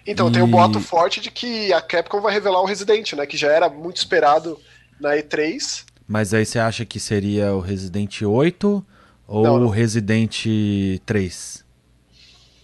Então, 0.06 0.28
e... 0.28 0.34
tem 0.34 0.42
um 0.42 0.52
boato 0.52 0.82
forte 0.82 1.22
de 1.22 1.32
que 1.32 1.72
a 1.72 1.82
Capcom 1.82 2.20
vai 2.20 2.34
revelar 2.34 2.62
o 2.62 2.66
Resident, 2.66 3.14
né? 3.14 3.26
Que 3.26 3.38
já 3.38 3.50
era 3.50 3.70
muito 3.70 3.96
esperado 3.96 4.60
na 5.00 5.16
E3. 5.16 5.86
Mas 6.06 6.34
aí 6.34 6.46
você 6.46 6.60
acha 6.60 6.86
que 6.86 7.00
seria 7.00 7.54
o 7.54 7.62
Resident 7.62 8.22
8 8.22 8.86
ou 9.26 9.44
não, 9.44 9.58
não. 9.58 9.68
o 9.68 9.70
Resident 9.70 10.46
3? 11.06 11.63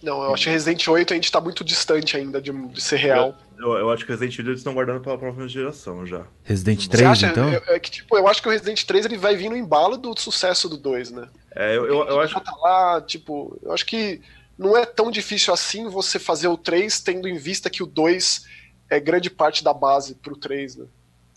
Não, 0.02 0.22
eu 0.24 0.32
acho 0.32 0.44
que 0.44 0.50
Resident 0.50 0.88
8 0.88 1.12
a 1.12 1.16
gente 1.16 1.30
tá 1.30 1.40
muito 1.40 1.62
distante 1.62 2.16
ainda 2.16 2.40
de, 2.40 2.50
de 2.50 2.80
ser 2.80 2.96
real. 2.96 3.36
Eu, 3.58 3.72
eu, 3.74 3.90
acho 3.90 4.04
que 4.04 4.10
Resident 4.10 4.38
8 4.38 4.48
eles 4.48 4.60
estão 4.60 4.72
guardando 4.72 5.00
pra 5.00 5.18
próxima 5.18 5.46
geração 5.46 6.06
já. 6.06 6.24
Resident 6.42 6.86
3, 6.86 7.06
acha, 7.06 7.26
então? 7.26 7.48
É, 7.48 7.62
é, 7.68 7.78
que, 7.78 7.90
tipo, 7.90 8.16
eu 8.16 8.26
acho 8.26 8.40
que 8.40 8.48
o 8.48 8.50
Resident 8.50 8.82
3 8.84 9.04
ele 9.04 9.18
vai 9.18 9.36
vir 9.36 9.50
no 9.50 9.56
embalo 9.56 9.98
do 9.98 10.18
sucesso 10.18 10.68
do 10.68 10.78
2, 10.78 11.10
né? 11.10 11.28
É, 11.54 11.76
eu, 11.76 11.84
eu, 11.84 12.08
eu 12.08 12.20
acho. 12.20 12.40
Tá 12.40 12.56
lá, 12.56 13.02
tipo, 13.02 13.58
eu 13.62 13.72
acho 13.72 13.84
que 13.84 14.22
não 14.56 14.76
é 14.76 14.86
tão 14.86 15.10
difícil 15.10 15.52
assim 15.52 15.88
você 15.88 16.18
fazer 16.18 16.48
o 16.48 16.56
3 16.56 17.00
tendo 17.00 17.28
em 17.28 17.36
vista 17.36 17.68
que 17.68 17.82
o 17.82 17.86
2 17.86 18.46
é 18.88 18.98
grande 18.98 19.28
parte 19.28 19.62
da 19.62 19.74
base 19.74 20.14
pro 20.14 20.36
3, 20.36 20.76
né? 20.76 20.86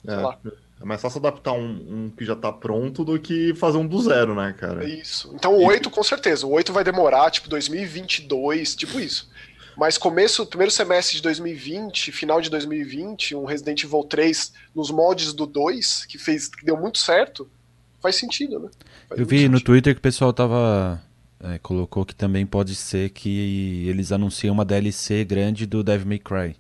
Sei 0.05 0.13
é. 0.13 0.17
lá. 0.17 0.37
É 0.83 0.85
mais 0.85 1.01
fácil 1.01 1.19
adaptar 1.19 1.53
um, 1.53 1.61
um, 1.63 2.09
que 2.09 2.25
já 2.25 2.35
tá 2.35 2.51
pronto 2.51 3.05
do 3.05 3.17
que 3.17 3.55
fazer 3.55 3.77
um 3.77 3.87
do 3.87 4.01
zero, 4.01 4.35
né, 4.35 4.51
cara? 4.51 4.83
Isso. 4.83 5.31
Então 5.33 5.55
o 5.55 5.63
8, 5.63 5.89
com 5.89 6.03
certeza. 6.03 6.45
O 6.45 6.51
8 6.51 6.73
vai 6.73 6.83
demorar, 6.83 7.31
tipo, 7.31 7.47
2022, 7.47 8.75
tipo 8.75 8.99
isso. 8.99 9.31
Mas 9.77 9.97
começo, 9.97 10.45
primeiro 10.45 10.71
semestre 10.71 11.15
de 11.15 11.21
2020, 11.21 12.11
final 12.11 12.41
de 12.41 12.49
2020, 12.49 13.33
um 13.33 13.45
Resident 13.45 13.81
Evil 13.81 14.03
3 14.03 14.51
nos 14.75 14.91
moldes 14.91 15.31
do 15.31 15.45
2, 15.45 16.05
que 16.05 16.17
fez, 16.17 16.49
que 16.49 16.65
deu 16.65 16.75
muito 16.75 16.97
certo, 16.97 17.49
faz 18.01 18.17
sentido, 18.17 18.59
né? 18.59 18.69
Faz 19.07 19.21
Eu 19.21 19.25
vi 19.25 19.37
sentido. 19.37 19.53
no 19.53 19.61
Twitter 19.61 19.93
que 19.93 19.99
o 19.99 20.03
pessoal 20.03 20.33
tava. 20.33 21.01
É, 21.39 21.59
colocou 21.59 22.05
que 22.05 22.13
também 22.13 22.45
pode 22.45 22.75
ser 22.75 23.09
que 23.09 23.87
eles 23.87 24.11
anunciam 24.11 24.53
uma 24.53 24.65
DLC 24.65 25.23
grande 25.23 25.65
do 25.65 25.81
Devil 25.81 26.07
May 26.07 26.19
Cry. 26.19 26.55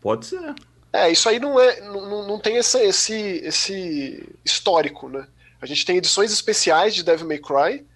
Pode 0.00 0.26
ser. 0.26 0.54
É, 0.92 1.10
isso 1.10 1.28
aí 1.28 1.38
não 1.38 1.58
é, 1.58 1.80
não, 1.82 2.26
não 2.26 2.38
tem 2.38 2.56
esse, 2.56 2.78
esse, 2.78 3.14
esse 3.44 4.28
histórico, 4.44 5.08
né? 5.08 5.26
A 5.60 5.66
gente 5.66 5.84
tem 5.84 5.96
edições 5.96 6.32
especiais 6.32 6.94
de 6.94 7.04
Devil 7.04 7.28
May 7.28 7.38
Cry. 7.38 7.86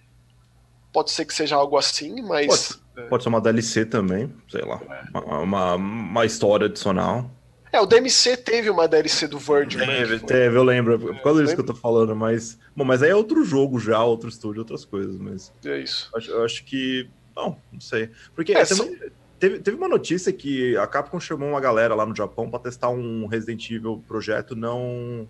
Pode 0.93 1.11
ser 1.11 1.25
que 1.25 1.33
seja 1.33 1.55
algo 1.55 1.77
assim, 1.77 2.21
mas. 2.21 2.79
Pode, 2.95 3.09
pode 3.09 3.23
ser 3.23 3.29
uma 3.29 3.41
DLC 3.41 3.85
também, 3.85 4.33
sei 4.49 4.61
lá. 4.61 4.79
É. 4.89 5.17
Uma, 5.17 5.39
uma, 5.39 5.75
uma, 5.75 6.25
história 6.25 6.67
adicional. 6.67 7.29
É, 7.71 7.81
o 7.81 7.85
DMC 7.85 8.37
teve 8.37 8.69
uma 8.69 8.87
DLC 8.87 9.27
do 9.27 9.37
Virgil. 9.37 9.79
Né, 9.79 9.87
teve, 9.87 10.15
né, 10.15 10.21
teve, 10.25 10.55
eu 10.55 10.63
lembro. 10.63 10.97
Por 10.97 11.21
causa 11.21 11.41
disso 11.41 11.55
que 11.55 11.61
eu 11.61 11.65
tô 11.65 11.75
falando, 11.75 12.15
mas. 12.15 12.57
Bom, 12.73 12.85
mas 12.85 13.03
aí 13.03 13.09
é 13.09 13.15
outro 13.15 13.43
jogo 13.43 13.77
já, 13.79 14.01
outro 14.01 14.29
estúdio, 14.29 14.61
outras 14.61 14.85
coisas, 14.85 15.17
mas. 15.17 15.51
É 15.65 15.79
isso. 15.79 16.09
Eu 16.13 16.17
acho, 16.17 16.31
eu 16.31 16.45
acho 16.45 16.63
que. 16.63 17.09
Não, 17.35 17.57
não 17.73 17.81
sei. 17.81 18.11
Porque 18.33 18.53
é, 18.53 18.63
também, 18.63 18.97
Teve, 19.39 19.59
teve 19.59 19.75
uma 19.75 19.87
notícia 19.87 20.31
que 20.31 20.77
a 20.77 20.87
Capcom 20.87 21.19
chamou 21.19 21.49
uma 21.49 21.59
galera 21.59 21.93
lá 21.93 22.05
no 22.05 22.15
Japão 22.15 22.49
para 22.49 22.59
testar 22.59 22.89
um 22.89 23.27
Resident 23.27 23.69
Evil 23.69 24.03
projeto 24.07 24.55
não 24.55 25.27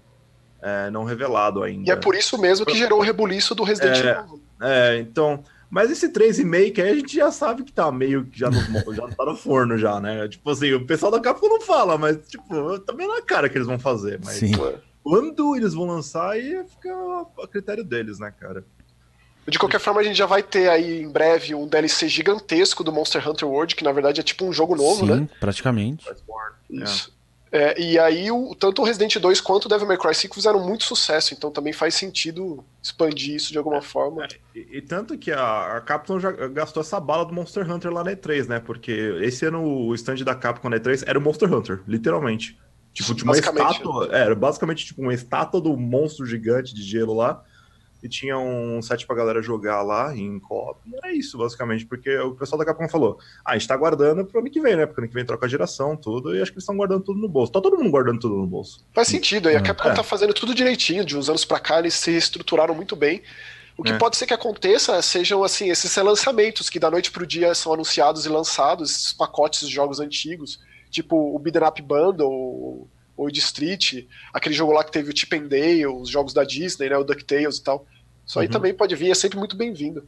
é, 0.61 0.89
não 0.89 1.03
revelado 1.03 1.61
ainda. 1.63 1.89
E 1.89 1.91
é 1.91 1.95
por 1.95 2.15
isso 2.15 2.37
mesmo 2.39 2.65
que 2.65 2.75
gerou 2.75 2.99
o 2.99 3.01
rebuliço 3.03 3.53
do 3.53 3.63
Resident 3.63 3.97
é, 3.97 4.09
Evil. 4.11 4.41
É, 4.61 4.97
então. 4.97 5.43
Mas 5.69 5.91
esse 5.91 6.09
3,5 6.09 6.71
que 6.73 6.81
aí 6.81 6.89
a 6.89 6.95
gente 6.95 7.15
já 7.15 7.31
sabe 7.31 7.63
que 7.63 7.71
tá 7.73 7.91
meio 7.91 8.25
que 8.25 8.39
já, 8.39 8.49
no, 8.49 8.59
já 8.93 9.07
tá 9.07 9.25
no 9.25 9.35
forno 9.35 9.77
já, 9.77 9.99
né? 9.99 10.27
Tipo 10.27 10.51
assim, 10.51 10.71
o 10.73 10.85
pessoal 10.85 11.11
da 11.11 11.19
Capcom 11.19 11.49
não 11.49 11.61
fala, 11.61 11.97
mas 11.97 12.17
tipo, 12.27 12.79
também 12.79 13.07
na 13.07 13.21
cara 13.21 13.49
que 13.49 13.57
eles 13.57 13.67
vão 13.67 13.77
fazer. 13.77 14.19
Mas 14.23 14.35
Sim. 14.35 14.51
quando 15.03 15.55
eles 15.55 15.73
vão 15.73 15.85
lançar, 15.85 16.31
aí 16.31 16.63
fica 16.67 16.91
a 17.43 17.47
critério 17.47 17.83
deles, 17.83 18.19
né, 18.19 18.33
cara? 18.39 18.63
De 19.47 19.59
qualquer 19.59 19.79
forma, 19.79 20.01
a 20.01 20.03
gente 20.03 20.17
já 20.17 20.25
vai 20.25 20.41
ter 20.41 20.69
aí 20.69 21.01
em 21.01 21.09
breve 21.09 21.53
um 21.53 21.67
DLC 21.67 22.07
gigantesco 22.07 22.83
do 22.83 22.91
Monster 22.91 23.27
Hunter 23.27 23.47
World, 23.47 23.75
que 23.75 23.83
na 23.83 23.91
verdade 23.91 24.19
é 24.19 24.23
tipo 24.23 24.43
um 24.43 24.51
jogo 24.51 24.75
novo, 24.75 25.05
Sim, 25.05 25.21
né? 25.21 25.29
praticamente. 25.39 26.05
Isso. 26.69 27.13
É, 27.51 27.79
e 27.79 27.97
aí, 27.97 28.29
o, 28.31 28.53
tanto 28.53 28.81
o 28.81 28.85
Resident 28.85 29.15
2 29.17 29.39
quanto 29.39 29.65
o 29.65 29.69
Devil 29.69 29.87
May 29.87 29.97
Cry 29.97 30.13
5 30.13 30.35
fizeram 30.35 30.59
muito 30.59 30.83
sucesso, 30.83 31.33
então 31.33 31.49
também 31.49 31.71
faz 31.71 31.95
sentido 31.95 32.61
expandir 32.83 33.35
isso 33.35 33.51
de 33.51 33.57
alguma 33.57 33.81
forma. 33.81 34.25
É, 34.25 34.27
e, 34.53 34.77
e, 34.77 34.81
tanto 34.81 35.17
que 35.17 35.31
a, 35.31 35.77
a, 35.77 35.81
Capcom 35.81 36.19
já 36.19 36.31
gastou 36.31 36.81
essa 36.81 36.99
bala 36.99 37.23
do 37.23 37.33
Monster 37.33 37.71
Hunter 37.71 37.93
lá 37.93 38.03
na 38.03 38.11
E3, 38.11 38.47
né? 38.47 38.59
Porque 38.59 38.91
esse 39.21 39.45
ano 39.45 39.63
o 39.63 39.95
stand 39.95 40.17
da 40.17 40.35
Capcom 40.35 40.69
na 40.69 40.77
E3 40.77 41.03
era 41.07 41.17
o 41.17 41.21
Monster 41.21 41.53
Hunter, 41.53 41.81
literalmente. 41.87 42.57
Tipo, 42.91 43.13
tinha 43.13 43.25
uma 43.25 43.37
estátua. 43.37 44.07
Né? 44.07 44.19
É, 44.19 44.21
era 44.23 44.35
basicamente 44.35 44.85
tipo 44.85 45.01
uma 45.01 45.13
estátua 45.13 45.61
do 45.61 45.77
monstro 45.77 46.25
gigante 46.25 46.73
de 46.73 46.81
gelo 46.81 47.13
lá 47.13 47.41
e 48.05 48.09
tinha 48.09 48.37
um 48.37 48.79
set 48.83 49.07
pra 49.07 49.15
galera 49.15 49.41
jogar 49.41 49.81
lá 49.81 50.15
em 50.15 50.39
co-op. 50.39 50.79
Era 50.93 51.11
isso, 51.11 51.39
basicamente, 51.39 51.87
porque 51.87 52.15
o 52.19 52.35
pessoal 52.35 52.59
da 52.59 52.65
Capcom 52.65 52.87
falou: 52.87 53.19
ah, 53.43 53.53
a 53.53 53.57
gente 53.57 53.67
tá 53.67 53.75
guardando 53.75 54.23
pro 54.23 54.39
ano 54.39 54.49
que 54.49 54.61
vem, 54.61 54.75
né? 54.75 54.85
Porque 54.85 55.01
ano 55.01 55.07
que 55.07 55.13
vem 55.15 55.25
troca 55.25 55.47
a 55.47 55.49
geração, 55.49 55.97
tudo, 55.97 56.35
e 56.35 56.41
acho 56.41 56.51
que 56.51 56.57
eles 56.57 56.63
estão 56.63 56.77
guardando 56.77 57.03
tudo 57.03 57.19
no 57.19 57.27
bolso. 57.27 57.51
Tá 57.51 57.59
todo 57.59 57.77
mundo 57.77 57.89
guardando 57.89 58.19
tudo 58.19 58.35
no 58.35 58.45
bolso. 58.45 58.85
Faz 58.93 59.07
sentido, 59.07 59.49
e 59.49 59.55
a 59.55 59.61
Capcom 59.61 59.89
é. 59.89 59.95
tá 59.95 60.03
fazendo 60.03 60.35
tudo 60.35 60.53
direitinho, 60.53 61.03
de 61.03 61.17
uns 61.17 61.29
anos 61.29 61.43
pra 61.43 61.59
cá 61.59 61.79
eles 61.79 61.95
se 61.95 62.15
estruturaram 62.15 62.75
muito 62.75 62.95
bem. 62.95 63.23
O 63.75 63.81
que 63.81 63.91
é. 63.91 63.97
pode 63.97 64.17
ser 64.17 64.27
que 64.27 64.33
aconteça 64.33 65.01
sejam 65.01 65.43
assim 65.43 65.69
esses 65.69 65.93
relançamentos 65.93 66.69
que 66.69 66.79
da 66.79 66.91
noite 66.91 67.11
pro 67.11 67.25
dia 67.25 67.55
são 67.55 67.73
anunciados 67.73 68.25
e 68.25 68.29
lançados, 68.29 68.91
esses 68.91 69.13
pacotes 69.13 69.67
de 69.67 69.73
jogos 69.73 69.99
antigos, 69.99 70.59
tipo 70.91 71.35
o 71.35 71.39
Beat'em 71.39 71.67
Up 71.67 71.81
Bundle, 71.81 72.87
ou 73.17 73.31
de 73.31 73.39
Street, 73.39 74.05
aquele 74.33 74.53
jogo 74.53 74.73
lá 74.73 74.83
que 74.83 74.91
teve 74.91 75.11
o 75.11 75.17
Chip 75.17 75.35
and 75.35 75.47
Dale, 75.47 75.87
os 75.87 76.09
jogos 76.09 76.33
da 76.33 76.43
Disney, 76.43 76.89
né, 76.89 76.97
o 76.97 77.03
DuckTales 77.03 77.57
e 77.57 77.63
tal. 77.63 77.85
Isso 78.25 78.39
aí 78.39 78.47
uhum. 78.47 78.51
também 78.51 78.73
pode 78.73 78.95
vir, 78.95 79.11
é 79.11 79.15
sempre 79.15 79.37
muito 79.37 79.55
bem-vindo. 79.55 80.03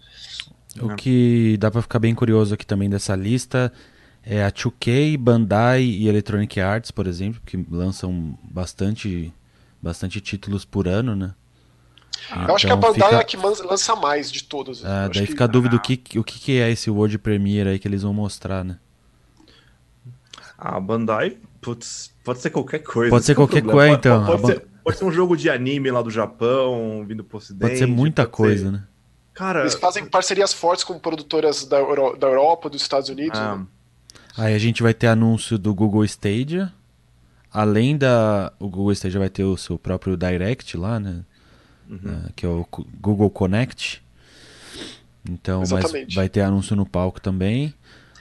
O 0.82 0.96
que 0.96 1.58
dá 1.60 1.72
para 1.72 1.82
ficar 1.82 2.00
bem 2.00 2.14
curioso 2.14 2.54
aqui 2.54 2.66
também 2.66 2.90
dessa 2.90 3.16
lista 3.16 3.72
é 4.24 4.44
a 4.44 4.52
2K, 4.52 5.18
Bandai 5.18 5.84
e 5.84 6.08
Electronic 6.08 6.60
Arts, 6.60 6.92
por 6.92 7.08
exemplo, 7.08 7.42
que 7.46 7.66
lançam 7.72 8.38
bastante, 8.44 9.34
bastante 9.82 10.20
títulos 10.20 10.66
por 10.66 10.88
ano, 10.88 11.16
né? 11.16 11.34
Então, 12.30 12.48
eu 12.48 12.56
acho 12.56 12.66
que 12.66 12.74
a 12.74 12.76
então 12.76 12.92
Bandai 12.92 13.10
fica... 13.10 13.16
é 13.16 13.22
a 13.22 13.24
que 13.24 13.38
lança 13.38 13.96
mais 13.96 14.32
de 14.32 14.44
todas. 14.44 14.84
Ah, 14.84 15.08
daí 15.08 15.26
fica 15.26 15.46
a 15.46 15.48
dúvida 15.48 15.78
do 15.78 15.82
que, 15.82 16.20
o 16.20 16.24
que, 16.24 16.60
é 16.60 16.70
esse 16.70 16.90
World 16.90 17.18
Premiere 17.20 17.70
aí 17.70 17.80
que 17.80 17.88
eles 17.88 18.04
vão 18.04 18.14
mostrar, 18.14 18.66
né? 18.66 18.78
A 20.58 20.80
Bandai, 20.80 21.38
putz, 21.62 22.12
pode 22.24 22.40
ser 22.40 22.50
qualquer 22.50 22.80
coisa. 22.80 23.12
Pode 23.12 23.24
ser 23.24 23.32
é 23.32 23.36
qualquer 23.36 23.62
coisa, 23.62 23.94
então. 23.94 24.26
Pode, 24.26 24.42
pode, 24.42 24.54
ser, 24.56 24.68
Pode 24.88 25.00
ser 25.00 25.04
um 25.04 25.12
jogo 25.12 25.36
de 25.36 25.50
anime 25.50 25.92
lá 25.92 26.02
do 26.02 26.10
Japão, 26.10 27.04
vindo 27.06 27.22
pro 27.22 27.40
ocidente. 27.40 27.60
Pode 27.60 27.78
ser 27.78 27.86
muita 27.86 28.22
pode 28.22 28.32
coisa, 28.32 28.66
ser... 28.68 28.72
né? 28.72 28.84
Cara, 29.34 29.60
Eles 29.60 29.76
fazem 29.76 30.06
parcerias 30.06 30.54
fortes 30.54 30.86
com 30.86 30.98
produtoras 30.98 31.66
da, 31.66 31.78
Euro... 31.78 32.16
da 32.16 32.28
Europa, 32.28 32.70
dos 32.70 32.84
Estados 32.84 33.10
Unidos. 33.10 33.38
Ah. 33.38 33.58
Né? 33.58 33.66
Aí 34.38 34.56
a 34.56 34.58
gente 34.58 34.82
vai 34.82 34.94
ter 34.94 35.08
anúncio 35.08 35.58
do 35.58 35.76
Google 35.76 36.06
Stadia. 36.06 36.72
Além 37.52 37.98
da. 37.98 38.54
O 38.60 38.70
Google 38.70 38.94
Stadia 38.94 39.20
vai 39.20 39.30
ter 39.30 39.44
o 39.44 39.58
seu 39.58 39.78
próprio 39.78 40.16
Direct 40.16 40.78
lá, 40.78 41.02
né? 41.02 41.26
Uhum. 41.90 41.98
Uh, 41.98 42.34
que 42.34 42.46
é 42.46 42.50
o 42.50 42.66
Google 43.02 43.30
Connect. 43.30 44.02
Então, 45.30 45.64
vai 46.16 46.30
ter 46.30 46.40
anúncio 46.40 46.78
no 46.78 46.86
palco 46.86 47.20
também. 47.20 47.74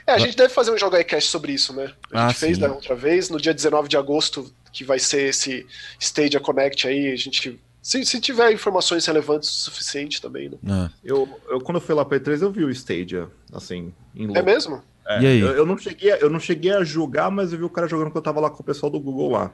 É, 0.04 0.14
a 0.14 0.18
gente 0.18 0.36
deve 0.36 0.52
fazer 0.52 0.72
um 0.72 0.78
Jogo 0.78 0.96
iCast 0.96 1.30
sobre 1.30 1.52
isso, 1.52 1.72
né? 1.72 1.92
A 2.12 2.26
gente 2.26 2.30
ah, 2.30 2.32
fez 2.32 2.56
sim. 2.56 2.60
da 2.60 2.72
outra 2.72 2.96
vez, 2.96 3.30
no 3.30 3.40
dia 3.40 3.54
19 3.54 3.88
de 3.88 3.96
agosto, 3.96 4.52
que 4.76 4.84
vai 4.84 4.98
ser 4.98 5.30
esse 5.30 5.66
Stadia 5.98 6.38
Connect 6.38 6.86
aí, 6.86 7.10
a 7.10 7.16
gente. 7.16 7.58
Se, 7.80 8.04
se 8.04 8.20
tiver 8.20 8.52
informações 8.52 9.06
relevantes 9.06 9.48
o 9.48 9.54
suficiente 9.54 10.20
também, 10.20 10.50
né? 10.50 10.58
Ah. 10.68 10.90
Eu, 11.02 11.26
eu, 11.48 11.60
quando 11.62 11.76
eu 11.76 11.80
fui 11.80 11.94
lá 11.94 12.04
para 12.04 12.20
E3, 12.20 12.42
eu 12.42 12.52
vi 12.52 12.62
o 12.62 12.70
Stadia, 12.70 13.28
assim, 13.54 13.94
em 14.14 14.36
É 14.36 14.42
mesmo? 14.42 14.82
É, 15.06 15.22
e 15.22 15.26
aí? 15.26 15.40
Eu, 15.40 15.52
eu, 15.52 15.64
não 15.64 15.78
cheguei, 15.78 16.12
eu 16.20 16.28
não 16.28 16.38
cheguei 16.38 16.72
a 16.72 16.84
jogar, 16.84 17.30
mas 17.30 17.52
eu 17.52 17.58
vi 17.58 17.64
o 17.64 17.70
cara 17.70 17.88
jogando 17.88 18.08
quando 18.08 18.16
eu 18.16 18.22
tava 18.22 18.40
lá 18.40 18.50
com 18.50 18.62
o 18.62 18.66
pessoal 18.66 18.90
do 18.90 19.00
Google 19.00 19.30
lá. 19.30 19.52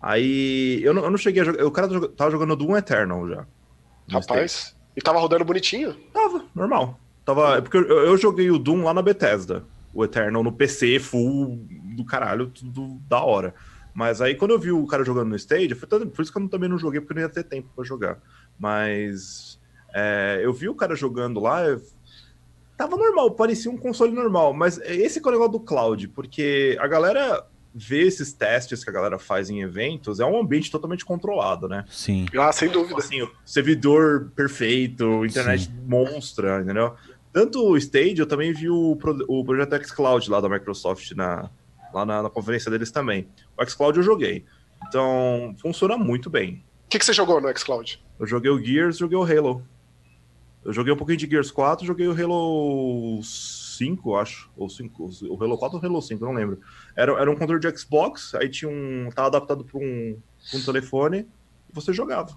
Aí 0.00 0.80
eu 0.82 0.94
não, 0.94 1.04
eu 1.04 1.10
não 1.10 1.18
cheguei 1.18 1.42
a 1.42 1.44
jogar. 1.44 1.66
O 1.66 1.70
cara 1.70 2.08
tava 2.08 2.30
jogando 2.30 2.56
Doom 2.56 2.76
Eternal 2.78 3.28
já. 3.28 3.46
Rapaz, 4.08 4.74
e 4.96 5.02
tava 5.02 5.18
rodando 5.18 5.44
bonitinho? 5.44 5.94
Tava, 6.14 6.46
normal. 6.54 6.98
Tava, 7.26 7.58
é 7.58 7.60
porque 7.60 7.76
eu, 7.76 7.84
eu, 7.84 8.16
joguei 8.16 8.50
o 8.50 8.58
Doom 8.58 8.84
lá 8.84 8.94
na 8.94 9.02
Bethesda 9.02 9.64
o 9.94 10.04
Eternal 10.04 10.42
no 10.42 10.52
PC 10.52 10.98
full 10.98 11.58
do 11.94 12.04
caralho, 12.04 12.48
tudo 12.48 12.98
da 13.06 13.22
hora. 13.22 13.54
Mas 13.94 14.20
aí 14.20 14.34
quando 14.34 14.52
eu 14.52 14.58
vi 14.58 14.72
o 14.72 14.86
cara 14.86 15.04
jogando 15.04 15.28
no 15.28 15.36
Stage, 15.36 15.74
foi 15.74 15.88
por 16.06 16.22
isso 16.22 16.32
que 16.32 16.38
eu 16.40 16.48
também 16.48 16.68
não 16.68 16.78
joguei, 16.78 17.00
porque 17.00 17.14
não 17.14 17.22
ia 17.22 17.28
ter 17.28 17.44
tempo 17.44 17.68
para 17.74 17.84
jogar. 17.84 18.18
Mas 18.58 19.58
é, 19.94 20.40
eu 20.42 20.52
vi 20.52 20.68
o 20.68 20.74
cara 20.74 20.94
jogando 20.94 21.40
lá, 21.40 21.62
tava 22.76 22.96
normal, 22.96 23.32
parecia 23.32 23.70
um 23.70 23.76
console 23.76 24.12
normal, 24.12 24.52
mas 24.52 24.78
esse 24.78 25.18
é 25.18 25.28
o 25.28 25.30
negócio 25.30 25.52
do 25.52 25.60
cloud, 25.60 26.08
porque 26.08 26.76
a 26.80 26.86
galera 26.86 27.44
vê 27.74 28.02
esses 28.06 28.32
testes 28.32 28.84
que 28.84 28.90
a 28.90 28.92
galera 28.92 29.18
faz 29.18 29.48
em 29.48 29.62
eventos, 29.62 30.20
é 30.20 30.24
um 30.26 30.38
ambiente 30.40 30.70
totalmente 30.70 31.04
controlado, 31.04 31.68
né? 31.68 31.84
Sim. 31.88 32.26
Ah, 32.36 32.52
sem 32.52 32.68
dúvida. 32.68 32.98
Assim, 32.98 33.26
servidor 33.44 34.30
perfeito, 34.36 35.24
internet 35.24 35.64
Sim. 35.66 35.72
monstra, 35.86 36.60
entendeu? 36.60 36.94
tanto 37.32 37.64
o 37.66 37.78
Stage, 37.78 38.18
eu 38.18 38.26
também 38.26 38.52
vi 38.52 38.68
o, 38.68 38.94
pro- 38.96 39.24
o 39.26 39.42
projeto 39.42 39.82
xCloud 39.86 40.30
lá 40.30 40.38
da 40.38 40.50
Microsoft 40.50 41.12
na, 41.12 41.48
lá 41.92 42.04
na, 42.04 42.22
na 42.22 42.30
conferência 42.30 42.70
deles 42.70 42.90
também. 42.90 43.28
O 43.58 43.64
xCloud 43.64 43.96
eu 43.98 44.02
joguei. 44.02 44.44
Então, 44.88 45.54
funciona 45.60 45.96
muito 45.96 46.28
bem. 46.30 46.64
O 46.86 46.88
que, 46.88 46.98
que 46.98 47.04
você 47.04 47.12
jogou 47.12 47.40
no 47.40 47.56
xCloud? 47.58 48.02
Eu 48.18 48.26
joguei 48.26 48.50
o 48.50 48.62
Gears, 48.62 48.98
joguei 48.98 49.16
o 49.16 49.22
Halo. 49.22 49.66
Eu 50.64 50.72
joguei 50.72 50.92
um 50.92 50.96
pouquinho 50.96 51.18
de 51.18 51.28
Gears 51.28 51.50
4, 51.50 51.84
joguei 51.86 52.06
o 52.06 52.12
Halo 52.12 53.20
5, 53.22 54.16
acho. 54.16 54.50
Ou 54.56 54.68
5, 54.68 55.10
o 55.28 55.42
Halo 55.42 55.58
4 55.58 55.76
ou 55.76 55.82
o 55.82 55.86
Halo 55.86 56.02
5, 56.02 56.24
não 56.24 56.32
lembro. 56.32 56.60
Era, 56.96 57.12
era 57.20 57.30
um 57.30 57.36
controle 57.36 57.60
de 57.60 57.76
Xbox, 57.78 58.34
aí 58.34 58.48
tinha 58.48 58.70
um. 58.70 59.08
tava 59.14 59.28
adaptado 59.28 59.64
para 59.64 59.78
um, 59.78 60.16
pra 60.50 60.58
um 60.60 60.62
telefone 60.62 61.26
e 61.68 61.74
você 61.74 61.92
jogava. 61.92 62.30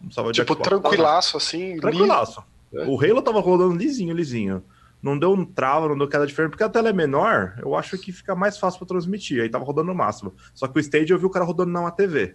Não 0.00 0.06
precisava 0.06 0.32
de 0.32 0.40
Tipo, 0.40 0.54
Xbox, 0.54 0.68
tranquilaço, 0.68 1.36
assim. 1.36 1.74
li- 1.74 1.80
Tranquilaço. 1.80 2.42
É. 2.72 2.86
O 2.86 2.98
Halo 3.02 3.20
tava 3.22 3.40
rodando 3.40 3.74
lisinho, 3.76 4.14
lisinho. 4.14 4.62
Não 5.02 5.16
deu 5.18 5.32
um 5.32 5.44
trava, 5.44 5.88
não 5.88 5.96
deu 5.96 6.08
queda 6.08 6.26
diferente, 6.26 6.50
porque 6.50 6.64
a 6.64 6.68
tela 6.68 6.88
é 6.88 6.92
menor, 6.92 7.54
eu 7.62 7.76
acho 7.76 7.96
que 7.98 8.10
fica 8.10 8.34
mais 8.34 8.58
fácil 8.58 8.78
pra 8.80 8.88
transmitir. 8.88 9.42
Aí 9.42 9.48
tava 9.48 9.64
rodando 9.64 9.86
no 9.88 9.94
máximo. 9.94 10.34
Só 10.52 10.66
que 10.66 10.76
o 10.78 10.80
Stage 10.80 11.10
eu 11.12 11.18
vi 11.18 11.26
o 11.26 11.30
cara 11.30 11.44
rodando 11.44 11.70
numa 11.70 11.90
TV. 11.90 12.34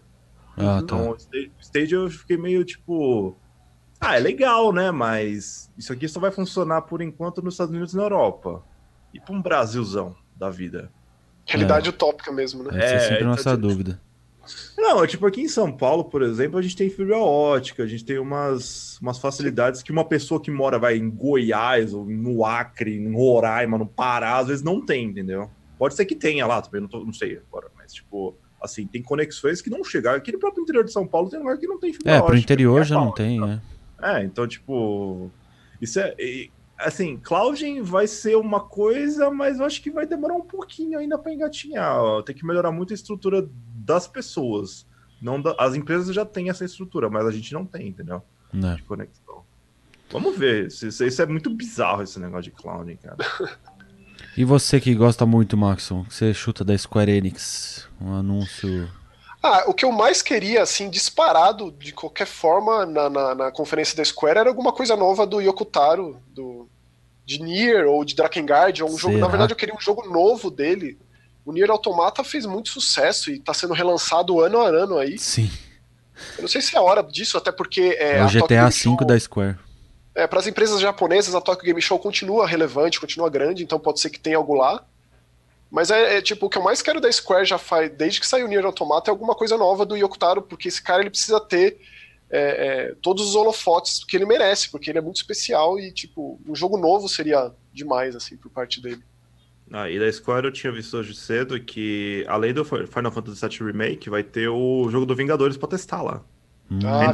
Ah, 0.55 0.77
tá. 0.77 0.79
Então 0.83 1.09
o 1.11 1.15
Stage, 1.15 1.51
o 1.57 1.61
Stage 1.61 1.93
eu 1.93 2.09
fiquei 2.09 2.37
meio 2.37 2.63
tipo. 2.63 3.35
Ah, 3.99 4.15
é 4.17 4.19
legal, 4.19 4.71
né? 4.71 4.91
Mas 4.91 5.71
isso 5.77 5.91
aqui 5.91 6.07
só 6.07 6.19
vai 6.19 6.31
funcionar 6.31 6.83
por 6.83 7.01
enquanto 7.01 7.41
nos 7.41 7.53
Estados 7.55 7.71
Unidos 7.73 7.93
e 7.93 7.97
na 7.97 8.03
Europa. 8.03 8.63
E 9.13 9.19
pra 9.19 9.33
um 9.33 9.41
Brasilzão 9.41 10.15
da 10.35 10.49
vida. 10.49 10.91
Realidade 11.45 11.89
utópica 11.89 12.31
mesmo, 12.31 12.63
né? 12.63 12.69
Essa 12.77 12.93
é 12.93 12.95
É, 12.95 12.99
sempre 12.99 13.13
a 13.13 13.17
então, 13.17 13.27
nossa 13.29 13.49
tipo- 13.55 13.61
dúvida. 13.67 14.01
Não, 14.77 15.03
é 15.03 15.07
tipo 15.07 15.25
aqui 15.25 15.41
em 15.41 15.47
São 15.47 15.71
Paulo, 15.71 16.03
por 16.05 16.21
exemplo, 16.21 16.59
a 16.59 16.61
gente 16.61 16.75
tem 16.75 16.89
fibra 16.89 17.17
ótica, 17.17 17.83
a 17.83 17.87
gente 17.87 18.03
tem 18.03 18.19
umas, 18.19 18.99
umas 19.01 19.17
facilidades 19.17 19.81
que 19.81 19.91
uma 19.91 20.03
pessoa 20.03 20.41
que 20.41 20.51
mora 20.51 20.77
vai 20.77 20.97
em 20.97 21.09
Goiás, 21.09 21.93
ou 21.93 22.05
no 22.05 22.43
Acre, 22.45 22.95
em 22.97 23.13
Roraima, 23.13 23.77
no 23.77 23.85
Pará, 23.85 24.37
às 24.37 24.47
vezes 24.47 24.63
não 24.63 24.85
tem, 24.85 25.05
entendeu? 25.05 25.49
Pode 25.77 25.95
ser 25.95 26.05
que 26.05 26.15
tenha 26.15 26.45
lá 26.45 26.61
também, 26.61 26.81
não, 26.81 26.87
tô- 26.89 27.03
não 27.05 27.13
sei 27.13 27.37
agora, 27.47 27.69
mas 27.77 27.93
tipo, 27.93 28.35
assim, 28.61 28.85
tem 28.85 29.01
conexões 29.01 29.61
que 29.61 29.69
não 29.69 29.83
chegam. 29.83 30.13
Aqui 30.13 30.31
no 30.31 30.39
próprio 30.39 30.61
interior 30.61 30.83
de 30.83 30.91
São 30.91 31.07
Paulo 31.07 31.29
tem 31.29 31.39
lugar 31.39 31.57
que 31.57 31.67
não 31.67 31.79
tem 31.79 31.93
fibra 31.93 32.11
É, 32.11 32.15
ótica. 32.17 32.27
pro 32.27 32.37
interior 32.37 32.81
é 32.81 32.85
já 32.85 32.95
não 32.95 33.11
tem, 33.11 33.35
então. 33.37 33.47
né? 33.47 33.61
É, 34.01 34.23
então, 34.23 34.45
tipo. 34.47 35.31
Isso 35.81 35.99
é. 35.99 36.13
e, 36.19 36.51
Assim, 36.75 37.15
clouding 37.17 37.81
vai 37.81 38.07
ser 38.07 38.35
uma 38.35 38.59
coisa, 38.59 39.29
mas 39.31 39.59
eu 39.59 39.65
acho 39.65 39.81
que 39.81 39.89
vai 39.91 40.05
demorar 40.05 40.33
um 40.33 40.41
pouquinho 40.41 40.99
ainda 40.99 41.17
para 41.17 41.31
engatinhar. 41.33 41.97
ó. 42.01 42.21
Tem 42.21 42.35
que 42.35 42.45
melhorar 42.45 42.71
muito 42.73 42.91
a 42.91 42.95
estrutura 42.95 43.47
das 43.85 44.07
pessoas. 44.07 44.85
Não 45.21 45.41
da- 45.41 45.55
As 45.59 45.75
empresas 45.75 46.13
já 46.13 46.25
têm 46.25 46.49
essa 46.49 46.65
estrutura, 46.65 47.09
mas 47.09 47.25
a 47.25 47.31
gente 47.31 47.53
não 47.53 47.65
tem, 47.65 47.87
entendeu? 47.87 48.21
Né. 48.51 48.75
De 48.75 48.83
conexão. 48.83 49.43
Vamos 50.11 50.37
ver. 50.37 50.67
Isso, 50.67 50.85
isso- 50.87 51.21
é 51.21 51.25
muito 51.25 51.49
bizarro, 51.49 52.03
esse 52.03 52.19
negócio 52.19 52.43
de 52.43 52.51
clouding, 52.51 52.97
cara. 52.97 53.17
E 54.35 54.43
você 54.43 54.79
que 54.79 54.95
gosta 54.95 55.27
muito, 55.27 55.55
Maxon, 55.55 56.03
que 56.05 56.13
você 56.15 56.33
chuta 56.33 56.63
da 56.63 56.75
Square 56.75 57.11
Enix, 57.11 57.87
um 58.01 58.13
anúncio. 58.13 58.89
Ah, 59.43 59.65
o 59.67 59.75
que 59.75 59.85
eu 59.85 59.91
mais 59.91 60.23
queria, 60.23 60.63
assim, 60.63 60.89
disparado 60.89 61.71
de 61.71 61.91
qualquer 61.91 62.25
forma 62.25 62.83
na, 62.83 63.09
na, 63.11 63.35
na 63.35 63.51
conferência 63.51 63.95
da 63.95 64.03
Square 64.03 64.39
era 64.39 64.49
alguma 64.49 64.71
coisa 64.73 64.95
nova 64.95 65.27
do 65.27 65.39
Yokotaro, 65.39 66.17
do, 66.33 66.67
de 67.23 67.43
Nier 67.43 67.85
ou 67.85 68.03
de 68.03 68.15
Drakengard, 68.15 68.81
ou 68.81 68.89
um 68.89 68.97
jogo. 68.97 69.13
Na 69.15 69.19
Será? 69.19 69.27
verdade, 69.29 69.53
eu 69.53 69.57
queria 69.57 69.75
um 69.75 69.79
jogo 69.81 70.09
novo 70.09 70.49
dele. 70.49 70.97
O 71.45 71.51
Nier 71.51 71.69
Automata 71.69 72.23
fez 72.23 72.45
muito 72.45 72.69
sucesso 72.69 73.29
e 73.29 73.39
tá 73.39 73.53
sendo 73.53 73.73
relançado 73.73 74.39
ano 74.39 74.61
a 74.61 74.67
ano 74.67 74.97
aí. 74.97 75.17
Sim. 75.17 75.51
Eu 76.37 76.43
não 76.43 76.47
sei 76.47 76.61
se 76.61 76.75
é 76.75 76.79
hora 76.79 77.01
disso, 77.01 77.37
até 77.37 77.51
porque 77.51 77.97
é, 77.99 78.17
É, 78.17 78.23
o 78.23 78.29
GTA 78.29 78.69
V 78.69 79.05
da 79.05 79.19
Square. 79.19 79.57
É, 80.15 80.27
para 80.27 80.39
as 80.39 80.47
empresas 80.47 80.79
japonesas, 80.79 81.33
a 81.33 81.41
Tokyo 81.41 81.65
Game 81.65 81.81
Show 81.81 81.97
continua 81.97 82.47
relevante, 82.47 82.99
continua 82.99 83.29
grande, 83.29 83.63
então 83.63 83.79
pode 83.79 83.99
ser 83.99 84.09
que 84.09 84.19
tenha 84.19 84.37
algo 84.37 84.53
lá. 84.53 84.85
Mas 85.71 85.89
é, 85.89 86.17
é, 86.17 86.21
tipo, 86.21 86.45
o 86.45 86.49
que 86.49 86.57
eu 86.57 86.61
mais 86.61 86.83
quero 86.83 87.01
da 87.01 87.11
Square 87.11 87.45
já 87.45 87.57
faz, 87.57 87.91
desde 87.91 88.19
que 88.19 88.27
saiu 88.27 88.45
o 88.45 88.47
Nier 88.47 88.63
Automata, 88.63 89.09
é 89.09 89.11
alguma 89.11 89.33
coisa 89.33 89.57
nova 89.57 89.83
do 89.85 89.97
Yokotaro, 89.97 90.43
porque 90.43 90.67
esse 90.67 90.81
cara 90.81 91.01
ele 91.01 91.09
precisa 91.09 91.39
ter 91.39 91.79
é, 92.29 92.39
é, 92.39 92.95
todos 93.01 93.29
os 93.29 93.35
holofotes 93.35 94.03
que 94.03 94.15
ele 94.15 94.25
merece, 94.25 94.69
porque 94.69 94.91
ele 94.91 94.99
é 94.99 95.01
muito 95.01 95.15
especial 95.15 95.79
e, 95.79 95.91
tipo, 95.91 96.39
um 96.47 96.55
jogo 96.55 96.77
novo 96.77 97.09
seria 97.09 97.51
demais, 97.73 98.15
assim, 98.15 98.37
por 98.37 98.51
parte 98.51 98.79
dele. 98.79 99.03
Ah, 99.75 99.89
e 99.89 99.97
da 99.97 100.11
Square 100.11 100.45
eu 100.45 100.51
tinha 100.51 100.71
visto 100.71 100.95
hoje 100.95 101.15
cedo 101.15 101.59
que, 101.59 102.23
além 102.27 102.53
do 102.53 102.63
Final 102.63 103.11
Fantasy 103.11 103.41
VII 103.47 103.67
Remake, 103.71 104.07
vai 104.09 104.21
ter 104.21 104.47
o 104.47 104.87
jogo 104.91 105.03
do 105.05 105.15
Vingadores 105.15 105.57
pra 105.57 105.67
testar 105.67 106.03
lá. 106.03 106.21
Hum, 106.71 106.77
Ah. 106.85 107.05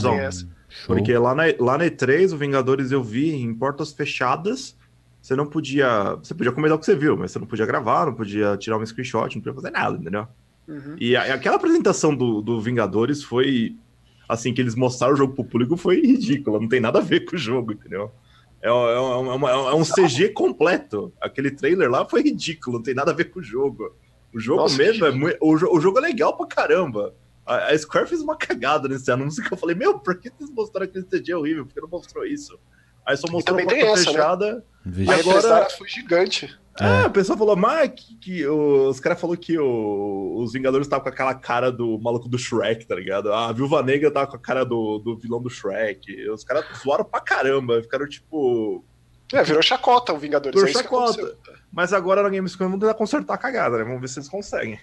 Porque 0.86 1.18
lá 1.18 1.34
na, 1.34 1.43
lá 1.57 1.78
na 1.78 1.86
E3, 1.86 2.34
o 2.34 2.38
Vingadores 2.38 2.91
eu 2.91 3.01
vi 3.01 3.32
em 3.32 3.53
portas 3.53 3.93
fechadas. 3.93 4.78
Você 5.22 5.36
não 5.36 5.45
podia. 5.47 6.16
Você 6.16 6.34
podia 6.34 6.51
comentar 6.51 6.76
o 6.76 6.80
que 6.80 6.86
você 6.86 6.95
viu, 6.95 7.16
mas 7.18 7.32
você 7.32 7.39
não 7.39 7.47
podia 7.47 7.66
gravar, 7.66 8.05
não 8.05 8.14
podia 8.14 8.55
tirar 8.57 8.78
um 8.78 8.86
screenshot, 8.86 9.34
não 9.36 9.41
podia 9.41 9.53
fazer 9.53 9.72
nada, 9.72 9.97
entendeu? 9.97 10.28
Uhum. 10.68 10.95
E 10.99 11.16
a- 11.16 11.34
aquela 11.34 11.55
apresentação 11.55 12.14
do, 12.14 12.41
do 12.41 12.60
Vingadores 12.62 13.24
foi. 13.24 13.76
Assim, 14.28 14.53
que 14.53 14.62
eles 14.62 14.76
mostraram 14.76 15.14
o 15.16 15.18
jogo 15.18 15.34
pro 15.34 15.43
público 15.43 15.76
foi 15.76 16.01
ridícula, 16.01 16.60
não 16.60 16.68
tem 16.68 16.80
nada 16.80 16.99
a 16.99 17.01
ver 17.01 17.22
com 17.22 17.36
o 17.36 17.39
jogo, 17.39 17.72
entendeu? 17.72 18.12
É, 18.62 18.68
é, 18.68 18.72
é 18.72 18.72
uma- 18.72 19.49
é 19.51 19.74
um 19.74 19.84
CG 19.86 20.30
completo. 20.30 21.14
Aquele 21.22 21.51
trailer 21.51 21.89
lá 21.89 22.03
foi 22.05 22.22
ridículo, 22.22 22.78
não 22.78 22.84
tem 22.84 22.93
nada 22.93 23.12
a 23.12 23.14
ver 23.14 23.26
com 23.26 23.39
o 23.39 23.43
jogo. 23.43 23.95
O 24.34 24.39
jogo 24.39 24.62
Nossa, 24.64 24.78
mesmo 24.78 25.05
é 25.05 25.12
muito. 25.12 25.38
O, 25.41 25.53
o 25.53 25.80
jogo 25.82 25.97
é 25.99 26.01
legal 26.01 26.36
pra 26.36 26.45
caramba. 26.45 27.16
A, 27.45 27.70
a 27.70 27.78
Square 27.78 28.07
fez 28.07 28.22
uma 28.22 28.36
cagada 28.36 28.88
nesse 28.88 29.10
anúncio 29.12 29.43
que 29.43 29.51
eu 29.51 29.57
falei, 29.57 29.76
meu, 29.76 29.97
por 29.97 30.20
que 30.20 30.30
vocês 30.30 30.49
mostraram 30.51 30.86
aquele 30.86 31.05
CG 31.05 31.34
horrível? 31.34 31.66
Por 31.66 31.74
que 31.74 31.82
não 31.82 31.89
mostrou 31.89 32.26
isso? 32.26 32.60
Aí 33.05 33.18
só 33.18 33.28
mostrou 33.32 33.57
a 33.57 33.62
também 33.62 33.80
porta 33.84 33.99
essa, 33.99 34.05
né? 34.12 34.18
fechada. 34.18 34.66
A 34.86 34.89
E 34.99 35.01
agora- 35.03 35.18
represária 35.18 35.70
foi 35.72 35.88
gigante. 35.88 36.60
É, 36.80 37.05
o 37.05 37.11
pessoal 37.11 37.38
falou, 37.38 37.55
mas 37.55 37.89
que, 37.89 38.15
que 38.15 38.47
os 38.47 38.99
caras 38.99 39.19
falaram 39.19 39.39
que 39.39 39.57
o- 39.59 40.36
os 40.39 40.53
Vingadores 40.53 40.88
estavam 40.88 41.03
com 41.03 41.09
aquela 41.09 41.34
cara 41.36 41.71
do 41.71 41.99
maluco 41.99 42.30
do 42.30 42.38
Shrek, 42.38 42.86
tá 42.86 42.95
ligado? 42.95 43.34
A 43.34 43.51
Viúva 43.51 43.84
Negra 43.84 44.09
tava 44.11 44.27
com 44.27 44.36
a 44.36 44.39
cara 44.39 44.63
do, 44.63 44.99
do 44.99 45.17
vilão 45.17 45.41
do 45.41 45.49
Shrek. 45.49 46.30
Os 46.30 46.43
caras 46.43 46.65
zoaram 46.84 47.03
pra 47.03 47.19
caramba, 47.19 47.82
ficaram 47.82 48.07
tipo. 48.07 48.84
É, 49.32 49.43
virou 49.43 49.61
chacota 49.61 50.11
o 50.13 50.17
Vingadores. 50.17 50.55
Virou 50.59 50.69
é 50.69 50.73
chacota. 50.84 51.38
Mas 51.71 51.93
agora 51.93 52.23
na 52.23 52.30
Gamescom 52.30 52.67
vão 52.69 52.80
tentar 52.80 52.95
consertar 52.95 53.36
a 53.36 53.38
cagada, 53.38 53.77
né? 53.77 53.84
Vamos 53.84 54.01
ver 54.01 54.07
se 54.07 54.17
eles 54.17 54.27
conseguem. 54.30 54.80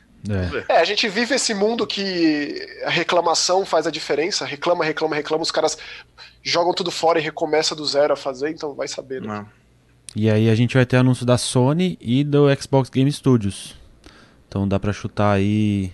É. 0.68 0.74
É, 0.74 0.80
a 0.80 0.84
gente 0.84 1.08
vive 1.08 1.34
esse 1.34 1.52
mundo 1.52 1.84
que 1.86 2.64
a 2.84 2.90
reclamação 2.90 3.64
faz 3.66 3.88
a 3.88 3.90
diferença. 3.90 4.44
Reclama, 4.44 4.84
reclama, 4.84 5.16
reclama. 5.16 5.42
Os 5.42 5.50
caras 5.50 5.76
jogam 6.44 6.72
tudo 6.72 6.92
fora 6.92 7.18
e 7.18 7.22
recomeça 7.22 7.74
do 7.74 7.84
zero 7.84 8.12
a 8.12 8.16
fazer, 8.16 8.50
então 8.50 8.72
vai 8.74 8.86
saber. 8.86 9.20
Né? 9.20 9.26
Não. 9.28 9.48
E 10.14 10.30
aí 10.30 10.48
a 10.48 10.54
gente 10.54 10.74
vai 10.74 10.86
ter 10.86 10.96
anúncio 10.96 11.26
da 11.26 11.36
Sony 11.36 11.98
e 12.00 12.24
do 12.24 12.46
Xbox 12.60 12.88
Game 12.88 13.10
Studios. 13.12 13.74
Então 14.48 14.66
dá 14.66 14.78
pra 14.78 14.92
chutar 14.92 15.32
aí, 15.32 15.92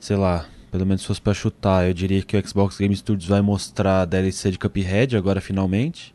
sei 0.00 0.16
lá, 0.16 0.44
pelo 0.70 0.84
menos 0.84 1.00
se 1.02 1.06
fosse 1.06 1.20
pra 1.20 1.32
chutar, 1.32 1.86
eu 1.88 1.94
diria 1.94 2.22
que 2.22 2.36
o 2.36 2.46
Xbox 2.48 2.76
Game 2.76 2.94
Studios 2.94 3.28
vai 3.28 3.40
mostrar 3.40 4.02
a 4.02 4.04
DLC 4.04 4.50
de 4.50 4.58
Cuphead 4.58 5.16
agora 5.16 5.40
finalmente, 5.40 6.14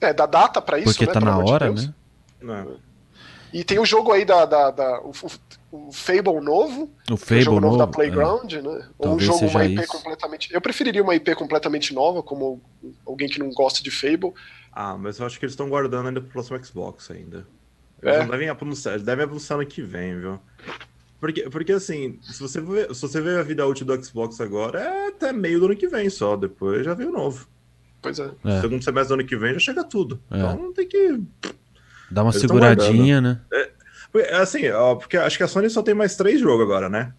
É, 0.00 0.12
dá 0.12 0.24
data 0.26 0.62
pra 0.62 0.78
isso, 0.78 0.86
porque 0.92 1.04
né? 1.06 1.12
tá 1.12 1.20
na 1.20 1.42
de 1.42 1.50
hora, 1.50 1.66
Deus. 1.66 1.86
né? 1.86 1.94
Não. 2.40 2.76
E 3.52 3.62
tem 3.64 3.78
o 3.78 3.84
jogo 3.86 4.10
aí 4.12 4.24
da. 4.24 4.44
da, 4.46 4.70
da- 4.70 5.00
o, 5.00 5.12
o- 5.74 5.88
o 5.88 5.92
Fable 5.92 6.40
novo. 6.40 6.90
O 7.10 7.14
o 7.14 7.16
Fable 7.16 7.42
jogo 7.42 7.60
novo, 7.60 7.76
da 7.76 7.86
novo, 7.86 7.92
é. 7.92 7.94
Playground, 7.96 8.52
né? 8.52 8.60
Ou 8.62 8.70
um 8.78 8.88
Talvez 9.10 9.26
jogo, 9.26 9.38
seja 9.40 9.58
uma 9.58 9.64
IP 9.64 9.82
isso. 9.82 9.92
completamente. 9.92 10.54
Eu 10.54 10.60
preferiria 10.60 11.02
uma 11.02 11.14
IP 11.14 11.34
completamente 11.34 11.92
nova, 11.94 12.22
como 12.22 12.60
alguém 13.06 13.28
que 13.28 13.38
não 13.38 13.50
gosta 13.50 13.82
de 13.82 13.90
Fable. 13.90 14.32
Ah, 14.72 14.96
mas 14.98 15.18
eu 15.18 15.26
acho 15.26 15.38
que 15.38 15.44
eles 15.44 15.52
estão 15.52 15.68
guardando 15.68 16.08
ainda 16.08 16.20
pro 16.20 16.30
próximo 16.30 16.62
Xbox 16.64 17.10
ainda. 17.10 17.46
Eles 18.02 18.16
É? 18.16 18.18
não 18.20 18.28
devem 18.30 18.48
anunciar, 18.48 18.94
eles 18.94 19.04
devem 19.06 19.24
anunciar 19.24 19.58
ano 19.58 19.68
que 19.68 19.80
vem, 19.82 20.18
viu? 20.18 20.38
Porque, 21.20 21.48
porque 21.48 21.72
assim, 21.72 22.18
se 22.22 22.38
você, 22.40 22.60
ver, 22.60 22.94
se 22.94 23.00
você 23.00 23.20
ver 23.20 23.38
a 23.38 23.42
vida 23.42 23.66
útil 23.66 23.86
do 23.86 24.04
Xbox 24.04 24.40
agora, 24.40 24.78
é 24.80 25.08
até 25.08 25.32
meio 25.32 25.58
do 25.58 25.66
ano 25.66 25.76
que 25.76 25.88
vem 25.88 26.10
só. 26.10 26.36
Depois 26.36 26.84
já 26.84 26.92
vem 26.92 27.06
o 27.06 27.12
novo. 27.12 27.48
Pois 28.02 28.18
é. 28.18 28.30
É. 28.44 28.60
Segundo 28.60 28.82
semestre 28.84 29.08
do 29.16 29.20
ano 29.20 29.26
que 29.28 29.36
vem 29.36 29.54
já 29.54 29.58
chega 29.60 29.82
tudo. 29.84 30.20
É. 30.30 30.36
Então 30.38 30.72
tem 30.74 30.86
que. 30.86 31.18
Dá 32.10 32.22
uma 32.22 32.30
Eles 32.30 32.42
seguradinha, 32.42 33.20
né? 33.22 33.40
Porque, 33.48 33.72
Assim, 34.32 34.68
ó, 34.70 34.94
porque 34.94 35.16
acho 35.16 35.36
que 35.36 35.42
a 35.42 35.48
Sony 35.48 35.68
só 35.68 35.82
tem 35.82 35.94
mais 35.94 36.16
três 36.16 36.40
jogos 36.40 36.62
agora, 36.64 36.88
né? 36.88 37.12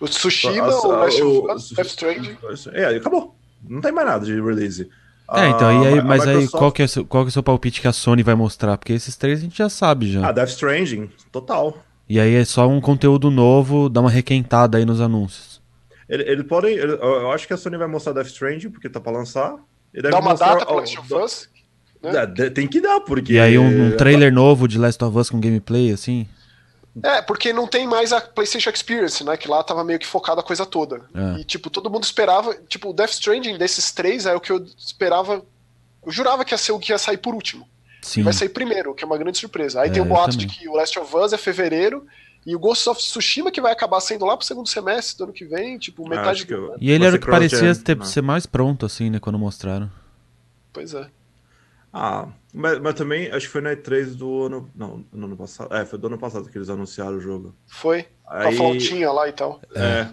O 0.00 0.06
Tsushima, 0.06 0.64
A- 0.66 0.80
o 0.80 0.88
Last 0.92 1.22
of 1.22 1.36
o- 1.48 1.52
Us, 1.54 1.70
Death 1.72 1.86
Stranding. 1.86 2.36
É, 2.72 2.86
acabou. 2.96 3.36
Não 3.68 3.80
tem 3.80 3.92
mais 3.92 4.06
nada 4.06 4.24
de 4.24 4.34
release. 4.40 4.88
É, 5.34 5.48
então, 5.48 5.82
e 5.82 5.86
aí, 5.86 5.98
A- 5.98 6.02
a 6.02 6.04
mas 6.04 6.22
aí 6.26 6.28
Microsoft- 6.36 6.58
qual 6.58 6.72
que, 6.72 6.82
é, 6.82 6.84
o 6.84 6.88
seu- 6.88 7.04
qual 7.06 7.24
que 7.24 7.28
é 7.28 7.30
o 7.30 7.32
seu 7.32 7.42
palpite 7.42 7.80
que 7.80 7.88
a 7.88 7.92
Sony 7.92 8.22
vai 8.22 8.34
mostrar? 8.34 8.76
Porque 8.76 8.92
esses 8.92 9.16
três 9.16 9.38
a 9.38 9.42
gente 9.42 9.56
já 9.56 9.68
sabe 9.68 10.10
já. 10.12 10.28
Ah, 10.28 10.32
Death 10.32 10.50
Stranding, 10.50 11.10
total. 11.30 11.82
E 12.08 12.18
aí 12.20 12.34
é 12.34 12.44
só 12.44 12.68
um 12.68 12.80
conteúdo 12.80 13.30
novo, 13.30 13.88
dá 13.88 14.00
uma 14.00 14.10
requentada 14.10 14.76
aí 14.78 14.84
nos 14.84 15.00
anúncios. 15.00 15.62
Ele, 16.08 16.24
ele 16.24 16.44
podem. 16.44 16.74
ele- 16.76 16.92
eu 17.00 17.30
acho 17.30 17.46
que 17.46 17.52
a 17.54 17.56
Sony 17.56 17.76
vai 17.78 17.86
mostrar 17.86 18.12
Death 18.12 18.26
Stranding, 18.26 18.70
porque 18.70 18.88
tá 18.88 19.00
pra 19.00 19.12
lançar. 19.12 19.56
Dá 19.94 20.10
uma 20.18 20.30
mostrar- 20.30 20.54
data 20.54 20.66
pro 20.66 20.74
ó, 20.76 20.80
Last 20.80 20.98
of 20.98 21.14
Us. 21.14 21.48
Né? 22.02 22.10
É, 22.38 22.50
tem 22.50 22.66
que 22.66 22.80
dar, 22.80 23.00
porque. 23.00 23.34
E 23.34 23.40
aí 23.40 23.58
um, 23.58 23.88
um 23.88 23.96
trailer 23.96 24.32
novo 24.32 24.66
de 24.66 24.78
Last 24.78 25.02
of 25.04 25.16
Us 25.16 25.30
com 25.30 25.40
gameplay, 25.40 25.92
assim. 25.92 26.26
É, 27.02 27.22
porque 27.22 27.52
não 27.52 27.66
tem 27.66 27.86
mais 27.86 28.12
a 28.12 28.20
PlayStation 28.20 28.70
Experience, 28.70 29.24
né? 29.24 29.36
Que 29.36 29.48
lá 29.48 29.62
tava 29.62 29.82
meio 29.82 29.98
que 29.98 30.06
focada 30.06 30.40
a 30.40 30.44
coisa 30.44 30.66
toda. 30.66 31.02
É. 31.14 31.40
E, 31.40 31.44
tipo, 31.44 31.70
todo 31.70 31.88
mundo 31.88 32.04
esperava. 32.04 32.54
Tipo, 32.68 32.90
o 32.90 32.92
Death 32.92 33.12
Stranding 33.12 33.56
desses 33.56 33.92
três 33.92 34.26
é 34.26 34.34
o 34.34 34.40
que 34.40 34.52
eu 34.52 34.62
esperava. 34.76 35.42
Eu 36.04 36.12
jurava 36.12 36.44
que 36.44 36.52
ia 36.52 36.58
ser 36.58 36.72
o 36.72 36.78
que 36.78 36.92
ia 36.92 36.98
sair 36.98 37.16
por 37.16 37.34
último. 37.34 37.66
Sim. 38.02 38.24
vai 38.24 38.32
sair 38.32 38.48
primeiro, 38.48 38.94
que 38.94 39.04
é 39.04 39.06
uma 39.06 39.16
grande 39.16 39.38
surpresa. 39.38 39.80
Aí 39.80 39.88
É, 39.88 39.92
tem 39.92 40.02
o 40.02 40.04
boato 40.04 40.36
de 40.36 40.46
que 40.46 40.68
o 40.68 40.74
Last 40.74 40.98
of 40.98 41.16
Us 41.16 41.32
é 41.32 41.38
fevereiro 41.38 42.04
e 42.44 42.56
o 42.56 42.58
Ghost 42.58 42.88
of 42.88 43.00
Tsushima 43.00 43.50
que 43.52 43.60
vai 43.60 43.72
acabar 43.72 44.00
saindo 44.00 44.24
lá 44.24 44.36
pro 44.36 44.44
segundo 44.44 44.68
semestre 44.68 45.16
do 45.16 45.24
ano 45.24 45.32
que 45.32 45.44
vem, 45.44 45.78
tipo, 45.78 46.06
metade 46.08 46.44
do 46.44 46.52
eu-. 46.52 46.76
E 46.80 46.90
ele 46.90 47.04
era 47.04 47.14
o 47.14 47.18
que 47.18 47.26
parecia 47.26 47.74
ter, 47.76 47.96
né? 47.96 48.04
ser 48.04 48.20
mais 48.20 48.44
pronto, 48.44 48.84
assim, 48.84 49.08
né, 49.08 49.20
quando 49.20 49.38
mostraram. 49.38 49.88
Pois 50.72 50.92
é. 50.92 51.06
Ah, 51.92 52.28
mas, 52.54 52.78
mas 52.80 52.94
também 52.94 53.26
acho 53.30 53.46
que 53.46 53.52
foi 53.52 53.60
na 53.60 53.70
E3 53.76 54.14
do 54.14 54.44
ano. 54.44 54.70
Não, 54.74 55.04
no 55.12 55.26
ano 55.26 55.36
passado. 55.36 55.74
É, 55.74 55.84
foi 55.84 55.98
do 55.98 56.06
ano 56.06 56.18
passado 56.18 56.48
que 56.48 56.56
eles 56.56 56.70
anunciaram 56.70 57.16
o 57.16 57.20
jogo. 57.20 57.54
Foi. 57.66 58.04
Com 58.24 58.32
a 58.34 58.44
Aí, 58.48 58.56
flautinha 58.56 59.10
lá 59.12 59.28
e 59.28 59.32
tal. 59.32 59.60
é. 59.74 60.08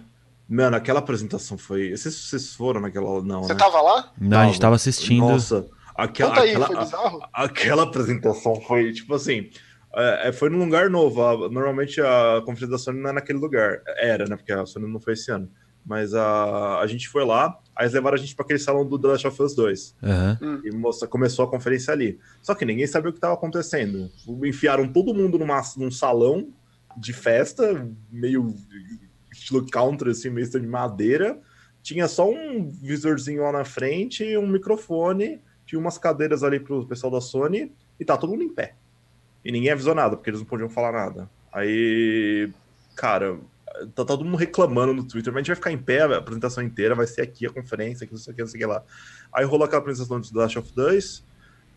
Mano, 0.52 0.76
aquela 0.76 1.00
apresentação 1.00 1.58
foi. 1.60 1.96
Vocês, 1.96 2.16
vocês 2.16 2.56
foram 2.56 2.82
naquela. 2.82 3.22
Não, 3.22 3.44
Você 3.44 3.54
né? 3.54 3.60
tava 3.60 3.80
lá? 3.82 4.12
Não, 4.20 4.40
a 4.40 4.46
gente 4.48 4.60
tava 4.60 4.76
assistindo. 4.76 5.20
Nossa, 5.28 5.68
aquela, 5.96 6.32
Conta 6.32 6.42
aí, 6.42 6.50
aquela, 6.50 6.66
foi 6.68 6.78
bizarro? 6.78 7.20
a- 7.32 7.44
aquela 7.44 7.84
apresentação 7.84 8.56
foi 8.62 8.92
tipo 8.92 9.14
assim. 9.14 9.50
é, 9.96 10.30
é, 10.30 10.32
foi 10.32 10.50
num 10.50 10.58
lugar 10.66 10.90
novo. 10.90 11.22
a- 11.24 11.50
normalmente 11.50 12.02
a 12.02 12.42
conferência 12.46 12.68
da 12.68 12.78
Sony 12.80 13.00
não 13.00 13.12
é 13.12 13.14
naquele 13.14 13.38
lugar. 13.40 13.80
Era, 13.98 14.26
né? 14.26 14.36
Porque 14.36 14.52
a 14.52 14.66
Sony 14.66 14.92
não 14.92 15.00
foi 15.00 15.14
esse 15.14 15.32
ano. 15.32 15.48
Mas 15.86 16.16
a, 16.16 16.80
a 16.80 16.88
gente 16.88 17.08
foi 17.08 17.24
lá, 17.24 17.56
aí 17.80 17.86
eles 17.86 17.94
levaram 17.94 18.16
a 18.16 18.20
gente 18.20 18.36
para 18.36 18.44
aquele 18.44 18.60
salão 18.60 18.86
do 18.86 19.00
The 19.00 19.08
Last 19.08 19.28
of 19.28 19.42
Us 19.42 19.56
2. 19.56 19.96
Aham. 20.04 20.62
E 20.66 20.72
mostra, 20.72 21.08
começou 21.08 21.46
a 21.46 21.50
conferência 21.50 21.94
ali. 21.94 22.20
Só 22.42 22.54
que 22.54 22.66
ninguém 22.66 22.86
sabia 22.86 23.10
o 23.10 23.14
que 23.14 23.20
estava 23.20 23.34
acontecendo. 23.34 24.12
Enfiaram 24.44 24.86
todo 24.92 25.14
mundo 25.14 25.40
numa, 25.40 25.62
num 25.78 25.90
salão 25.90 26.50
de 26.98 27.14
festa, 27.14 27.88
meio 28.12 28.54
estilo 29.32 29.66
country, 29.66 30.12
assim, 30.12 30.30
meio 30.30 30.50
de 30.50 30.68
madeira. 30.68 31.40
Tinha 31.82 32.10
só 32.10 32.30
um 32.30 32.70
visorzinho 32.70 33.44
lá 33.44 33.54
na 33.54 33.64
frente, 33.64 34.36
um 34.36 34.46
microfone, 34.46 35.40
tinha 35.66 35.80
umas 35.80 35.98
cadeiras 35.98 36.44
ali 36.44 36.60
pro 36.60 36.86
pessoal 36.86 37.14
da 37.14 37.22
Sony, 37.22 37.72
e 37.98 38.04
tá 38.04 38.18
todo 38.18 38.32
mundo 38.32 38.44
em 38.44 38.54
pé. 38.54 38.76
E 39.46 39.54
ninguém 39.54 39.72
avisou 39.72 39.96
nada, 39.96 40.18
porque 40.18 40.30
eles 40.30 40.42
não 40.42 40.48
podiam 40.48 40.70
falar 40.70 40.92
nada. 40.92 41.30
Aí, 41.54 42.52
cara, 42.94 43.40
tá 43.96 44.06
todo 44.06 44.24
mundo 44.26 44.38
reclamando 44.38 44.94
no 44.94 45.04
Twitter, 45.08 45.32
mas 45.34 45.40
a 45.40 45.42
gente 45.42 45.48
vai 45.48 45.56
ficar 45.56 45.72
em 45.72 45.78
pé 45.78 46.02
a 46.02 46.18
apresentação 46.18 46.64
inteira, 46.64 46.96
vai 46.96 47.08
ser 47.08 47.22
aqui 47.22 47.46
a 47.46 47.50
conferência, 47.50 48.04
aqui, 48.06 48.14
não 48.14 48.20
sei 48.20 48.34
o 48.34 48.36
que, 48.36 48.42
não 48.42 48.48
sei 48.48 48.58
o 48.60 48.62
que 48.62 48.66
lá. 48.68 48.84
Aí 49.34 49.46
rolou 49.46 49.66
aquela 49.66 49.82
apresentação 49.82 50.20
de 50.20 50.32
The 50.32 50.40
Last 50.40 50.60
of 50.60 50.72
Us, 50.80 51.24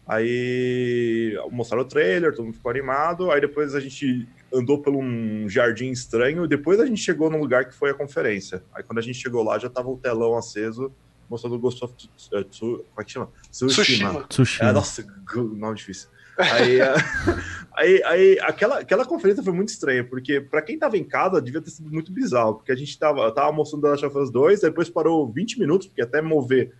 aí 0.07 1.37
mostraram 1.51 1.85
o 1.85 1.87
trailer, 1.89 2.35
todo 2.35 2.45
mundo 2.47 2.55
ficou 2.55 2.71
animado, 2.71 3.31
aí 3.31 3.41
depois 3.41 3.75
a 3.75 3.81
gente 3.81 4.29
andou 4.53 4.79
por 4.83 4.95
um 4.95 5.49
jardim 5.49 5.91
estranho, 5.91 6.45
e 6.45 6.49
depois 6.49 6.81
a 6.81 6.87
gente 6.87 7.01
chegou 7.01 7.31
no 7.31 7.39
lugar 7.39 7.65
que 7.67 7.75
foi 7.75 7.91
a 7.91 7.95
conferência. 7.95 8.63
Aí 8.75 8.83
quando 8.83 8.99
a 8.99 9.03
gente 9.03 9.19
chegou 9.19 9.43
lá, 9.43 9.59
já 9.59 9.69
tava 9.69 9.89
o 9.89 9.97
telão 9.97 10.37
aceso, 10.37 10.93
mostrando 11.29 11.57
o 11.57 11.59
Ghost 11.59 11.83
of 11.85 11.95
Tsu- 11.97 12.85
como 12.91 13.01
é 13.01 13.05
que 13.05 13.13
chama? 13.13 13.31
Tsushima. 13.51 14.27
Sushi. 14.29 14.63
É, 14.63 14.73
nossa, 14.73 15.07
nome 15.35 15.77
difícil. 15.77 16.09
Aí, 16.39 16.79
aí, 17.77 18.03
aí 18.05 18.39
aquela, 18.41 18.79
aquela 18.81 19.05
conferência 19.05 19.43
foi 19.43 19.53
muito 19.53 19.69
estranha, 19.71 20.05
porque 20.05 20.41
pra 20.41 20.63
quem 20.63 20.79
tava 20.79 20.97
em 20.97 21.05
casa 21.05 21.41
devia 21.41 21.61
ter 21.61 21.71
sido 21.71 21.91
muito 21.91 22.13
bizarro, 22.13 22.55
porque 22.57 22.73
a 22.73 22.77
gente 22.77 22.99
tava, 22.99 23.31
tava 23.33 23.53
mostrando 23.53 23.83
The 23.83 23.89
Last 23.89 24.07
of 24.07 24.19
Us 24.19 24.31
2, 24.31 24.61
depois 24.61 24.89
parou 24.89 25.31
20 25.31 25.59
minutos, 25.59 25.87
porque 25.87 26.03
até 26.03 26.21
mover 26.23 26.73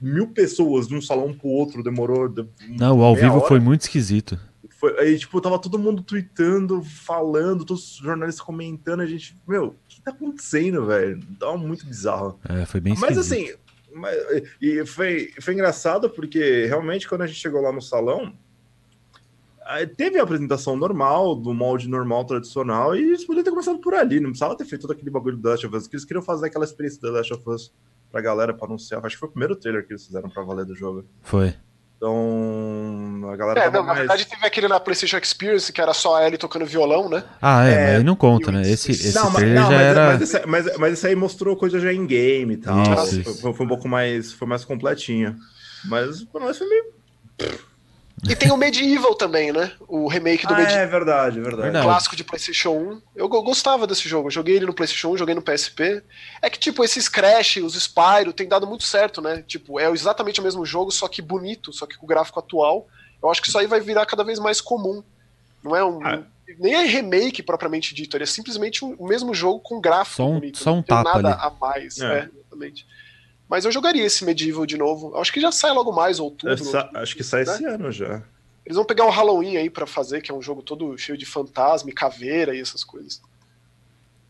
mil 0.00 0.28
pessoas 0.28 0.86
de 0.86 0.94
um 0.94 1.00
salão 1.02 1.32
pro 1.34 1.48
outro 1.48 1.82
demorou. 1.82 2.28
de- 2.28 2.46
Não, 2.78 2.98
o 2.98 3.02
ao 3.02 3.14
vivo 3.16 3.38
hora. 3.38 3.48
foi 3.48 3.58
muito 3.60 3.82
esquisito. 3.82 4.38
Foi- 4.78 4.96
aí, 5.00 5.18
tipo, 5.18 5.40
tava 5.40 5.58
todo 5.58 5.76
mundo 5.78 6.02
tweetando, 6.02 6.82
falando, 6.84 7.64
todos 7.64 7.94
os 7.94 7.96
jornalistas 7.98 8.44
comentando, 8.44 9.00
a 9.00 9.06
gente, 9.06 9.36
meu, 9.46 9.66
o 9.68 9.74
que 9.88 10.00
tá 10.00 10.12
acontecendo, 10.12 10.86
velho? 10.86 11.20
Tava 11.38 11.58
muito 11.58 11.84
bizarro. 11.84 12.38
É, 12.48 12.64
foi 12.64 12.80
bem 12.80 12.94
Mas 12.96 13.16
esquisito. 13.16 13.56
assim, 13.56 13.58
mas- 13.92 14.16
e 14.62 14.86
foi, 14.86 15.32
foi 15.40 15.54
engraçado 15.54 16.08
porque 16.08 16.66
realmente 16.66 17.08
quando 17.08 17.22
a 17.22 17.26
gente 17.26 17.40
chegou 17.40 17.60
lá 17.60 17.72
no 17.72 17.82
salão, 17.82 18.32
teve 19.96 20.18
a 20.18 20.22
apresentação 20.22 20.76
normal, 20.76 21.34
do 21.36 21.52
molde 21.52 21.88
normal, 21.88 22.24
tradicional, 22.24 22.96
e 22.96 23.00
eles 23.02 23.24
podiam 23.24 23.44
ter 23.44 23.50
começado 23.50 23.78
por 23.78 23.94
ali, 23.94 24.18
não 24.20 24.30
precisava 24.30 24.56
ter 24.56 24.64
feito 24.64 24.82
todo 24.82 24.92
aquele 24.92 25.10
bagulho 25.10 25.36
do 25.36 25.42
The 25.42 25.48
Last 25.50 25.66
of 25.66 25.76
Us, 25.76 25.86
que 25.86 25.96
eles 25.96 26.04
queriam 26.04 26.22
fazer 26.22 26.46
aquela 26.46 26.64
experiência 26.64 27.00
do 27.00 27.08
The 27.08 27.18
Last 27.18 27.32
of 27.34 27.42
Us 27.50 27.72
pra 28.10 28.20
galera, 28.20 28.54
pra 28.54 28.66
anunciar. 28.66 29.04
Acho 29.04 29.16
que 29.16 29.20
foi 29.20 29.28
o 29.28 29.32
primeiro 29.32 29.54
trailer 29.56 29.86
que 29.86 29.92
eles 29.92 30.06
fizeram 30.06 30.30
pra 30.30 30.42
valer 30.42 30.64
do 30.64 30.74
jogo. 30.74 31.04
Foi. 31.22 31.54
Então, 31.96 33.28
a 33.30 33.36
galera 33.36 33.60
É, 33.60 33.64
tava 33.64 33.76
não, 33.78 33.82
na 33.82 33.86
mais... 33.88 33.98
verdade 33.98 34.26
teve 34.26 34.46
aquele 34.46 34.68
na 34.68 34.78
PlayStation 34.78 35.18
Experience, 35.18 35.72
que 35.72 35.80
era 35.80 35.92
só 35.92 36.16
a 36.16 36.24
Ellie 36.26 36.38
tocando 36.38 36.64
violão, 36.64 37.08
né? 37.08 37.24
Ah, 37.42 37.66
é, 37.66 37.72
É, 37.72 37.86
mas 37.86 37.96
aí 37.96 38.04
não 38.04 38.14
conta, 38.14 38.52
né? 38.52 38.62
Esse, 38.62 38.92
esse 38.92 39.14
não, 39.14 39.24
mas, 39.24 39.34
trailer 39.34 39.60
não, 39.60 39.70
já 39.70 39.76
mas, 39.76 39.82
era. 39.86 40.06
mas, 40.06 40.22
esse, 40.22 40.46
mas, 40.46 40.78
mas 40.78 40.92
esse 40.92 41.06
aí 41.08 41.16
mostrou 41.16 41.56
coisa 41.56 41.80
já 41.80 41.92
em 41.92 42.06
game 42.06 42.54
e 42.54 42.56
tal. 42.56 42.82
Isso, 42.82 42.94
Foi- 42.94 43.20
isso. 43.20 43.42
Foi, 43.42 43.52
foi 43.52 43.66
um 43.66 43.68
pouco 43.68 43.88
mais, 43.88 44.32
foi 44.32 44.46
mais 44.46 44.64
completinho. 44.64 45.36
Mas 45.86 46.22
pra 46.24 46.40
nós 46.40 46.56
foi 46.56 46.68
meio. 46.68 46.84
E 48.28 48.34
tem 48.34 48.50
o 48.50 48.56
Medieval 48.56 49.14
também, 49.14 49.52
né? 49.52 49.70
O 49.86 50.08
remake 50.08 50.46
do 50.46 50.54
Ah, 50.54 50.58
Medieval. 50.58 50.82
é 50.82 50.86
verdade, 50.86 51.38
é 51.38 51.42
verdade. 51.42 51.62
Verdade. 51.64 51.84
clássico 51.86 52.16
de 52.16 52.24
PlayStation 52.24 52.70
1. 52.70 53.02
Eu 53.14 53.28
go- 53.28 53.42
gostava 53.42 53.86
desse 53.86 54.08
jogo. 54.08 54.28
Eu 54.28 54.30
joguei 54.32 54.56
ele 54.56 54.66
no 54.66 54.74
PlayStation 54.74 55.10
1, 55.12 55.18
joguei 55.18 55.34
no 55.34 55.42
PSP. 55.42 56.02
É 56.42 56.50
que, 56.50 56.58
tipo, 56.58 56.82
esses 56.82 57.08
Crash, 57.08 57.58
os 57.58 57.74
Spyro, 57.74 58.32
tem 58.32 58.48
dado 58.48 58.66
muito 58.66 58.84
certo, 58.84 59.20
né? 59.20 59.44
Tipo, 59.46 59.78
é 59.78 59.88
exatamente 59.90 60.40
o 60.40 60.42
mesmo 60.42 60.64
jogo, 60.66 60.90
só 60.90 61.06
que 61.06 61.22
bonito, 61.22 61.72
só 61.72 61.86
que 61.86 61.96
com 61.96 62.06
gráfico 62.06 62.38
atual. 62.40 62.88
Eu 63.22 63.30
acho 63.30 63.40
que 63.42 63.48
isso 63.48 63.58
aí 63.58 63.66
vai 63.66 63.80
virar 63.80 64.06
cada 64.06 64.24
vez 64.24 64.38
mais 64.38 64.60
comum. 64.60 65.02
Não 65.62 65.74
é 65.76 65.84
um. 65.84 66.04
Ah. 66.06 66.22
Nem 66.58 66.74
é 66.74 66.84
remake 66.84 67.42
propriamente 67.42 67.94
dito, 67.94 68.16
ele 68.16 68.24
é 68.24 68.26
simplesmente 68.26 68.82
o 68.84 69.06
mesmo 69.06 69.34
jogo 69.34 69.60
com 69.60 69.80
gráfico 69.80 70.16
Só 70.16 70.26
um- 70.28 70.34
bonito. 70.40 70.58
só 70.58 70.72
um 70.72 70.76
não 70.76 70.82
tem 70.82 70.96
tapa 70.96 71.20
nada 71.22 71.34
ali. 71.34 71.40
a 71.42 71.50
mais. 71.60 71.98
É. 71.98 72.04
É. 72.20 72.28
exatamente. 72.34 72.86
Mas 73.48 73.64
eu 73.64 73.72
jogaria 73.72 74.04
esse 74.04 74.24
Medieval 74.24 74.66
de 74.66 74.76
novo. 74.76 75.16
Acho 75.16 75.32
que 75.32 75.40
já 75.40 75.50
sai 75.50 75.72
logo 75.72 75.90
mais, 75.92 76.20
outubro. 76.20 76.52
Essa- 76.54 76.90
acho 76.94 77.16
que 77.16 77.24
sai 77.24 77.44
né? 77.44 77.52
esse 77.54 77.64
ano 77.64 77.90
já. 77.90 78.22
Eles 78.66 78.76
vão 78.76 78.84
pegar 78.84 79.06
o 79.06 79.10
Halloween 79.10 79.56
aí 79.56 79.70
pra 79.70 79.86
fazer, 79.86 80.20
que 80.20 80.30
é 80.30 80.34
um 80.34 80.42
jogo 80.42 80.60
todo 80.62 80.96
cheio 80.98 81.16
de 81.16 81.24
fantasma 81.24 81.88
e 81.88 81.92
caveira 81.94 82.54
e 82.54 82.60
essas 82.60 82.84
coisas. 82.84 83.22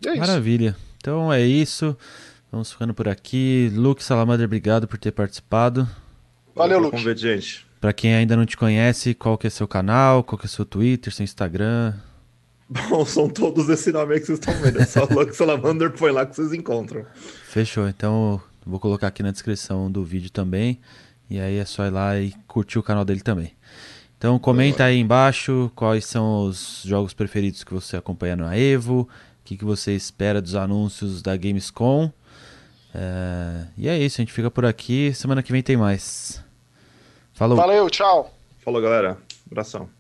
E 0.01 0.09
é 0.09 0.13
isso. 0.13 0.21
Maravilha. 0.21 0.77
Então 0.99 1.33
é 1.33 1.43
isso. 1.43 1.97
Vamos 2.53 2.71
ficando 2.71 2.95
por 2.95 3.09
aqui. 3.09 3.71
Luke 3.75 4.03
Salamander, 4.03 4.47
obrigado 4.47 4.87
por 4.87 4.97
ter 4.99 5.11
participado. 5.11 5.89
Valeu, 6.55 6.79
Luke. 6.79 6.97
convite, 6.97 7.21
gente. 7.21 7.67
Pra 7.81 7.93
quem 7.93 8.15
ainda 8.15 8.37
não 8.37 8.47
te 8.47 8.57
conhece, 8.57 9.15
qual 9.15 9.37
que 9.37 9.47
é 9.49 9.51
seu 9.51 9.67
canal, 9.69 10.23
qual 10.23 10.39
que 10.39 10.47
é 10.47 10.49
seu 10.49 10.65
Twitter, 10.65 11.13
seu 11.13 11.25
Instagram? 11.25 11.95
Bom, 12.89 13.05
são 13.05 13.29
todos 13.29 13.69
esse 13.69 13.91
nome 13.91 14.15
aí 14.15 14.21
que 14.21 14.27
vocês 14.27 14.39
estão 14.39 14.55
vendo. 14.55 14.81
É 14.81 14.85
só 14.87 15.05
Lux 15.11 15.37
Salamander, 15.37 15.91
põe 15.91 16.13
lá 16.13 16.25
que 16.27 16.37
vocês 16.37 16.53
encontram. 16.53 17.05
Fechou. 17.49 17.89
Então 17.89 18.41
vou 18.69 18.79
colocar 18.79 19.07
aqui 19.09 19.23
na 19.23 19.31
descrição 19.31 19.91
do 19.91 20.05
vídeo 20.05 20.31
também. 20.31 20.79
E 21.31 21.41
aí 21.41 21.57
é 21.57 21.65
só 21.65 21.85
ir 21.87 21.91
lá 21.91 22.19
e 22.19 22.33
curtir 22.47 22.79
o 22.79 22.83
canal 22.83 23.05
dele 23.05 23.21
também. 23.21 23.53
Então 24.17 24.39
comenta 24.39 24.85
aí 24.85 24.99
embaixo 24.99 25.71
quais 25.75 26.05
são 26.05 26.45
os 26.45 26.83
jogos 26.85 27.15
preferidos 27.15 27.63
que 27.63 27.73
você 27.73 27.97
acompanha 27.97 28.35
no 28.35 28.53
Evo, 28.53 29.03
o 29.03 29.09
que, 29.45 29.57
que 29.57 29.65
você 29.65 29.93
espera 29.95 30.43
dos 30.43 30.55
anúncios 30.55 31.23
da 31.23 31.37
Gamescom. 31.37 32.11
É, 32.95 33.67
E 33.77 33.89
é 33.89 33.99
isso, 33.99 34.21
a 34.21 34.23
gente 34.23 34.33
fica 34.33 34.51
por 34.51 34.65
aqui. 34.65 35.13
Semana 35.15 35.43
que 35.43 35.53
vem 35.53 35.63
tem 35.63 35.77
mais. 35.77 36.43
Falou! 37.33 37.57
Valeu, 37.57 37.89
tchau. 37.89 38.35
Falou, 38.65 38.83
galera. 38.83 39.17
Abração. 39.47 39.98